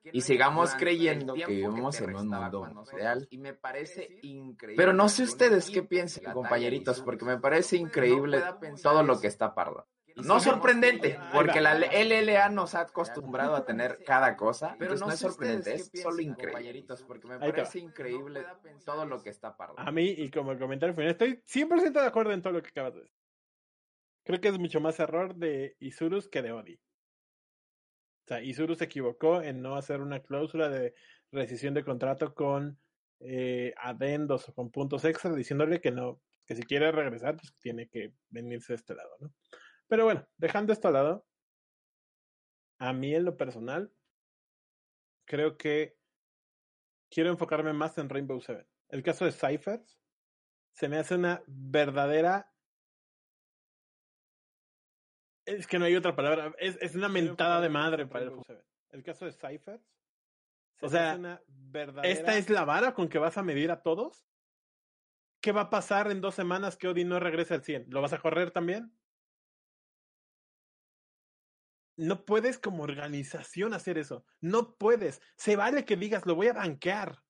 y 0.03 0.23
sigamos 0.23 0.75
creyendo 0.75 1.35
que 1.35 1.47
vivimos 1.47 2.01
en 2.01 2.17
un 2.17 2.27
mundo 2.29 2.85
real. 2.91 3.29
Y 3.31 3.39
me 3.39 3.55
parece 3.55 4.19
increíble. 4.23 4.77
pero 4.77 4.93
no 4.93 5.09
sé 5.09 5.23
ustedes 5.23 5.71
qué 5.71 5.85
piensan 5.85 6.35
compañeritos 6.35 7.01
porque 7.01 7.25
me 7.25 7.39
parece 7.39 7.77
increíble 7.77 8.43
todo 8.83 9.05
lo 9.05 9.21
que 9.21 9.29
está 9.29 9.55
pardo 9.55 9.87
no 10.17 10.41
sorprendente, 10.41 11.19
porque 11.33 11.61
la. 11.61 11.75
LLA 11.75 12.49
nos 12.51 12.75
ha 12.75 12.83
acostumbrado 12.83 13.57
a 13.57 13.65
tener 13.65 14.03
cada 14.05 14.37
cosa, 14.37 14.77
Pero 14.79 14.97
no 14.97 15.11
es 15.11 15.19
sorprendente, 15.19 15.75
es 15.75 15.91
solo 15.95 16.21
increíble. 16.21 16.85
porque 17.07 17.27
me. 17.27 17.39
Parece 17.39 17.79
increíble 17.79 18.45
todo 18.85 19.05
lo 19.07 19.23
que 19.23 19.31
está 19.31 19.57
pardo. 19.57 19.75
A 19.79 19.91
mí, 19.91 20.07
y 20.11 20.31
como 20.31 20.59
comentario 20.59 20.95
final, 20.95 21.11
estoy 21.11 21.43
100% 21.47 21.93
de 21.93 22.07
acuerdo 22.07 22.33
en 22.33 22.43
todo 22.43 22.53
lo 22.53 22.63
que 22.63 22.69
acabas 22.69 22.95
de 22.95 23.01
decir. 23.01 23.17
Creo 24.25 24.41
que 24.41 24.49
es 24.49 24.59
mucho 24.59 24.81
más 24.81 25.01
error 25.01 25.35
de 25.35 25.77
Isurus 25.81 26.29
que 26.29 26.43
de 26.43 26.53
Odi. 26.53 26.75
O 26.75 28.29
sea, 28.29 28.41
Isurus 28.41 28.79
se 28.79 28.85
equivocó 28.85 29.43
en 29.43 29.63
no 29.63 29.75
hacer 29.75 30.01
una 30.01 30.21
cláusula 30.21 30.69
de 30.69 30.95
rescisión 31.33 31.75
de 31.75 31.85
contrato 31.85 32.35
con 32.35 32.79
eh, 33.19 33.75
adendos 33.77 34.49
o 34.49 34.55
con 34.55 34.71
puntos 34.71 35.05
extra, 35.05 35.35
diciéndole 35.35 35.81
que 35.81 35.91
no, 35.91 36.21
que 36.47 36.55
si 36.55 36.63
quiere 36.63 36.93
regresar, 36.93 37.37
pues 37.37 37.55
tiene 37.59 37.89
que 37.89 38.13
venirse 38.31 38.73
de 38.73 38.77
este 38.77 38.95
lado, 38.95 39.11
¿no? 39.21 39.33
Pero 39.93 40.05
bueno, 40.05 40.27
dejando 40.39 40.73
esto 40.73 40.89
al 40.89 40.95
lado, 40.95 41.27
a 42.79 42.95
mí 42.95 43.15
en 43.15 43.27
lo 43.27 43.37
personal, 43.37 43.93
creo 45.27 45.59
que 45.59 45.99
quiero 47.11 47.29
enfocarme 47.29 47.75
más 47.75 47.99
en 47.99 48.09
Rainbow 48.09 48.41
Seven. 48.41 48.67
El 48.89 49.03
caso 49.03 49.27
de 49.27 49.33
Cyphers 49.33 50.01
se 50.71 50.89
me 50.89 50.97
hace 50.97 51.17
una 51.17 51.43
verdadera. 51.47 52.51
Es 55.45 55.67
que 55.67 55.79
no 55.79 55.85
hay 55.85 55.95
otra 55.95 56.17
palabra. 56.17 56.55
Es, 56.59 56.79
es 56.81 56.95
una 56.95 57.11
mentada 57.11 57.61
de 57.61 57.69
madre 57.69 58.07
para 58.07 58.25
el 58.25 58.43
Seven. 58.47 58.65
El 58.93 59.03
caso 59.03 59.27
de 59.27 59.33
Cyphers. 59.33 59.87
O 60.81 60.89
sea, 60.89 61.43
¿esta 62.03 62.39
es 62.39 62.49
la 62.49 62.65
vara 62.65 62.95
con 62.95 63.11
que 63.11 63.19
vas 63.19 63.37
a 63.37 63.43
medir 63.43 63.71
a 63.71 63.83
todos? 63.83 64.27
¿Qué 65.43 65.53
va 65.53 65.61
a 65.61 65.71
pasar 65.71 66.11
en 66.11 66.23
dos 66.23 66.35
semanas 66.35 66.79
que 66.79 66.89
Odi 66.89 67.05
no 67.05 67.21
regrese 67.21 67.53
al 67.53 67.63
100? 67.63 67.91
¿Lo 67.91 68.01
vas 68.01 68.15
a 68.15 68.21
correr 68.23 68.53
también? 68.53 68.91
No 71.97 72.25
puedes 72.25 72.59
como 72.59 72.83
organización 72.83 73.75
hacer 73.75 73.99
eso. 73.99 74.25
No 74.41 74.77
puedes. 74.77 75.21
Se 75.37 75.57
vale 75.57 75.85
que 75.85 75.97
digas, 75.97 76.27
lo 76.27 76.35
voy 76.35 76.49
a 76.49 76.55
banquear. 76.55 77.23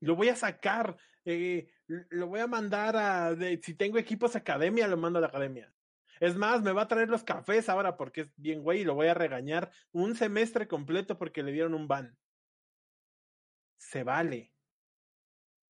Lo 0.00 0.16
voy 0.16 0.28
a 0.28 0.36
sacar. 0.36 0.96
eh, 1.24 1.68
lo 1.86 2.28
voy 2.28 2.40
a 2.40 2.46
mandar 2.46 2.96
a... 2.96 3.36
si 3.62 3.74
tengo 3.74 3.98
equipos 3.98 4.36
academia, 4.36 4.88
lo 4.88 4.96
mando 4.96 5.18
a 5.18 5.22
la 5.22 5.28
academia. 5.28 5.72
Es 6.20 6.36
más, 6.36 6.62
me 6.62 6.72
va 6.72 6.82
a 6.82 6.88
traer 6.88 7.08
los 7.08 7.24
cafés 7.24 7.68
ahora 7.68 7.96
porque 7.96 8.22
es 8.22 8.32
bien 8.36 8.62
güey 8.62 8.80
y 8.80 8.84
lo 8.84 8.94
voy 8.94 9.06
a 9.08 9.14
regañar 9.14 9.72
un 9.90 10.14
semestre 10.14 10.68
completo 10.68 11.18
porque 11.18 11.42
le 11.42 11.52
dieron 11.52 11.74
un 11.74 11.88
ban. 11.88 12.18
Se 13.78 14.04
vale. 14.04 14.52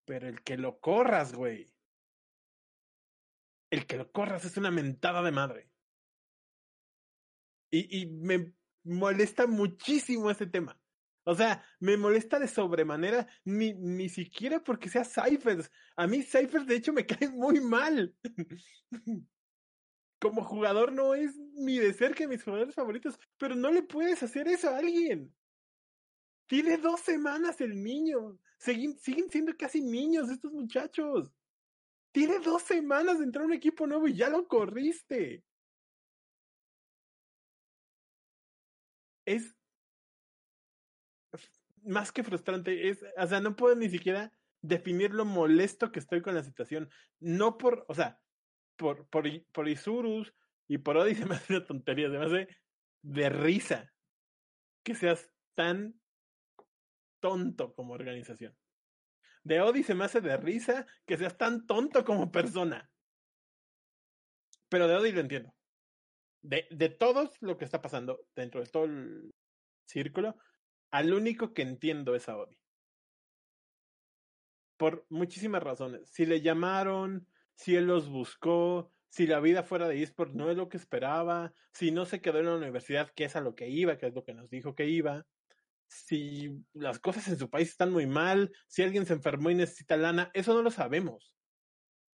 Pero 0.04 0.28
el 0.28 0.42
que 0.42 0.56
lo 0.56 0.80
corras, 0.80 1.32
güey. 1.32 1.72
El 3.70 3.86
que 3.86 3.96
lo 3.96 4.10
corras 4.10 4.44
es 4.44 4.56
una 4.56 4.72
mentada 4.72 5.22
de 5.22 5.30
madre. 5.30 5.69
Y, 7.70 8.02
y 8.02 8.06
me 8.06 8.52
molesta 8.84 9.46
muchísimo 9.46 10.30
ese 10.30 10.46
tema. 10.46 10.80
O 11.24 11.34
sea, 11.34 11.64
me 11.78 11.96
molesta 11.96 12.38
de 12.38 12.48
sobremanera, 12.48 13.28
ni, 13.44 13.74
ni 13.74 14.08
siquiera 14.08 14.62
porque 14.64 14.88
sea 14.88 15.04
Cyphers. 15.04 15.70
A 15.96 16.06
mí 16.06 16.22
Cyphers 16.22 16.66
de 16.66 16.76
hecho 16.76 16.92
me 16.92 17.06
cae 17.06 17.28
muy 17.28 17.60
mal. 17.60 18.14
Como 20.18 20.44
jugador 20.44 20.92
no 20.92 21.14
es 21.14 21.36
ni 21.54 21.78
de 21.78 21.92
cerca 21.92 22.26
mis 22.26 22.42
jugadores 22.42 22.74
favoritos, 22.74 23.18
pero 23.38 23.54
no 23.54 23.70
le 23.70 23.82
puedes 23.82 24.22
hacer 24.22 24.48
eso 24.48 24.70
a 24.70 24.78
alguien. 24.78 25.34
Tiene 26.46 26.78
dos 26.78 27.00
semanas 27.00 27.60
el 27.60 27.82
niño. 27.82 28.38
Siguen, 28.58 28.98
siguen 28.98 29.30
siendo 29.30 29.56
casi 29.56 29.80
niños 29.80 30.30
estos 30.30 30.52
muchachos. 30.52 31.32
Tiene 32.12 32.40
dos 32.40 32.62
semanas 32.62 33.18
de 33.18 33.24
entrar 33.24 33.44
a 33.44 33.46
un 33.46 33.52
equipo 33.52 33.86
nuevo 33.86 34.08
y 34.08 34.14
ya 34.14 34.28
lo 34.28 34.48
corriste. 34.48 35.44
Es 39.30 39.56
más 41.82 42.10
que 42.10 42.24
frustrante. 42.24 42.88
Es, 42.88 43.04
o 43.16 43.26
sea, 43.26 43.40
no 43.40 43.54
puedo 43.54 43.76
ni 43.76 43.88
siquiera 43.88 44.32
definir 44.60 45.14
lo 45.14 45.24
molesto 45.24 45.92
que 45.92 46.00
estoy 46.00 46.20
con 46.20 46.34
la 46.34 46.42
situación. 46.42 46.90
No 47.20 47.56
por, 47.56 47.84
o 47.88 47.94
sea, 47.94 48.20
por, 48.76 49.08
por, 49.08 49.24
por 49.52 49.68
Isurus 49.68 50.34
y 50.66 50.78
por 50.78 50.96
Odi 50.96 51.14
se 51.16 51.26
me 51.26 51.36
hace 51.36 51.56
una 51.56 51.66
tontería, 51.66 52.10
se 52.10 52.18
me 52.18 52.24
hace 52.24 52.48
de 53.02 53.28
risa 53.28 53.92
que 54.82 54.94
seas 54.96 55.30
tan 55.54 56.00
tonto 57.20 57.72
como 57.74 57.94
organización. 57.94 58.56
De 59.44 59.60
Odi 59.60 59.84
se 59.84 59.94
me 59.94 60.04
hace 60.06 60.20
de 60.20 60.36
risa 60.36 60.86
que 61.06 61.16
seas 61.16 61.38
tan 61.38 61.66
tonto 61.66 62.04
como 62.04 62.32
persona. 62.32 62.90
Pero 64.68 64.88
de 64.88 64.96
Odi 64.96 65.12
lo 65.12 65.20
entiendo. 65.20 65.54
De, 66.42 66.66
de 66.70 66.88
todos 66.88 67.30
lo 67.40 67.56
que 67.58 67.64
está 67.64 67.82
pasando 67.82 68.26
dentro 68.34 68.60
de 68.60 68.66
todo 68.66 68.84
el 68.84 69.34
círculo, 69.86 70.36
al 70.90 71.12
único 71.12 71.52
que 71.52 71.62
entiendo 71.62 72.14
es 72.14 72.28
a 72.28 72.38
Odi. 72.38 72.56
Por 74.76 75.06
muchísimas 75.10 75.62
razones. 75.62 76.08
Si 76.10 76.24
le 76.24 76.40
llamaron, 76.40 77.26
si 77.54 77.76
él 77.76 77.86
los 77.86 78.08
buscó, 78.08 78.90
si 79.10 79.26
la 79.26 79.40
vida 79.40 79.62
fuera 79.62 79.88
de 79.88 80.02
eSport 80.02 80.32
no 80.32 80.50
es 80.50 80.56
lo 80.56 80.68
que 80.68 80.76
esperaba, 80.76 81.52
si 81.72 81.90
no 81.90 82.06
se 82.06 82.20
quedó 82.20 82.38
en 82.38 82.46
la 82.46 82.56
universidad, 82.56 83.10
que 83.14 83.24
es 83.24 83.36
a 83.36 83.40
lo 83.40 83.54
que 83.54 83.68
iba, 83.68 83.98
que 83.98 84.06
es 84.06 84.14
lo 84.14 84.24
que 84.24 84.34
nos 84.34 84.48
dijo 84.48 84.74
que 84.74 84.86
iba, 84.86 85.26
si 85.88 86.64
las 86.72 87.00
cosas 87.00 87.26
en 87.28 87.36
su 87.36 87.50
país 87.50 87.68
están 87.68 87.92
muy 87.92 88.06
mal, 88.06 88.52
si 88.68 88.82
alguien 88.82 89.06
se 89.06 89.14
enfermó 89.14 89.50
y 89.50 89.56
necesita 89.56 89.96
lana, 89.96 90.30
eso 90.34 90.54
no 90.54 90.62
lo 90.62 90.70
sabemos. 90.70 91.34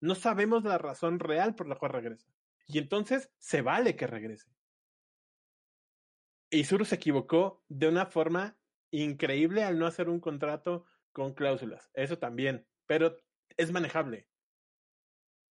No 0.01 0.15
sabemos 0.15 0.65
la 0.65 0.79
razón 0.79 1.19
real 1.19 1.55
por 1.55 1.69
la 1.69 1.77
cual 1.77 1.93
regresa. 1.93 2.34
Y 2.67 2.79
entonces 2.79 3.33
se 3.39 3.63
vale 3.63 3.97
que 3.97 4.07
regrese. 4.07 4.55
Isuru 6.51 6.85
se 6.87 6.95
equivocó 6.95 7.65
de 7.69 7.89
una 7.89 8.07
forma 8.07 8.59
increíble 8.91 9.63
al 9.65 9.79
no 9.79 9.87
hacer 9.87 10.09
un 10.09 10.21
contrato 10.21 10.87
con 11.13 11.35
cláusulas. 11.35 11.91
Eso 11.95 12.19
también. 12.19 12.67
Pero 12.87 13.17
es 13.57 13.73
manejable. 13.73 14.31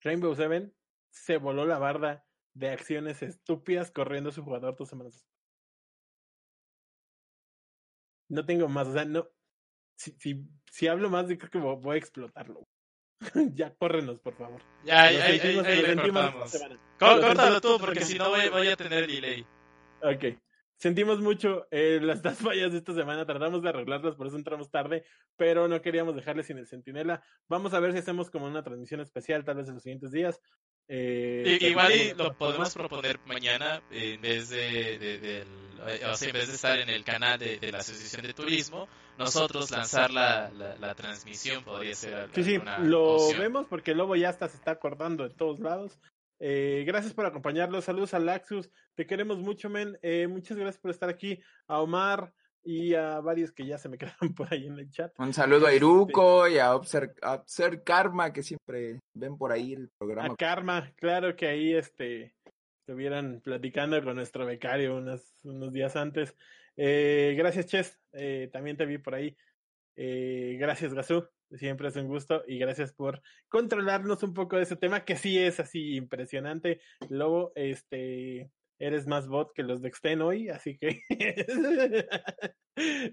Rainbow 0.04 0.36
Seven 0.36 0.78
se 1.10 1.38
voló 1.38 1.66
la 1.66 1.80
barda 1.80 2.28
de 2.54 2.70
acciones 2.70 3.24
estúpidas 3.24 3.90
corriendo 3.90 4.30
a 4.30 4.34
su 4.34 4.44
jugador 4.44 4.76
dos 4.78 4.90
semanas. 4.90 5.28
No 8.30 8.46
tengo 8.46 8.68
más, 8.68 8.88
o 8.90 8.94
sea, 8.94 9.06
no. 9.06 9.30
Si, 9.98 10.14
si, 10.20 10.48
si 10.72 10.88
hablo 10.88 11.10
más, 11.10 11.28
creo 11.28 11.50
que 11.52 11.60
vo- 11.60 11.82
voy 11.82 11.96
a 11.96 12.00
explotarlo. 12.00 12.64
ya, 13.56 13.74
córrenos, 13.76 14.20
por 14.20 14.36
favor. 14.36 14.62
Ya, 14.84 15.04
Lo 15.04 15.08
ahí, 15.08 15.18
ahí, 15.18 15.40
sentimos, 15.40 16.52
semana. 16.52 16.80
Córtalo 17.00 17.62
tú, 17.62 17.78
porque 17.80 18.02
si 18.02 18.18
no 18.18 18.30
voy, 18.30 18.50
voy 18.50 18.68
a 18.68 18.76
tener 18.76 19.08
delay. 19.08 19.46
Ok. 20.02 20.38
Sentimos 20.84 21.22
mucho 21.22 21.66
eh, 21.72 22.00
las 22.02 22.22
dos 22.22 22.38
fallas 22.40 22.74
de 22.74 22.80
esta 22.80 22.94
semana, 22.94 23.26
tratamos 23.26 23.64
de 23.64 23.70
arreglarlas, 23.70 24.16
por 24.16 24.28
eso 24.28 24.36
entramos 24.36 24.70
tarde, 24.70 25.06
pero 25.38 25.70
no 25.70 25.82
queríamos 25.82 26.14
dejarles 26.14 26.48
sin 26.48 26.58
el 26.58 26.68
centinela. 26.68 27.24
Vamos 27.48 27.74
a 27.74 27.80
ver 27.80 27.94
si 27.94 28.00
hacemos 28.00 28.30
como 28.30 28.48
una 28.48 28.64
transmisión 28.64 29.00
especial, 29.00 29.46
tal 29.46 29.56
vez 29.56 29.70
en 29.70 29.76
los 29.76 29.84
siguientes 29.84 30.12
días, 30.12 30.42
Eh, 30.88 31.58
Igual 31.62 31.92
y 31.94 32.14
lo 32.14 32.34
podemos 32.34 32.74
proponer 32.74 33.20
mañana 33.26 33.82
en 33.92 34.22
vez 34.22 34.50
de, 34.50 34.98
de- 35.00 35.46
eh, 35.88 36.06
o 36.06 36.16
sea, 36.16 36.28
en 36.30 36.34
vez 36.34 36.48
de 36.48 36.54
estar 36.56 36.80
en 36.80 36.90
el 36.90 37.04
canal 37.04 37.40
de, 37.40 37.58
de 37.60 37.72
la 37.72 37.80
Asociación 37.80 38.26
de 38.26 38.34
Turismo, 38.34 38.88
nosotros 39.18 39.70
lanzar 39.72 40.12
la, 40.12 40.50
la, 40.52 40.76
la 40.78 40.96
transmisión 40.96 41.64
podría 41.64 41.94
ser 41.96 42.30
Sí, 42.34 42.44
sí, 42.44 42.60
lo 42.84 43.16
opción. 43.16 43.42
vemos 43.42 43.66
porque 43.70 43.94
lobo 43.96 44.16
ya 44.16 44.30
hasta 44.30 44.48
se 44.48 44.58
está 44.58 44.72
acordando 44.72 45.24
de 45.28 45.36
todos 45.36 45.60
lados. 45.60 46.00
Eh, 46.40 46.84
gracias 46.86 47.14
por 47.14 47.26
acompañarnos. 47.26 47.86
Saludos 47.86 48.14
a 48.14 48.20
Laxus. 48.20 48.70
Te 48.96 49.06
queremos 49.06 49.38
mucho, 49.40 49.70
men. 49.70 49.98
Eh, 50.02 50.28
muchas 50.28 50.58
gracias 50.58 50.82
por 50.82 50.92
estar 50.92 51.10
aquí. 51.10 51.40
A 51.68 51.80
Omar 51.80 52.34
y 52.64 52.94
a 52.96 53.20
varios 53.20 53.52
que 53.52 53.66
ya 53.66 53.78
se 53.78 53.90
me 53.90 53.98
quedaron 54.24 54.34
por 54.34 54.54
ahí 54.54 54.68
en 54.68 54.80
el 54.80 54.90
chat. 54.90 55.14
Un 55.20 55.34
saludo 55.34 55.66
a 55.68 55.70
Este- 55.70 55.78
Iruko 55.78 56.48
y 56.48 56.58
a 56.60 56.76
Obser, 56.76 57.14
a 57.22 57.34
Obser 57.36 57.84
Karma, 57.84 58.32
que 58.32 58.44
siempre 58.44 59.00
ven 59.14 59.38
por 59.38 59.52
ahí 59.52 59.74
el 59.74 59.86
A 59.86 59.98
programa. 59.98 60.36
Karma, 60.36 60.92
claro 60.96 61.36
que 61.36 61.48
ahí 61.48 61.74
este 61.74 62.36
estuvieran 62.80 63.40
platicando 63.42 64.04
con 64.04 64.16
nuestro 64.16 64.46
becario 64.46 64.98
unos, 64.98 65.34
unos 65.44 65.72
días 65.72 65.96
antes. 65.96 66.36
Eh, 66.76 67.34
gracias, 67.38 67.68
Ches. 67.68 68.00
Eh, 68.12 68.50
también 68.52 68.76
te 68.78 68.86
vi 68.86 68.98
por 68.98 69.16
ahí. 69.16 69.38
Eh, 69.96 70.58
gracias, 70.60 70.94
Gazú. 70.94 71.28
Siempre 71.52 71.88
es 71.88 71.96
un 71.96 72.08
gusto 72.08 72.44
y 72.48 72.58
gracias 72.58 72.92
por 72.94 73.22
controlarnos 73.48 74.24
un 74.24 74.34
poco 74.34 74.58
de 74.58 74.64
ese 74.64 74.76
tema 74.76 75.06
que 75.06 75.16
sí 75.16 75.38
es 75.38 75.60
así 75.60 75.96
impresionante. 75.96 76.82
Lobo, 77.10 77.52
este, 77.56 78.50
eres 78.80 79.08
más 79.08 79.28
bot 79.28 79.54
que 79.54 79.64
los 79.64 79.82
de 79.82 79.90
Exten 79.90 80.22
hoy, 80.22 80.50
así 80.50 80.78
que 80.78 81.02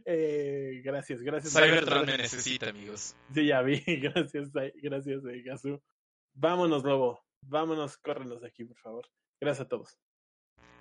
eh, 0.04 0.80
gracias, 0.82 1.22
gracias. 1.22 1.52
Cybertron 1.52 2.06
me 2.06 2.16
necesita, 2.16 2.70
amigos. 2.70 3.16
Sí, 3.32 3.46
ya 3.46 3.62
vi. 3.62 3.82
Gracias, 4.00 4.50
gracias, 4.52 5.24
eh, 5.24 5.42
Gazú. 5.44 5.80
Vámonos, 6.34 6.84
Lobo. 6.84 7.20
Vámonos, 7.42 7.96
córrenos 7.98 8.40
de 8.40 8.48
aquí, 8.48 8.64
por 8.64 8.78
favor. 8.78 9.06
Gracias 9.40 9.66
a 9.66 9.68
todos. 9.68 9.98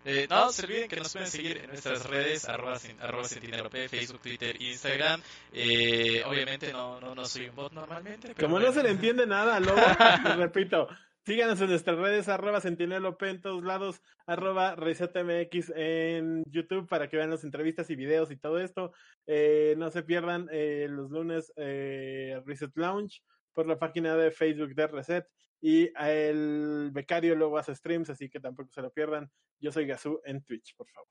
Eh, 0.05 0.27
no 0.29 0.49
se 0.51 0.65
olviden 0.65 0.87
que 0.87 0.95
nos 0.95 1.11
pueden 1.11 1.27
seguir 1.27 1.57
en 1.57 1.67
nuestras 1.67 2.05
redes, 2.05 2.47
arroba, 2.47 2.77
arroba 3.01 3.23
sentinelop, 3.25 3.73
Facebook, 3.89 4.21
Twitter, 4.21 4.61
Instagram. 4.61 5.21
Eh, 5.51 6.23
obviamente 6.25 6.71
no, 6.71 7.01
no, 7.01 7.13
no 7.13 7.25
soy 7.25 7.49
un 7.49 7.55
bot 7.55 7.73
normalmente. 7.73 8.33
pero 8.33 8.47
Como 8.47 8.59
no 8.59 8.71
se 8.71 8.81
le 8.81 8.91
entiende 8.91 9.27
nada, 9.27 9.59
Lobo, 9.59 9.75
repito, 10.37 10.87
síganos 11.25 11.61
en 11.61 11.69
nuestras 11.69 11.97
redes, 11.97 12.27
arroba 12.27 12.61
sentinelop 12.61 13.21
en 13.23 13.41
todos 13.41 13.63
lados, 13.63 14.01
arroba 14.25 14.75
resetmx 14.75 15.71
en 15.75 16.43
YouTube 16.45 16.87
para 16.87 17.07
que 17.09 17.17
vean 17.17 17.29
las 17.29 17.43
entrevistas 17.43 17.89
y 17.89 17.95
videos 17.95 18.31
y 18.31 18.37
todo 18.37 18.59
esto. 18.59 18.93
Eh, 19.27 19.75
no 19.77 19.89
se 19.91 20.03
pierdan 20.03 20.47
eh, 20.51 20.87
los 20.89 21.11
lunes 21.11 21.53
eh, 21.55 22.41
Reset 22.45 22.71
Lounge 22.75 23.21
por 23.53 23.67
la 23.67 23.77
página 23.77 24.15
de 24.15 24.31
Facebook 24.31 24.73
de 24.75 24.87
Reset. 24.87 25.27
Y 25.61 25.91
el 25.99 26.89
becario 26.93 27.35
luego 27.35 27.57
hace 27.57 27.75
streams, 27.75 28.09
así 28.09 28.29
que 28.29 28.39
tampoco 28.39 28.71
se 28.71 28.81
lo 28.81 28.91
pierdan. 28.91 29.29
Yo 29.59 29.71
soy 29.71 29.85
Gazú 29.85 30.21
en 30.23 30.41
Twitch, 30.43 30.73
por 30.75 30.87
favor. 30.87 31.09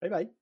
Bye 0.00 0.10
bye. 0.10 0.41